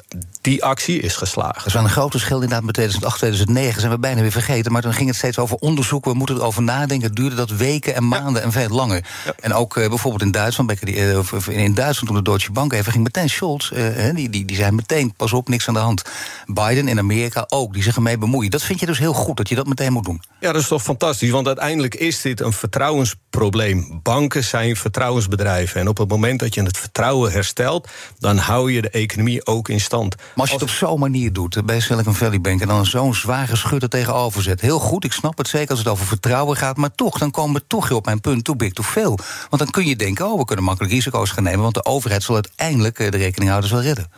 die 0.47 0.63
actie 0.63 0.99
is 0.99 1.15
geslaagd. 1.15 1.59
Er 1.59 1.65
is 1.65 1.73
wel 1.73 1.83
een 1.83 1.89
groot 1.89 2.11
verschil 2.11 2.35
inderdaad 2.35 2.63
met 2.63 2.73
2008, 2.73 3.17
2009, 3.17 3.79
zijn 3.79 3.91
we 3.91 3.99
bijna 3.99 4.21
weer 4.21 4.31
vergeten. 4.31 4.71
Maar 4.71 4.81
toen 4.81 4.93
ging 4.93 5.07
het 5.07 5.17
steeds 5.17 5.37
over 5.37 5.57
onderzoek, 5.57 6.05
we 6.05 6.13
moeten 6.13 6.35
erover 6.35 6.63
nadenken. 6.63 7.13
Duurde 7.13 7.35
dat 7.35 7.49
weken 7.49 7.95
en 7.95 8.07
maanden 8.07 8.43
en 8.43 8.51
veel 8.51 8.69
langer. 8.69 9.05
En 9.39 9.53
ook 9.53 9.75
uh, 9.75 9.87
bijvoorbeeld 9.87 10.23
in 10.23 10.31
Duitsland, 10.31 10.71
uh, 10.83 11.47
in 11.47 11.73
Duitsland 11.73 12.07
toen 12.07 12.23
de 12.23 12.29
Deutsche 12.29 12.51
Bank 12.51 12.73
even 12.73 12.91
ging 12.91 13.03
meteen 13.03 13.29
Scholz, 13.29 13.71
uh, 13.71 14.15
die, 14.15 14.29
die, 14.29 14.45
die 14.45 14.55
zei 14.55 14.71
meteen, 14.71 15.13
pas 15.13 15.33
op, 15.33 15.49
niks 15.49 15.67
aan 15.67 15.73
de 15.73 15.79
hand. 15.79 16.01
Biden 16.45 16.87
in 16.87 16.99
Amerika 16.99 17.45
ook, 17.47 17.73
die 17.73 17.83
zich 17.83 17.95
ermee 17.95 18.17
bemoeien. 18.17 18.51
Dat 18.51 18.63
vind 18.63 18.79
je 18.79 18.85
dus 18.85 18.99
heel 18.99 19.13
goed, 19.13 19.37
dat 19.37 19.49
je 19.49 19.55
dat 19.55 19.67
meteen 19.67 19.93
moet 19.93 20.05
doen. 20.05 20.21
Ja, 20.39 20.51
dat 20.51 20.61
is 20.61 20.67
toch 20.67 20.83
fantastisch, 20.83 21.29
want 21.29 21.47
uiteindelijk 21.47 21.95
is 21.95 22.21
dit 22.21 22.41
een 22.41 22.53
vertrouwensprobleem. 22.53 23.99
Banken 24.03 24.43
zijn 24.43 24.75
vertrouwensbedrijven. 24.75 25.81
En 25.81 25.87
op 25.87 25.97
het 25.97 26.09
moment 26.09 26.39
dat 26.39 26.53
je 26.53 26.63
het 26.63 26.77
vertrouwen 26.77 27.31
herstelt, 27.31 27.87
dan 28.19 28.37
hou 28.37 28.71
je 28.71 28.81
de 28.81 28.89
economie 28.89 29.45
ook 29.45 29.69
in 29.69 29.79
stand. 29.79 30.15
Maar 30.37 30.45
als 30.45 30.55
je 30.55 30.65
het 30.65 30.71
op 30.71 30.89
zo'n 30.89 30.99
manier 30.99 31.33
doet, 31.33 31.65
bij 31.65 31.79
Silicon 31.79 32.13
Valley 32.13 32.41
Bank, 32.41 32.61
en 32.61 32.67
dan 32.67 32.85
zo'n 32.85 33.13
zware 33.13 33.55
schudder 33.55 33.89
tegenover 33.89 34.41
zet. 34.43 34.61
Heel 34.61 34.79
goed, 34.79 35.03
ik 35.03 35.13
snap 35.13 35.37
het 35.37 35.47
zeker 35.47 35.69
als 35.69 35.79
het 35.79 35.87
over 35.87 36.05
vertrouwen 36.05 36.57
gaat. 36.57 36.77
Maar 36.77 36.95
toch, 36.95 37.17
dan 37.17 37.31
komen 37.31 37.61
we 37.61 37.67
toch 37.67 37.91
op 37.91 38.05
mijn 38.05 38.21
punt, 38.21 38.43
too 38.43 38.55
big, 38.55 38.73
too 38.73 38.85
veel. 38.85 39.19
Want 39.49 39.61
dan 39.61 39.69
kun 39.71 39.85
je 39.85 39.95
denken, 39.95 40.25
oh, 40.25 40.37
we 40.37 40.45
kunnen 40.45 40.65
makkelijk 40.65 40.93
risico's 40.93 41.29
gaan 41.29 41.43
nemen. 41.43 41.61
Want 41.61 41.73
de 41.73 41.85
overheid 41.85 42.23
zal 42.23 42.35
uiteindelijk 42.35 42.99
eh, 42.99 43.11
de 43.11 43.17
rekeninghouders 43.17 43.71
wel 43.71 43.81
redden. 43.81 44.11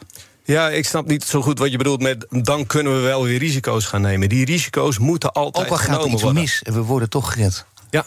Ja, 0.43 0.69
ik 0.69 0.85
snap 0.85 1.07
niet 1.07 1.23
zo 1.23 1.41
goed 1.41 1.59
wat 1.59 1.71
je 1.71 1.77
bedoelt 1.77 2.01
met... 2.01 2.25
dan 2.29 2.65
kunnen 2.65 2.95
we 2.95 2.99
wel 2.99 3.23
weer 3.23 3.39
risico's 3.39 3.85
gaan 3.85 4.01
nemen. 4.01 4.29
Die 4.29 4.45
risico's 4.45 4.97
moeten 4.97 5.31
altijd 5.31 5.65
Ook 5.65 5.71
al 5.71 5.77
gaat 5.77 6.03
er 6.03 6.09
iets 6.09 6.21
worden. 6.21 6.41
mis 6.41 6.61
en 6.63 6.73
we 6.73 6.81
worden 6.81 7.09
toch 7.09 7.33
gered. 7.33 7.65
Ja, 7.89 8.05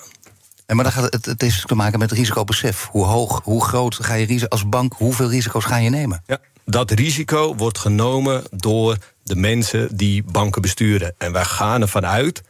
en 0.67 0.77
maar 0.77 0.85
dan 0.85 0.95
gaat 0.95 1.13
het, 1.13 1.25
het 1.25 1.41
heeft 1.41 1.69
te 1.69 1.75
maken 1.75 1.99
met 1.99 2.13
risicobesef. 2.13 2.89
Hoe 2.91 3.05
hoog, 3.05 3.41
hoe 3.45 3.65
groot 3.65 3.95
ga 3.95 4.15
je 4.15 4.27
risico 4.27 4.49
als 4.49 4.69
bank, 4.69 4.93
hoeveel 4.97 5.31
risico's 5.31 5.65
ga 5.65 5.77
je 5.77 5.91
nemen? 5.91 6.23
Ja, 6.27 6.39
dat 6.65 6.91
risico 6.91 7.55
wordt 7.55 7.79
genomen 7.79 8.43
door 8.51 8.97
de 9.23 9.37
mensen 9.37 9.97
die 9.97 10.23
banken 10.23 10.63
besturen. 10.63 11.15
En 11.19 11.33
wij 11.33 11.45
gaan 11.45 11.81
ervan 11.81 12.07
uit, 12.07 12.43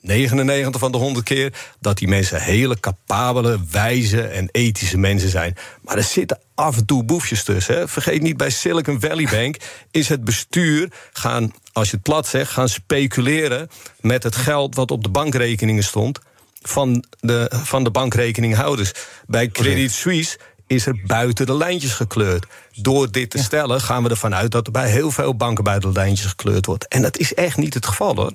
99 0.00 0.80
van 0.80 0.92
de 0.92 0.98
100 0.98 1.24
keer 1.24 1.52
dat 1.80 1.98
die 1.98 2.08
mensen 2.08 2.42
hele 2.42 2.80
capabele, 2.80 3.58
wijze 3.70 4.22
en 4.22 4.48
ethische 4.52 4.98
mensen 4.98 5.28
zijn. 5.28 5.56
Maar 5.82 5.96
er 5.96 6.02
zitten 6.02 6.38
af 6.54 6.76
en 6.76 6.86
toe 6.86 7.04
boefjes 7.04 7.44
tussen. 7.44 7.74
Hè. 7.74 7.88
Vergeet 7.88 8.22
niet, 8.22 8.36
bij 8.36 8.50
Silicon 8.50 9.00
Valley 9.00 9.28
Bank 9.30 9.56
is 9.90 10.08
het 10.08 10.24
bestuur 10.24 10.92
gaan, 11.12 11.52
als 11.72 11.90
je 11.90 11.94
het 11.94 12.04
plat 12.04 12.26
zegt, 12.26 12.50
gaan 12.50 12.68
speculeren 12.68 13.68
met 14.00 14.22
het 14.22 14.36
geld 14.36 14.74
wat 14.74 14.90
op 14.90 15.02
de 15.02 15.08
bankrekeningen 15.08 15.84
stond 15.84 16.18
van 16.62 17.04
de, 17.20 17.50
van 17.62 17.84
de 17.84 17.90
bankrekeninghouders. 17.90 18.92
Bij 19.26 19.48
Credit 19.48 19.92
Suisse 19.92 20.38
is 20.66 20.86
er 20.86 21.00
buiten 21.06 21.46
de 21.46 21.56
lijntjes 21.56 21.92
gekleurd. 21.92 22.46
Door 22.74 23.10
dit 23.10 23.30
te 23.30 23.38
stellen 23.38 23.80
gaan 23.80 24.02
we 24.02 24.08
ervan 24.08 24.34
uit 24.34 24.50
dat 24.50 24.66
er 24.66 24.72
bij 24.72 24.90
heel 24.90 25.10
veel 25.10 25.36
banken 25.36 25.64
buiten 25.64 25.92
de 25.92 25.98
lijntjes 25.98 26.26
gekleurd 26.26 26.66
wordt. 26.66 26.88
En 26.88 27.02
dat 27.02 27.16
is 27.16 27.34
echt 27.34 27.56
niet 27.56 27.74
het 27.74 27.86
geval 27.86 28.14
hoor. 28.14 28.32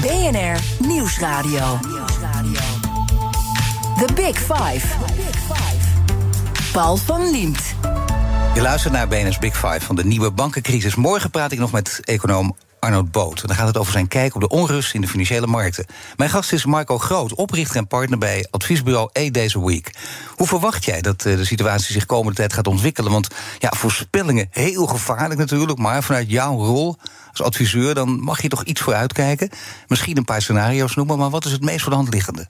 BNR 0.00 0.86
Nieuwsradio. 0.86 1.78
The 4.06 4.12
Big 4.14 4.38
Five. 4.38 4.86
Paul 6.72 6.96
van 6.96 7.30
Liemt. 7.30 7.74
Je 8.54 8.60
luistert 8.60 8.92
naar 8.92 9.08
BNS 9.08 9.38
Big 9.38 9.54
Five 9.54 9.80
van 9.80 9.96
de 9.96 10.04
nieuwe 10.04 10.30
bankencrisis. 10.30 10.94
Morgen 10.94 11.30
praat 11.30 11.52
ik 11.52 11.58
nog 11.58 11.72
met 11.72 12.00
econoom 12.04 12.56
Arnold 12.82 13.10
Boot. 13.10 13.40
En 13.40 13.46
dan 13.46 13.56
gaat 13.56 13.66
het 13.66 13.76
over 13.76 13.92
zijn 13.92 14.08
kijk 14.08 14.34
op 14.34 14.40
de 14.40 14.48
onrust 14.48 14.94
in 14.94 15.00
de 15.00 15.08
financiële 15.08 15.46
markten. 15.46 15.86
Mijn 16.16 16.30
gast 16.30 16.52
is 16.52 16.64
Marco 16.64 16.98
Groot, 16.98 17.34
oprichter 17.34 17.76
en 17.76 17.86
partner 17.86 18.18
bij 18.18 18.46
adviesbureau 18.50 19.10
A 19.18 19.30
Days 19.30 19.56
a 19.56 19.60
Week. 19.60 19.90
Hoe 20.36 20.46
verwacht 20.46 20.84
jij 20.84 21.00
dat 21.00 21.24
eh, 21.24 21.36
de 21.36 21.44
situatie 21.44 21.92
zich 21.92 22.06
komende 22.06 22.36
tijd 22.36 22.52
gaat 22.52 22.66
ontwikkelen? 22.66 23.12
Want 23.12 23.28
ja, 23.58 23.72
voorspellingen 23.76 24.48
heel 24.50 24.86
gevaarlijk 24.86 25.40
natuurlijk, 25.40 25.78
maar 25.78 26.02
vanuit 26.02 26.30
jouw 26.30 26.56
rol 26.56 26.96
als 27.30 27.42
adviseur, 27.42 27.94
dan 27.94 28.20
mag 28.20 28.42
je 28.42 28.48
toch 28.48 28.64
iets 28.64 28.80
vooruitkijken. 28.80 29.50
Misschien 29.86 30.16
een 30.16 30.24
paar 30.24 30.42
scenario's 30.42 30.94
noemen, 30.94 31.18
maar 31.18 31.30
wat 31.30 31.44
is 31.44 31.52
het 31.52 31.64
meest 31.64 31.80
voor 31.80 31.90
de 31.90 31.96
hand 31.96 32.14
liggende? 32.14 32.46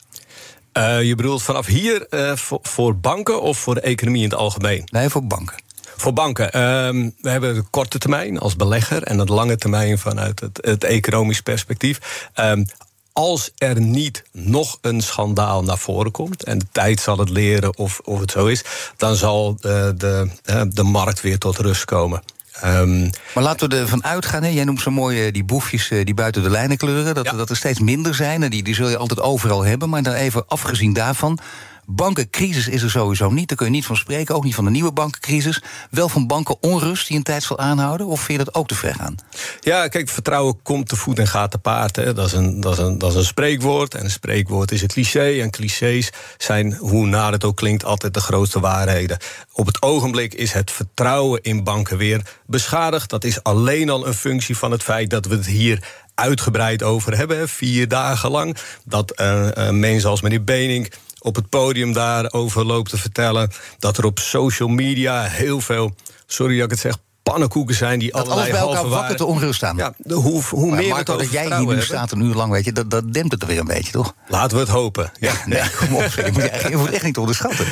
Uh, 0.79 1.03
je 1.03 1.15
bedoelt 1.15 1.43
vanaf 1.43 1.67
hier 1.67 2.07
uh, 2.11 2.37
voor, 2.37 2.59
voor, 2.63 2.97
banken 2.97 3.43
of 3.43 3.59
voor 3.59 3.75
de 3.75 3.81
economie 3.81 4.23
in 4.23 4.29
het 4.29 4.39
algemeen? 4.39 4.83
Nee, 4.91 5.09
voor 5.09 5.25
banken. 5.25 5.57
Voor 6.03 6.13
banken. 6.13 6.47
Uh, 6.47 7.11
we 7.21 7.31
hebben 7.31 7.55
de 7.55 7.65
korte 7.71 7.99
termijn 7.99 8.39
als 8.39 8.57
belegger 8.57 9.03
en 9.03 9.17
de 9.17 9.25
lange 9.25 9.57
termijn 9.57 9.99
vanuit 9.99 10.41
het, 10.41 10.59
het 10.61 10.85
economisch 10.85 11.41
perspectief. 11.41 12.29
Um, 12.41 12.67
als 13.13 13.51
er 13.57 13.81
niet 13.81 14.23
nog 14.33 14.79
een 14.81 15.01
schandaal 15.01 15.63
naar 15.63 15.79
voren 15.79 16.11
komt, 16.11 16.45
en 16.45 16.59
de 16.59 16.67
tijd 16.73 17.01
zal 17.01 17.19
het 17.19 17.29
leren 17.29 17.77
of, 17.79 18.01
of 18.05 18.21
het 18.21 18.31
zo 18.31 18.47
is, 18.47 18.65
dan 18.97 19.17
zal 19.17 19.57
de, 19.61 19.95
de, 19.97 20.29
de 20.69 20.83
markt 20.83 21.21
weer 21.21 21.39
tot 21.39 21.57
rust 21.57 21.85
komen. 21.85 22.23
Um, 22.65 23.11
maar 23.35 23.45
laten 23.45 23.69
we 23.69 23.77
ervan 23.77 24.05
uitgaan, 24.05 24.43
hè? 24.43 24.49
jij 24.49 24.65
noemt 24.65 24.81
zo 24.81 24.91
mooi 24.91 25.31
die 25.31 25.45
boefjes 25.45 25.89
die 25.89 26.15
buiten 26.15 26.43
de 26.43 26.51
lijnen 26.51 26.77
kleuren, 26.77 27.15
dat, 27.15 27.25
dat 27.37 27.51
er 27.51 27.57
steeds 27.57 27.81
minder 27.81 28.15
zijn 28.15 28.43
en 28.43 28.51
die, 28.51 28.63
die 28.63 28.75
zul 28.75 28.89
je 28.89 28.97
altijd 28.97 29.21
overal 29.21 29.65
hebben. 29.65 29.89
Maar 29.89 30.03
dan 30.03 30.15
even 30.15 30.45
afgezien 30.47 30.93
daarvan, 30.93 31.39
Bankencrisis 31.87 32.69
is 32.69 32.83
er 32.83 32.91
sowieso 32.91 33.31
niet. 33.31 33.49
Daar 33.49 33.57
kun 33.57 33.67
je 33.67 33.73
niet 33.73 33.87
van 33.87 33.97
spreken. 33.97 34.35
Ook 34.35 34.45
niet 34.45 34.55
van 34.55 34.65
de 34.65 34.71
nieuwe 34.71 34.93
bankencrisis. 34.93 35.63
Wel 35.91 36.09
van 36.09 36.27
bankenonrust 36.27 37.09
die 37.09 37.17
een 37.17 37.23
tijd 37.23 37.43
zal 37.43 37.59
aanhouden. 37.59 38.07
Of 38.07 38.21
vind 38.21 38.39
je 38.39 38.45
dat 38.45 38.55
ook 38.55 38.69
te 38.69 38.75
ver 38.75 38.95
gaan? 38.95 39.15
Ja, 39.61 39.89
kijk, 39.89 40.09
vertrouwen 40.09 40.63
komt 40.63 40.89
te 40.89 40.97
voet 40.97 41.19
en 41.19 41.27
gaat 41.27 41.51
te 41.51 41.59
paard. 41.59 41.97
Hè. 41.97 42.15
Dat, 42.15 42.27
is 42.27 42.33
een, 42.33 42.61
dat, 42.61 42.73
is 42.73 42.79
een, 42.79 42.99
dat 42.99 43.11
is 43.11 43.17
een 43.17 43.25
spreekwoord. 43.25 43.95
En 43.95 44.05
een 44.05 44.11
spreekwoord 44.11 44.73
is 44.73 44.83
een 44.83 44.89
cliché. 44.89 45.41
En 45.41 45.51
clichés 45.51 46.11
zijn, 46.39 46.75
hoe 46.75 47.07
naar 47.07 47.33
het 47.33 47.45
ook 47.45 47.57
klinkt, 47.57 47.85
altijd 47.85 48.15
de 48.15 48.21
grootste 48.21 48.61
waarheden. 48.61 49.19
Op 49.53 49.67
het 49.67 49.83
ogenblik 49.83 50.35
is 50.35 50.53
het 50.53 50.71
vertrouwen 50.71 51.43
in 51.43 51.65
banken 51.65 51.97
weer 51.97 52.27
beschadigd. 52.47 53.11
Dat 53.11 53.25
is 53.25 53.43
alleen 53.43 53.91
al 53.91 54.07
een 54.07 54.15
functie 54.15 54.57
van 54.57 54.71
het 54.71 54.83
feit 54.83 55.11
dat 55.11 55.27
we 55.27 55.35
het 55.35 55.47
hier 55.47 55.85
uitgebreid 56.15 56.83
over 56.83 57.17
hebben. 57.17 57.49
Vier 57.49 57.89
dagen 57.89 58.31
lang. 58.31 58.57
Dat 58.85 59.21
uh, 59.21 59.49
uh, 59.59 59.71
mensen 59.71 60.11
als 60.11 60.21
meneer 60.21 60.45
Bening 60.45 60.93
op 61.23 61.35
het 61.35 61.49
podium 61.49 61.93
daarover 61.93 62.65
loopt 62.65 62.91
te 62.91 62.97
vertellen. 62.97 63.51
Dat 63.79 63.99
er 63.99 64.05
op 64.05 64.19
social 64.19 64.69
media 64.69 65.23
heel 65.23 65.61
veel, 65.61 65.95
sorry 66.27 66.57
dat 66.57 66.65
ik 66.65 66.71
het 66.71 66.81
zeg, 66.81 66.97
pannenkoeken 67.23 67.75
zijn 67.75 67.99
die 67.99 68.13
dat 68.13 68.29
allerlei 68.29 68.53
alles 68.53 68.73
bij 68.73 68.75
elkaar 68.75 68.89
wakker 68.89 69.17
te 69.17 69.25
onrust 69.25 69.55
staan. 69.55 69.77
Ja, 69.77 69.93
de, 69.99 70.15
hoe, 70.15 70.43
hoe 70.43 70.69
maar 70.69 70.79
meer 70.79 70.89
Marco, 70.89 71.17
dat 71.17 71.31
jij 71.31 71.57
hier 71.57 71.75
nu 71.75 71.83
staat 71.83 72.13
een 72.13 72.21
uur 72.21 72.35
lang, 72.35 72.53
weet 72.53 72.65
je, 72.65 72.73
dat, 72.73 72.91
dat 72.91 73.13
dempt 73.13 73.33
het 73.33 73.43
er 73.43 73.49
weer 73.49 73.59
een 73.59 73.67
beetje, 73.67 73.93
toch? 73.93 74.15
Laten 74.29 74.57
we 74.57 74.63
het 74.63 74.73
hopen. 74.73 75.13
Ja, 75.21 75.33
nee, 75.47 75.71
kom 75.71 75.95
op, 75.95 76.03
je 76.27 76.31
moet, 76.33 76.71
je 76.71 76.77
moet 76.77 76.91
echt 76.91 77.05
niet 77.05 77.19
onderschatten. 77.19 77.67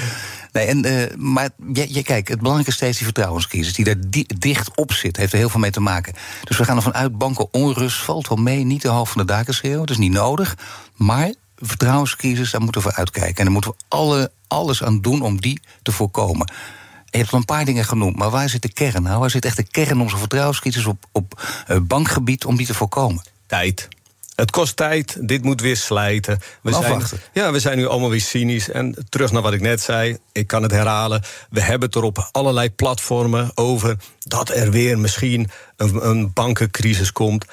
Nee, 0.53 0.67
en, 0.67 0.87
uh, 0.87 1.17
maar 1.17 1.49
je, 1.73 1.95
je, 1.95 2.03
kijk, 2.03 2.29
het 2.29 2.39
belangrijke 2.39 2.71
is 2.71 2.77
steeds 2.77 2.97
die 2.97 3.07
vertrouwenscrisis... 3.07 3.75
die 3.75 3.85
daar 3.85 3.95
di 4.07 4.27
dicht 4.39 4.71
op 4.75 4.93
zit, 4.93 5.17
heeft 5.17 5.33
er 5.33 5.39
heel 5.39 5.49
veel 5.49 5.61
mee 5.61 5.71
te 5.71 5.81
maken. 5.81 6.15
Dus 6.45 6.57
we 6.57 6.65
gaan 6.65 6.77
ervan 6.77 6.95
uit, 6.95 7.19
banken 7.19 7.49
onrust 7.51 8.03
valt 8.03 8.29
wel 8.29 8.39
mee... 8.39 8.65
niet 8.65 8.83
de 8.83 8.89
half 8.89 9.11
van 9.11 9.21
de 9.21 9.33
daken 9.33 9.55
schreeuwen, 9.55 9.81
dat 9.81 9.91
is 9.91 9.99
niet 9.99 10.13
nodig. 10.13 10.57
Maar 10.97 11.35
vertrouwenscrisis, 11.61 12.51
daar 12.51 12.61
moeten 12.61 12.83
we 12.83 12.95
uitkijken. 12.95 13.37
En 13.37 13.45
daar 13.45 13.53
moeten 13.53 13.71
we 13.71 13.77
alle, 13.89 14.31
alles 14.49 14.83
aan 14.83 15.01
doen 15.01 15.23
om 15.23 15.41
die 15.41 15.61
te 15.83 15.93
voorkomen. 15.93 16.53
Je 17.05 17.19
hebt 17.19 17.33
al 17.33 17.39
een 17.39 17.45
paar 17.45 17.65
dingen 17.65 17.85
genoemd, 17.85 18.17
maar 18.17 18.31
waar 18.31 18.49
zit 18.49 18.63
de 18.63 18.73
kern 18.73 19.03
nou? 19.03 19.21
Waar 19.21 19.31
zit 19.31 19.45
echt 19.45 19.57
de 19.57 19.63
kern 19.71 20.01
om 20.01 20.09
zo'n 20.09 20.19
vertrouwenscrisis 20.19 20.87
op, 20.87 21.05
op 21.13 21.43
uh, 21.69 21.77
bankgebied 21.83 22.45
om 22.45 22.57
die 22.57 22.67
te 22.67 22.75
voorkomen? 22.75 23.23
Tijd. 23.47 23.89
Het 24.41 24.51
kost 24.51 24.77
tijd, 24.77 25.29
dit 25.29 25.43
moet 25.43 25.61
weer 25.61 25.77
slijten. 25.77 26.39
We 26.63 26.73
zijn, 26.73 27.03
ja, 27.33 27.53
we 27.53 27.61
zijn 27.61 27.77
nu 27.77 27.87
allemaal 27.87 28.11
weer 28.11 28.21
cynisch. 28.21 28.71
En 28.71 29.07
terug 29.09 29.33
naar 29.33 29.43
wat 29.43 29.53
ik 29.53 29.61
net 29.61 29.81
zei, 29.81 30.17
ik 30.33 30.47
kan 30.47 30.63
het 30.63 30.71
herhalen. 30.71 31.23
We 31.51 31.61
hebben 31.61 31.89
het 31.89 31.97
er 31.97 32.03
op 32.03 32.29
allerlei 32.33 32.71
platformen 32.71 33.51
over 33.55 33.97
dat 34.19 34.49
er 34.49 34.71
weer 34.71 34.99
misschien 34.99 35.51
een, 35.77 36.09
een 36.09 36.33
bankencrisis 36.33 37.13
komt. 37.13 37.45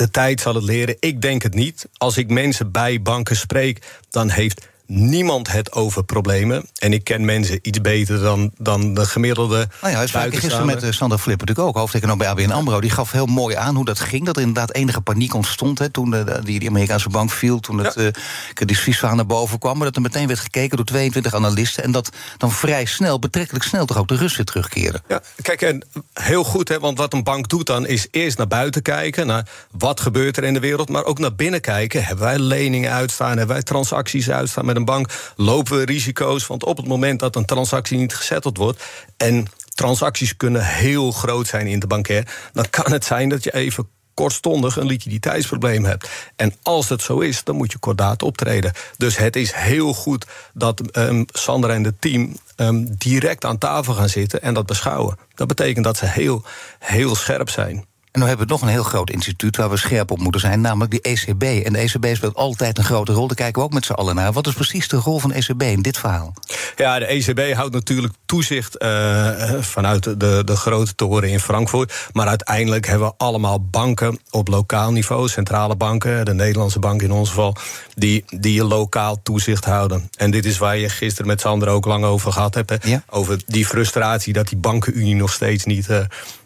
De 0.00 0.10
tijd 0.10 0.40
zal 0.40 0.54
het 0.54 0.64
leren. 0.64 0.96
Ik 1.00 1.22
denk 1.22 1.42
het 1.42 1.54
niet. 1.54 1.88
Als 1.96 2.16
ik 2.16 2.30
mensen 2.30 2.70
bij 2.70 3.02
banken 3.02 3.36
spreek, 3.36 4.00
dan 4.10 4.30
heeft 4.30 4.68
niemand 4.90 5.52
het 5.52 5.72
over 5.72 6.04
problemen. 6.04 6.68
En 6.78 6.92
ik 6.92 7.04
ken 7.04 7.24
mensen 7.24 7.58
iets 7.62 7.80
beter 7.80 8.20
dan, 8.20 8.50
dan 8.56 8.94
de 8.94 9.06
gemiddelde. 9.06 9.68
Nou 9.80 9.94
ja, 9.94 10.06
sprak 10.06 10.34
gisteren 10.34 10.66
met 10.66 10.82
uh, 10.82 10.90
Sander 10.90 11.18
Flipper 11.18 11.46
natuurlijk 11.46 11.76
ook, 11.76 11.82
hoofdeconoom 11.82 12.18
bij 12.18 12.28
ABN 12.28 12.50
AMRO. 12.50 12.80
Die 12.80 12.90
gaf 12.90 13.12
heel 13.12 13.26
mooi 13.26 13.56
aan 13.56 13.74
hoe 13.74 13.84
dat 13.84 14.00
ging. 14.00 14.24
Dat 14.24 14.36
er 14.36 14.42
inderdaad 14.42 14.74
enige 14.74 15.00
paniek 15.00 15.34
ontstond 15.34 15.78
hè, 15.78 15.88
toen 15.88 16.10
de, 16.10 16.40
die, 16.44 16.58
die 16.58 16.68
Amerikaanse 16.68 17.08
bank 17.08 17.30
viel. 17.30 17.60
Toen 17.60 17.78
het 17.78 17.94
ja. 17.94 19.02
uh, 19.02 19.12
naar 19.12 19.26
boven 19.26 19.58
kwam. 19.58 19.76
Maar 19.76 19.86
dat 19.86 19.96
er 19.96 20.02
meteen 20.02 20.26
werd 20.26 20.40
gekeken 20.40 20.76
door 20.76 20.86
22 20.86 21.34
analisten. 21.34 21.84
En 21.84 21.92
dat 21.92 22.10
dan 22.36 22.52
vrij 22.52 22.84
snel, 22.84 23.18
betrekkelijk 23.18 23.64
snel, 23.64 23.86
toch 23.86 23.98
ook 23.98 24.08
de 24.08 24.16
rust 24.16 24.36
weer 24.36 24.46
terugkeerde. 24.46 25.02
Ja, 25.08 25.22
kijk, 25.42 25.62
en 25.62 25.84
heel 26.12 26.44
goed, 26.44 26.68
hè, 26.68 26.78
want 26.78 26.98
wat 26.98 27.12
een 27.12 27.24
bank 27.24 27.48
doet 27.48 27.66
dan 27.66 27.86
is 27.86 28.06
eerst 28.10 28.38
naar 28.38 28.46
buiten 28.46 28.82
kijken. 28.82 29.26
Naar 29.26 29.48
wat 29.70 30.00
gebeurt 30.00 30.36
er 30.36 30.44
in 30.44 30.54
de 30.54 30.60
wereld. 30.60 30.88
Maar 30.88 31.04
ook 31.04 31.18
naar 31.18 31.34
binnen 31.34 31.60
kijken. 31.60 32.04
Hebben 32.04 32.24
wij 32.24 32.38
leningen 32.38 32.92
uitstaan? 32.92 33.36
Hebben 33.36 33.54
wij 33.54 33.62
transacties 33.62 34.30
uitstaan 34.30 34.64
met 34.64 34.76
een 34.76 34.79
bank? 34.84 35.32
Lopen 35.36 35.78
we 35.78 35.84
risico's? 35.84 36.46
Want 36.46 36.64
op 36.64 36.76
het 36.76 36.86
moment 36.86 37.20
dat 37.20 37.36
een 37.36 37.44
transactie 37.44 37.98
niet 37.98 38.14
gezetteld 38.14 38.56
wordt. 38.56 38.82
en 39.16 39.46
transacties 39.74 40.36
kunnen 40.36 40.64
heel 40.64 41.12
groot 41.12 41.46
zijn 41.46 41.66
in 41.66 41.78
de 41.78 41.86
bankair. 41.86 42.50
dan 42.52 42.70
kan 42.70 42.92
het 42.92 43.04
zijn 43.04 43.28
dat 43.28 43.44
je 43.44 43.54
even 43.54 43.88
kortstondig 44.14 44.76
een 44.76 44.86
liquiditeitsprobleem 44.86 45.84
hebt. 45.84 46.08
En 46.36 46.54
als 46.62 46.88
het 46.88 47.02
zo 47.02 47.18
is, 47.18 47.44
dan 47.44 47.56
moet 47.56 47.72
je 47.72 47.78
kordaat 47.78 48.22
optreden. 48.22 48.72
Dus 48.96 49.16
het 49.16 49.36
is 49.36 49.52
heel 49.52 49.94
goed 49.94 50.26
dat 50.54 50.96
um, 50.96 51.24
Sander 51.26 51.70
en 51.70 51.84
het 51.84 52.00
team 52.00 52.36
um, 52.56 52.96
direct 52.96 53.44
aan 53.44 53.58
tafel 53.58 53.94
gaan 53.94 54.08
zitten 54.08 54.42
en 54.42 54.54
dat 54.54 54.66
beschouwen. 54.66 55.18
Dat 55.34 55.48
betekent 55.48 55.84
dat 55.84 55.96
ze 55.96 56.06
heel, 56.06 56.44
heel 56.78 57.14
scherp 57.14 57.48
zijn. 57.48 57.84
En 58.12 58.20
dan 58.20 58.28
hebben 58.28 58.46
we 58.46 58.52
nog 58.52 58.62
een 58.62 58.68
heel 58.68 58.82
groot 58.82 59.10
instituut 59.10 59.56
waar 59.56 59.70
we 59.70 59.76
scherp 59.76 60.10
op 60.10 60.18
moeten 60.18 60.40
zijn, 60.40 60.60
namelijk 60.60 60.90
de 60.90 61.00
ECB. 61.00 61.42
En 61.42 61.72
de 61.72 61.78
ECB 61.78 62.16
speelt 62.16 62.34
altijd 62.34 62.78
een 62.78 62.84
grote 62.84 63.12
rol. 63.12 63.26
Daar 63.26 63.36
kijken 63.36 63.60
we 63.60 63.66
ook 63.66 63.72
met 63.72 63.84
z'n 63.84 63.92
allen 63.92 64.14
naar. 64.14 64.32
Wat 64.32 64.46
is 64.46 64.52
precies 64.52 64.88
de 64.88 64.96
rol 64.96 65.18
van 65.18 65.30
de 65.30 65.36
ECB 65.36 65.62
in 65.62 65.82
dit 65.82 65.98
verhaal? 65.98 66.32
Ja, 66.76 66.98
de 66.98 67.06
ECB 67.06 67.54
houdt 67.54 67.74
natuurlijk 67.74 68.14
toezicht 68.26 68.82
uh, 68.82 69.30
vanuit 69.60 70.20
de, 70.20 70.42
de 70.44 70.56
grote 70.56 70.94
toren 70.94 71.28
in 71.28 71.40
Frankfurt. 71.40 72.08
Maar 72.12 72.26
uiteindelijk 72.26 72.86
hebben 72.86 73.08
we 73.08 73.14
allemaal 73.16 73.64
banken 73.64 74.18
op 74.30 74.48
lokaal 74.48 74.92
niveau, 74.92 75.28
centrale 75.28 75.76
banken, 75.76 76.24
de 76.24 76.34
Nederlandse 76.34 76.78
bank 76.78 77.02
in 77.02 77.12
ons 77.12 77.28
geval, 77.28 77.56
die, 77.94 78.24
die 78.26 78.64
lokaal 78.64 79.22
toezicht 79.22 79.64
houden. 79.64 80.10
En 80.16 80.30
dit 80.30 80.44
is 80.44 80.58
waar 80.58 80.76
je 80.76 80.88
gisteren 80.88 81.26
met 81.26 81.40
Sander 81.40 81.68
ook 81.68 81.84
lang 81.84 82.04
over 82.04 82.32
gehad 82.32 82.54
hebt. 82.54 82.70
Hè? 82.70 82.76
Ja. 82.82 83.02
Over 83.08 83.42
die 83.46 83.66
frustratie 83.66 84.32
dat 84.32 84.48
die 84.48 84.58
bankenunie 84.58 85.14
nog 85.14 85.32
steeds 85.32 85.64
niet. 85.64 85.88
Uh, 85.88 85.98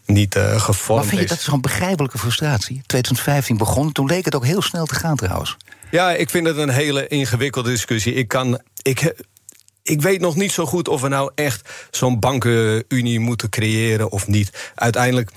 niet 0.07 0.37
uh, 0.37 0.61
gevormd 0.61 1.01
maar 1.01 1.11
vind 1.11 1.23
je 1.23 1.29
dat 1.29 1.39
is 1.39 1.45
gewoon 1.45 1.61
begrijpelijke 1.61 2.19
frustratie? 2.19 2.83
2015 2.87 3.57
begon, 3.57 3.93
toen 3.93 4.07
leek 4.07 4.25
het 4.25 4.35
ook 4.35 4.45
heel 4.45 4.63
snel 4.63 4.87
te 4.87 4.95
gaan 4.95 5.17
trouwens. 5.17 5.57
Ja, 5.91 6.13
ik 6.13 6.31
vind 6.31 6.47
het 6.47 6.57
een 6.57 6.71
hele 6.71 7.07
ingewikkelde 7.07 7.71
discussie. 7.71 8.15
Ik 8.15 8.29
kan. 8.29 8.61
Ik, 8.83 9.15
ik 9.83 10.03
weet 10.03 10.21
nog 10.21 10.37
niet 10.37 10.53
zo 10.53 10.67
goed 10.67 10.89
of 10.89 11.01
we 11.01 11.09
nou 11.09 11.31
echt 11.35 11.69
zo'n 11.91 12.19
bankenunie 12.21 13.21
moeten 13.21 13.49
creëren 13.49 14.11
of 14.11 14.27
niet. 14.27 14.73
Uiteindelijk 14.75 15.31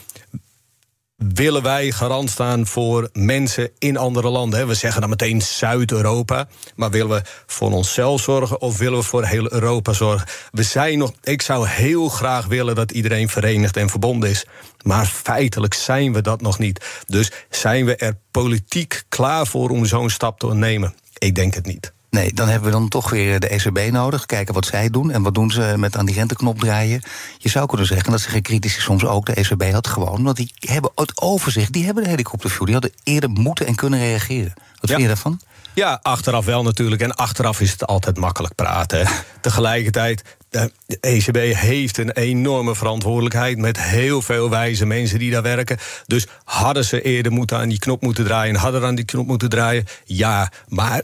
willen 1.17 1.63
wij 1.63 1.91
garant 1.91 2.29
staan 2.29 2.65
voor 2.65 3.09
mensen 3.13 3.71
in 3.77 3.97
andere 3.97 4.29
landen? 4.29 4.67
We 4.67 4.73
zeggen 4.73 5.01
dan 5.01 5.09
meteen 5.09 5.41
Zuid-Europa. 5.41 6.47
Maar 6.75 6.89
willen 6.89 7.09
we 7.09 7.21
voor 7.45 7.71
onszelf 7.71 8.21
zorgen 8.21 8.61
of 8.61 8.77
willen 8.77 8.99
we 8.99 9.05
voor 9.05 9.25
heel 9.25 9.51
Europa 9.51 9.93
zorgen? 9.93 10.27
We 10.51 10.63
zijn 10.63 10.97
nog. 10.97 11.13
Ik 11.23 11.41
zou 11.41 11.67
heel 11.67 12.09
graag 12.09 12.45
willen 12.45 12.75
dat 12.75 12.91
iedereen 12.91 13.29
verenigd 13.29 13.77
en 13.77 13.89
verbonden 13.89 14.29
is. 14.29 14.45
Maar 14.83 15.05
feitelijk 15.05 15.73
zijn 15.73 16.13
we 16.13 16.21
dat 16.21 16.41
nog 16.41 16.59
niet. 16.59 16.85
Dus 17.07 17.31
zijn 17.49 17.85
we 17.85 17.95
er 17.95 18.17
politiek 18.31 19.03
klaar 19.09 19.47
voor 19.47 19.69
om 19.69 19.85
zo'n 19.85 20.09
stap 20.09 20.39
te 20.39 20.53
nemen? 20.53 20.95
Ik 21.17 21.35
denk 21.35 21.53
het 21.53 21.65
niet. 21.65 21.95
Nee, 22.09 22.33
dan 22.33 22.47
hebben 22.47 22.69
we 22.69 22.77
dan 22.77 22.87
toch 22.87 23.09
weer 23.09 23.39
de 23.39 23.47
ECB 23.47 23.91
nodig. 23.91 24.25
Kijken 24.25 24.53
wat 24.53 24.65
zij 24.65 24.89
doen 24.89 25.11
en 25.11 25.21
wat 25.21 25.33
doen 25.33 25.51
ze 25.51 25.73
met 25.77 25.97
aan 25.97 26.05
die 26.05 26.15
renteknop 26.15 26.59
draaien. 26.59 27.01
Je 27.37 27.49
zou 27.49 27.67
kunnen 27.67 27.87
zeggen, 27.87 28.11
dat 28.11 28.21
zeggen 28.21 28.41
critici 28.41 28.81
soms 28.81 29.05
ook... 29.05 29.25
de 29.25 29.33
ECB 29.33 29.71
had 29.71 29.87
gewoon, 29.87 30.23
want 30.23 30.37
die 30.37 30.53
hebben 30.59 30.91
het 30.95 31.21
overzicht... 31.21 31.73
die 31.73 31.85
hebben 31.85 32.03
de 32.03 32.09
helikopterview, 32.09 32.65
die 32.65 32.73
hadden 32.73 32.91
eerder 33.03 33.29
moeten 33.29 33.65
en 33.65 33.75
kunnen 33.75 33.99
reageren. 33.99 34.53
Wat 34.79 34.89
vind 34.89 35.01
je 35.01 35.07
daarvan? 35.07 35.39
Ja, 35.73 35.99
achteraf 36.01 36.45
wel 36.45 36.63
natuurlijk. 36.63 37.01
En 37.01 37.15
achteraf 37.15 37.61
is 37.61 37.71
het 37.71 37.85
altijd 37.85 38.17
makkelijk 38.17 38.55
praten. 38.55 39.07
Tegelijkertijd, 39.41 40.23
de 40.49 40.71
ECB 40.99 41.55
heeft 41.55 41.97
een 41.97 42.11
enorme 42.11 42.75
verantwoordelijkheid 42.75 43.57
met 43.57 43.81
heel 43.81 44.21
veel 44.21 44.49
wijze 44.49 44.85
mensen 44.85 45.19
die 45.19 45.31
daar 45.31 45.41
werken. 45.41 45.77
Dus 46.05 46.27
hadden 46.43 46.85
ze 46.85 47.01
eerder 47.01 47.31
moeten 47.31 47.57
aan 47.57 47.69
die 47.69 47.79
knop 47.79 48.01
moeten 48.01 48.23
draaien, 48.23 48.55
hadden 48.55 48.83
aan 48.83 48.95
die 48.95 49.05
knop 49.05 49.27
moeten 49.27 49.49
draaien? 49.49 49.85
Ja, 50.05 50.51
maar 50.67 51.03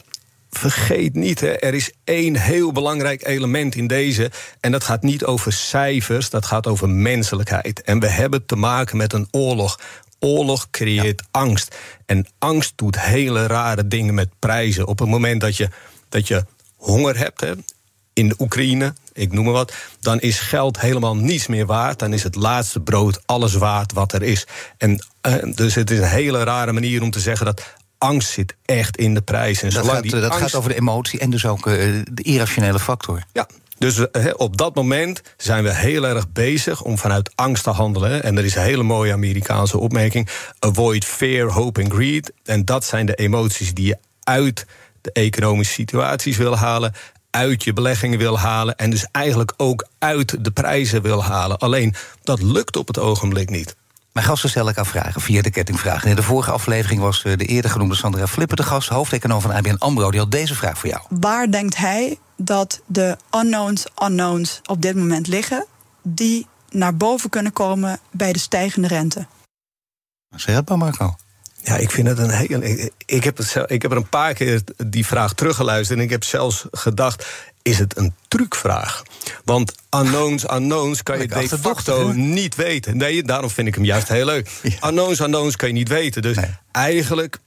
vergeet 0.58 1.16
niet, 1.16 1.40
hè, 1.40 1.52
er 1.52 1.74
is 1.74 1.92
één 2.04 2.36
heel 2.36 2.72
belangrijk 2.72 3.28
element 3.28 3.76
in 3.76 3.88
deze. 3.88 4.32
En 4.60 4.72
dat 4.72 4.84
gaat 4.84 5.04
niet 5.04 5.26
over 5.26 5.54
cijfers, 5.54 6.30
dat 6.30 6.46
gaat 6.46 6.68
over 6.68 6.90
menselijkheid. 6.90 7.82
En 7.82 8.00
we 8.00 8.08
hebben 8.08 8.46
te 8.46 8.56
maken 8.56 8.98
met 8.98 9.14
een 9.14 9.28
oorlog. 9.32 9.80
Oorlog 10.20 10.70
creëert 10.70 11.24
angst. 11.32 11.76
En 12.06 12.28
angst 12.40 12.74
doet 12.76 13.00
hele 13.00 13.48
rare 13.48 13.88
dingen 13.88 14.14
met 14.14 14.30
prijzen. 14.40 14.88
Op 14.88 15.00
het 15.00 15.10
moment 15.10 15.42
dat 15.42 15.58
je, 15.58 15.70
dat 16.10 16.28
je 16.28 16.46
honger 16.76 17.18
hebt, 17.18 17.42
hè, 17.42 17.52
in 18.14 18.28
de 18.28 18.36
Oekraïne, 18.40 18.94
ik 19.14 19.32
noem 19.32 19.44
maar 19.44 19.54
wat, 19.54 19.74
dan 20.00 20.20
is 20.20 20.40
geld 20.40 20.80
helemaal 20.80 21.16
niets 21.16 21.48
meer 21.48 21.66
waard. 21.66 22.00
Dan 22.00 22.14
is 22.14 22.24
het 22.24 22.36
laatste 22.36 22.80
brood 22.80 23.22
alles 23.26 23.54
waard 23.54 23.94
wat 23.94 24.14
er 24.14 24.24
is. 24.24 24.48
En 24.78 25.06
uh, 25.28 25.34
dus 25.56 25.76
het 25.76 25.92
is 25.92 26.00
een 26.00 26.04
hele 26.04 26.44
rare 26.44 26.72
manier 26.72 27.02
om 27.02 27.12
te 27.12 27.20
zeggen 27.20 27.46
dat 27.46 27.62
angst 28.04 28.30
zit 28.30 28.56
echt 28.66 28.98
in 28.98 29.14
de 29.14 29.22
prijs. 29.22 29.62
En 29.62 29.70
dat 29.70 29.88
gaat, 29.88 30.10
dat 30.10 30.34
gaat 30.34 30.56
over 30.56 30.70
de 30.70 30.76
emotie 30.76 31.20
en 31.20 31.30
dus 31.30 31.46
ook 31.46 31.68
uh, 31.68 31.74
de 32.12 32.24
irrationele 32.24 32.80
factor. 32.80 33.24
Ja, 33.34 33.48
dus 33.78 33.98
uh, 33.98 34.08
op 34.36 34.58
dat 34.58 34.76
moment 34.76 35.22
zijn 35.38 35.64
we 35.64 35.74
heel 35.74 36.08
erg 36.08 36.32
bezig 36.32 36.82
om 36.82 36.98
vanuit 36.98 37.32
angst 37.36 37.64
te 37.64 37.70
handelen. 37.70 38.24
En 38.24 38.38
er 38.38 38.46
is 38.46 38.56
een 38.56 38.62
hele 38.62 38.84
mooie 38.84 39.14
Amerikaanse 39.14 39.78
opmerking: 39.78 40.30
avoid 40.60 41.06
fear, 41.06 41.52
hope 41.52 41.82
and 41.84 41.94
greed. 41.94 42.34
En 42.44 42.66
dat 42.66 42.86
zijn 42.86 43.06
de 43.06 43.16
emoties 43.16 43.74
die 43.74 43.88
je 43.88 43.98
uit 44.24 44.66
de 45.02 45.12
economische 45.12 45.74
situaties 45.74 46.38
wil 46.38 46.58
halen 46.58 46.94
uit 47.30 47.64
je 47.64 47.74
beleggingen 47.74 48.20
wil 48.20 48.40
halen 48.40 48.76
en 48.76 48.90
dus 48.90 49.06
eigenlijk 49.12 49.54
ook 49.58 49.88
uit 50.00 50.46
de 50.46 50.52
prijzen 50.52 51.02
wil 51.02 51.24
halen. 51.24 51.58
Alleen 51.58 51.96
dat 52.24 52.42
lukt 52.42 52.78
op 52.78 52.88
het 52.88 53.00
ogenblik 53.00 53.50
niet. 53.50 53.76
Mijn 54.14 54.26
gasten 54.26 54.50
stel 54.50 54.70
ik 54.70 54.78
aan 54.78 54.86
vragen 54.86 55.22
via 55.22 55.42
de 55.42 55.50
kettingvraag. 55.50 56.06
In 56.06 56.16
de 56.16 56.24
vorige 56.24 56.52
aflevering 56.52 57.02
was 57.02 57.24
eh, 57.24 57.38
de 57.38 57.46
eerder 57.46 57.72
genoemde 57.72 57.96
Sandra 57.96 58.28
Flippen 58.28 58.58
de 58.58 58.64
gast, 58.64 58.90
hoofdeconoom 58.90 59.42
van 59.42 59.52
ABN 59.52 59.76
AMRO. 59.78 60.12
Die 60.12 60.20
had 60.20 60.32
deze 60.32 60.56
vraag 60.56 60.78
voor 60.78 60.90
jou. 60.90 61.02
Waar 61.10 61.52
denkt 61.52 61.78
hij 61.78 62.18
dat 62.38 62.82
de 62.86 63.18
unknowns 63.32 63.86
unknowns 64.04 64.62
op 64.66 64.82
dit 64.82 64.96
moment 64.96 65.28
liggen... 65.28 65.66
die 66.02 66.48
naar 66.70 66.98
boven 66.98 67.30
kunnen 67.30 67.54
komen 67.54 68.00
bij 68.12 68.34
de 68.34 68.40
stijgende 68.40 68.88
rente? 68.88 69.26
Zeg 70.36 70.56
het 70.56 70.70
maar, 70.70 70.78
Marco. 70.78 71.16
Ja, 71.64 71.76
ik 71.76 71.92
vind 71.92 72.08
het 72.08 72.18
een 72.18 72.30
heel. 72.30 72.62
Ik 73.06 73.24
heb, 73.24 73.38
het, 73.38 73.56
ik 73.66 73.82
heb 73.82 73.92
er 73.92 73.98
een 73.98 74.10
paar 74.10 74.34
keer 74.34 74.62
die 74.86 75.06
vraag 75.06 75.34
teruggeluisterd. 75.34 76.00
En 76.00 76.06
ik 76.06 76.12
heb 76.12 76.24
zelfs 76.24 76.66
gedacht: 76.72 77.26
is 77.64 77.80
het 77.80 77.98
een 77.98 78.14
trucvraag? 78.28 79.04
Want 79.44 79.74
unknowns, 79.98 80.44
unknowns 80.52 81.04
kan 81.04 81.20
je 81.20 81.28
de 81.28 81.58
facto 81.60 82.12
niet 82.12 82.56
weten. 82.56 82.98
Nee, 82.98 83.24
daarom 83.24 83.50
vind 83.50 83.68
ik 83.68 83.76
hem 83.76 83.86
juist 83.86 84.08
heel 84.08 84.26
leuk. 84.26 84.50
Ja. 84.62 84.88
Unknowns, 84.88 85.20
unknowns 85.20 85.56
kan 85.56 85.68
je 85.68 85.74
niet 85.74 85.90
weten. 85.90 86.22
Dus 86.22 86.38
eigenlijk 86.72 87.40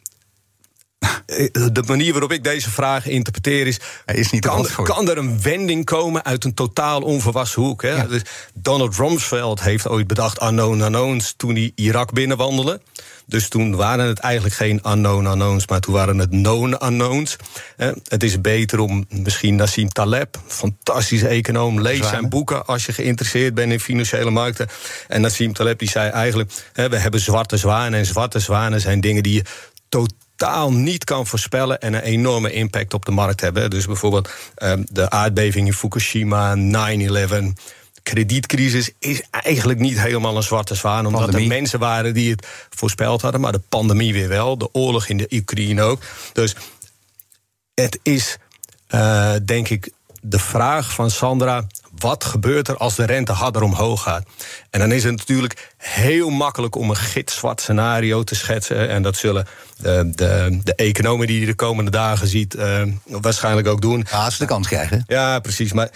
eh, 1.26 1.46
de 1.72 1.82
manier 1.86 2.12
waarop 2.12 2.32
ik 2.32 2.44
deze 2.44 2.70
vraag 2.70 3.06
interpreteer 3.06 3.66
is... 3.66 3.80
is 4.06 4.30
niet 4.30 4.46
kan, 4.46 4.66
kan, 4.82 5.10
er 5.10 5.18
een 5.18 5.42
wending 5.42 5.84
komen 5.84 6.24
uit 6.24 6.44
een 6.44 6.54
totaal 6.54 7.00
onverwassen 7.02 7.62
hoek? 7.62 7.82
Hè? 7.82 8.08
Dus 8.08 8.22
Donald 8.54 8.96
Rumsfeld 8.96 9.62
heeft 9.62 9.88
ooit 9.88 10.06
bedacht 10.06 10.42
unknown 10.42 10.80
unknowns... 10.80 11.34
toen 11.36 11.54
hij 11.54 11.72
Irak 11.74 12.12
binnenwandelde. 12.12 12.80
Dus 13.26 13.48
toen 13.48 13.76
waren 13.76 14.06
het 14.06 14.18
eigenlijk 14.18 14.54
geen 14.54 14.80
unknown 14.86 15.26
unknowns... 15.26 15.66
maar 15.66 15.80
toen 15.80 15.94
waren 15.94 16.18
het 16.18 16.28
known 16.28 16.76
unknowns. 16.84 17.36
Het 18.08 18.22
is 18.22 18.40
beter 18.40 18.78
om 18.78 19.06
misschien 19.08 19.54
Nassim 19.54 19.88
Taleb... 19.88 20.38
fantastische 20.46 21.28
econoom, 21.28 21.80
lees 21.80 22.08
zijn 22.08 22.28
boeken... 22.28 22.66
als 22.66 22.86
je 22.86 22.92
geïnteresseerd 22.92 23.54
bent 23.54 23.72
in 23.72 23.80
financiële 23.80 24.30
markten. 24.30 24.68
En 25.08 25.20
Nassim 25.20 25.52
Taleb 25.52 25.78
die 25.78 25.88
zei 25.88 26.10
eigenlijk... 26.10 26.52
we 26.72 26.96
hebben 26.96 27.20
zwarte 27.20 27.56
zwanen 27.56 27.98
en 27.98 28.06
zwarte 28.06 28.38
zwanen 28.38 28.80
zijn 28.80 29.00
dingen 29.00 29.22
die 29.22 29.34
je 29.34 29.44
totaal 29.88 30.24
totaal 30.36 30.72
niet 30.72 31.04
kan 31.04 31.26
voorspellen 31.26 31.80
en 31.80 31.94
een 31.94 32.00
enorme 32.00 32.52
impact 32.52 32.94
op 32.94 33.04
de 33.04 33.10
markt 33.10 33.40
hebben. 33.40 33.70
Dus 33.70 33.86
bijvoorbeeld 33.86 34.30
ehm, 34.54 34.82
de 34.92 35.10
aardbeving 35.10 35.66
in 35.66 35.72
Fukushima, 35.72 36.56
9-11 36.56 36.58
kredietcrisis 38.06 38.90
is 38.98 39.22
eigenlijk 39.30 39.78
niet 39.78 40.00
helemaal 40.00 40.36
een 40.36 40.42
zwarte 40.42 40.74
zwaan. 40.74 41.06
Omdat 41.06 41.34
er 41.34 41.46
mensen 41.46 41.78
waren 41.78 42.14
die 42.14 42.30
het 42.30 42.46
voorspeld 42.70 43.22
hadden. 43.22 43.40
Maar 43.40 43.52
de 43.52 43.62
pandemie 43.68 44.12
weer 44.12 44.28
wel. 44.28 44.58
De 44.58 44.68
oorlog 44.72 45.08
in 45.08 45.16
de 45.16 45.28
Oekraïne 45.30 45.82
ook. 45.82 46.02
Dus 46.32 46.56
het 47.74 47.98
is, 48.02 48.36
uh, 48.90 49.32
denk 49.44 49.68
ik, 49.68 49.90
de 50.20 50.38
vraag 50.38 50.92
van 50.92 51.10
Sandra: 51.10 51.66
wat 51.98 52.24
gebeurt 52.24 52.68
er 52.68 52.76
als 52.76 52.94
de 52.94 53.04
rente 53.04 53.32
harder 53.32 53.62
omhoog 53.62 54.02
gaat? 54.02 54.26
En 54.70 54.80
dan 54.80 54.92
is 54.92 55.04
het 55.04 55.16
natuurlijk 55.16 55.72
heel 55.76 56.30
makkelijk 56.30 56.74
om 56.74 56.90
een 56.90 56.96
gitzwart 56.96 57.60
scenario 57.60 58.24
te 58.24 58.34
schetsen. 58.34 58.88
En 58.88 59.02
dat 59.02 59.16
zullen 59.16 59.46
de, 59.76 60.10
de, 60.14 60.60
de 60.64 60.74
economen 60.74 61.26
die 61.26 61.40
je 61.40 61.46
de 61.46 61.54
komende 61.54 61.90
dagen 61.90 62.28
ziet 62.28 62.54
uh, 62.54 62.82
waarschijnlijk 63.04 63.68
ook 63.68 63.80
doen. 63.80 64.06
Ja, 64.10 64.24
als 64.24 64.36
ze 64.36 64.42
de 64.42 64.48
kans 64.48 64.66
krijgen. 64.66 65.04
Ja, 65.06 65.38
precies. 65.38 65.72
Maar 65.72 65.90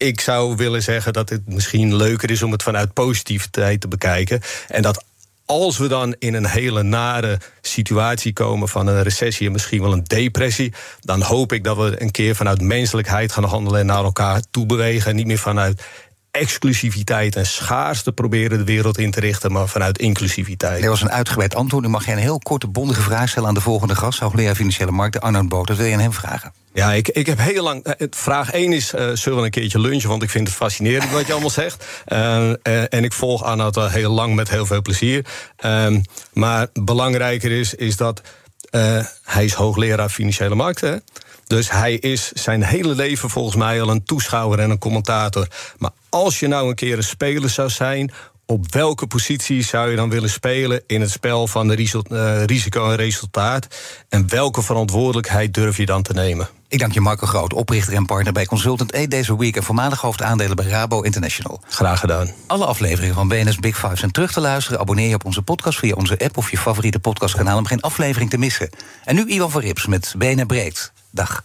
ik 0.00 0.20
zou 0.20 0.56
willen 0.56 0.82
zeggen 0.82 1.12
dat 1.12 1.28
het 1.28 1.48
misschien 1.48 1.96
leuker 1.96 2.30
is 2.30 2.42
om 2.42 2.52
het 2.52 2.62
vanuit 2.62 2.92
positiviteit 2.92 3.80
te 3.80 3.88
bekijken. 3.88 4.40
En 4.68 4.82
dat 4.82 5.04
als 5.46 5.78
we 5.78 5.88
dan 5.88 6.14
in 6.18 6.34
een 6.34 6.46
hele 6.46 6.82
nare 6.82 7.38
situatie 7.60 8.32
komen 8.32 8.68
van 8.68 8.86
een 8.86 9.02
recessie 9.02 9.46
en 9.46 9.52
misschien 9.52 9.80
wel 9.80 9.92
een 9.92 10.04
depressie, 10.04 10.72
dan 11.00 11.22
hoop 11.22 11.52
ik 11.52 11.64
dat 11.64 11.76
we 11.76 12.02
een 12.02 12.10
keer 12.10 12.36
vanuit 12.36 12.60
menselijkheid 12.60 13.32
gaan 13.32 13.44
handelen 13.44 13.80
en 13.80 13.86
naar 13.86 14.04
elkaar 14.04 14.42
toe 14.50 14.66
bewegen. 14.66 15.10
En 15.10 15.16
niet 15.16 15.26
meer 15.26 15.38
vanuit 15.38 15.82
exclusiviteit 16.30 17.36
en 17.36 17.46
schaarste 17.46 18.12
proberen 18.12 18.58
de 18.58 18.64
wereld 18.64 18.98
in 18.98 19.10
te 19.10 19.20
richten, 19.20 19.52
maar 19.52 19.68
vanuit 19.68 19.98
inclusiviteit. 19.98 20.82
Er 20.82 20.88
was 20.88 21.02
een 21.02 21.10
uitgebreid 21.10 21.54
antwoord. 21.54 21.84
Nu 21.84 21.90
mag 21.90 22.04
jij 22.04 22.14
een 22.14 22.20
heel 22.20 22.38
korte, 22.38 22.66
bondige 22.66 23.00
vraag 23.00 23.28
stellen 23.28 23.48
aan 23.48 23.54
de 23.54 23.60
volgende 23.60 23.94
gast, 23.94 24.18
hoogleraar 24.18 24.54
financiële 24.54 24.90
markten, 24.90 25.20
Arnold 25.20 25.48
Boot. 25.48 25.66
Dat 25.66 25.76
wil 25.76 25.86
je 25.86 25.94
aan 25.94 26.00
hem 26.00 26.12
vragen. 26.12 26.52
Ja, 26.72 26.92
ik, 26.92 27.08
ik 27.08 27.26
heb 27.26 27.38
heel 27.38 27.62
lang. 27.62 27.86
Uh, 27.86 28.08
vraag 28.10 28.50
1 28.52 28.72
is: 28.72 28.94
uh, 28.94 29.10
zullen 29.14 29.38
we 29.38 29.44
een 29.44 29.50
keertje 29.50 29.80
lunchen? 29.80 30.08
Want 30.08 30.22
ik 30.22 30.30
vind 30.30 30.46
het 30.46 30.56
fascinerend 30.56 31.10
wat 31.10 31.26
je 31.26 31.32
allemaal 31.32 31.50
zegt. 31.50 31.84
Uh, 32.08 32.50
en 32.94 33.04
ik 33.04 33.12
volg 33.12 33.44
Arnold 33.44 33.76
al 33.76 33.88
heel 33.88 34.12
lang 34.12 34.34
met 34.34 34.50
heel 34.50 34.66
veel 34.66 34.82
plezier. 34.82 35.26
Ehm, 35.56 36.00
maar 36.32 36.66
belangrijker 36.72 37.50
is, 37.50 37.74
is 37.74 37.96
dat 37.96 38.22
hij 39.24 39.44
is 39.44 39.52
hoogleraar 39.52 40.08
financiële 40.08 40.54
markten. 40.54 41.02
Dus 41.50 41.70
hij 41.70 41.94
is 41.94 42.32
zijn 42.32 42.62
hele 42.62 42.94
leven 42.94 43.30
volgens 43.30 43.56
mij 43.56 43.82
al 43.82 43.90
een 43.90 44.04
toeschouwer 44.04 44.58
en 44.58 44.70
een 44.70 44.78
commentator. 44.78 45.46
Maar 45.78 45.90
als 46.08 46.40
je 46.40 46.46
nou 46.46 46.68
een 46.68 46.74
keer 46.74 46.96
een 46.96 47.02
speler 47.02 47.50
zou 47.50 47.68
zijn, 47.68 48.12
op 48.50 48.72
welke 48.72 49.06
positie 49.06 49.62
zou 49.62 49.90
je 49.90 49.96
dan 49.96 50.10
willen 50.10 50.30
spelen 50.30 50.82
in 50.86 51.00
het 51.00 51.10
spel 51.10 51.46
van 51.46 51.68
de 51.68 52.04
uh, 52.10 52.44
risico 52.44 52.90
en 52.90 52.96
resultaat? 52.96 53.66
En 54.08 54.28
welke 54.28 54.62
verantwoordelijkheid 54.62 55.54
durf 55.54 55.76
je 55.76 55.86
dan 55.86 56.02
te 56.02 56.12
nemen? 56.12 56.48
Ik 56.68 56.78
dank 56.78 56.92
je 56.92 57.00
Marco 57.00 57.26
Groot, 57.26 57.52
oprichter 57.52 57.94
en 57.94 58.06
partner 58.06 58.32
bij 58.32 58.46
Consultant 58.46 58.94
A 58.94 59.06
deze 59.06 59.36
week 59.38 59.56
en 59.56 59.62
voormalig 59.62 60.00
hoofdaandelen 60.00 60.56
bij 60.56 60.66
Rabo 60.66 61.00
International. 61.00 61.60
Graag 61.68 62.00
gedaan. 62.00 62.30
Alle 62.46 62.64
afleveringen 62.64 63.14
van 63.14 63.28
BNS 63.28 63.56
Big 63.56 63.78
Five 63.78 63.96
zijn 63.96 64.10
terug 64.10 64.32
te 64.32 64.40
luisteren. 64.40 64.80
Abonneer 64.80 65.08
je 65.08 65.14
op 65.14 65.24
onze 65.24 65.42
podcast 65.42 65.78
via 65.78 65.94
onze 65.94 66.18
app 66.18 66.36
of 66.36 66.50
je 66.50 66.58
favoriete 66.58 66.98
podcastkanaal 66.98 67.58
om 67.58 67.66
geen 67.66 67.80
aflevering 67.80 68.30
te 68.30 68.38
missen. 68.38 68.70
En 69.04 69.14
nu 69.14 69.26
Ivan 69.26 69.50
van 69.50 69.60
Rips 69.60 69.86
met 69.86 70.14
BNR 70.18 70.46
Breed. 70.46 70.92
Dag. 71.10 71.42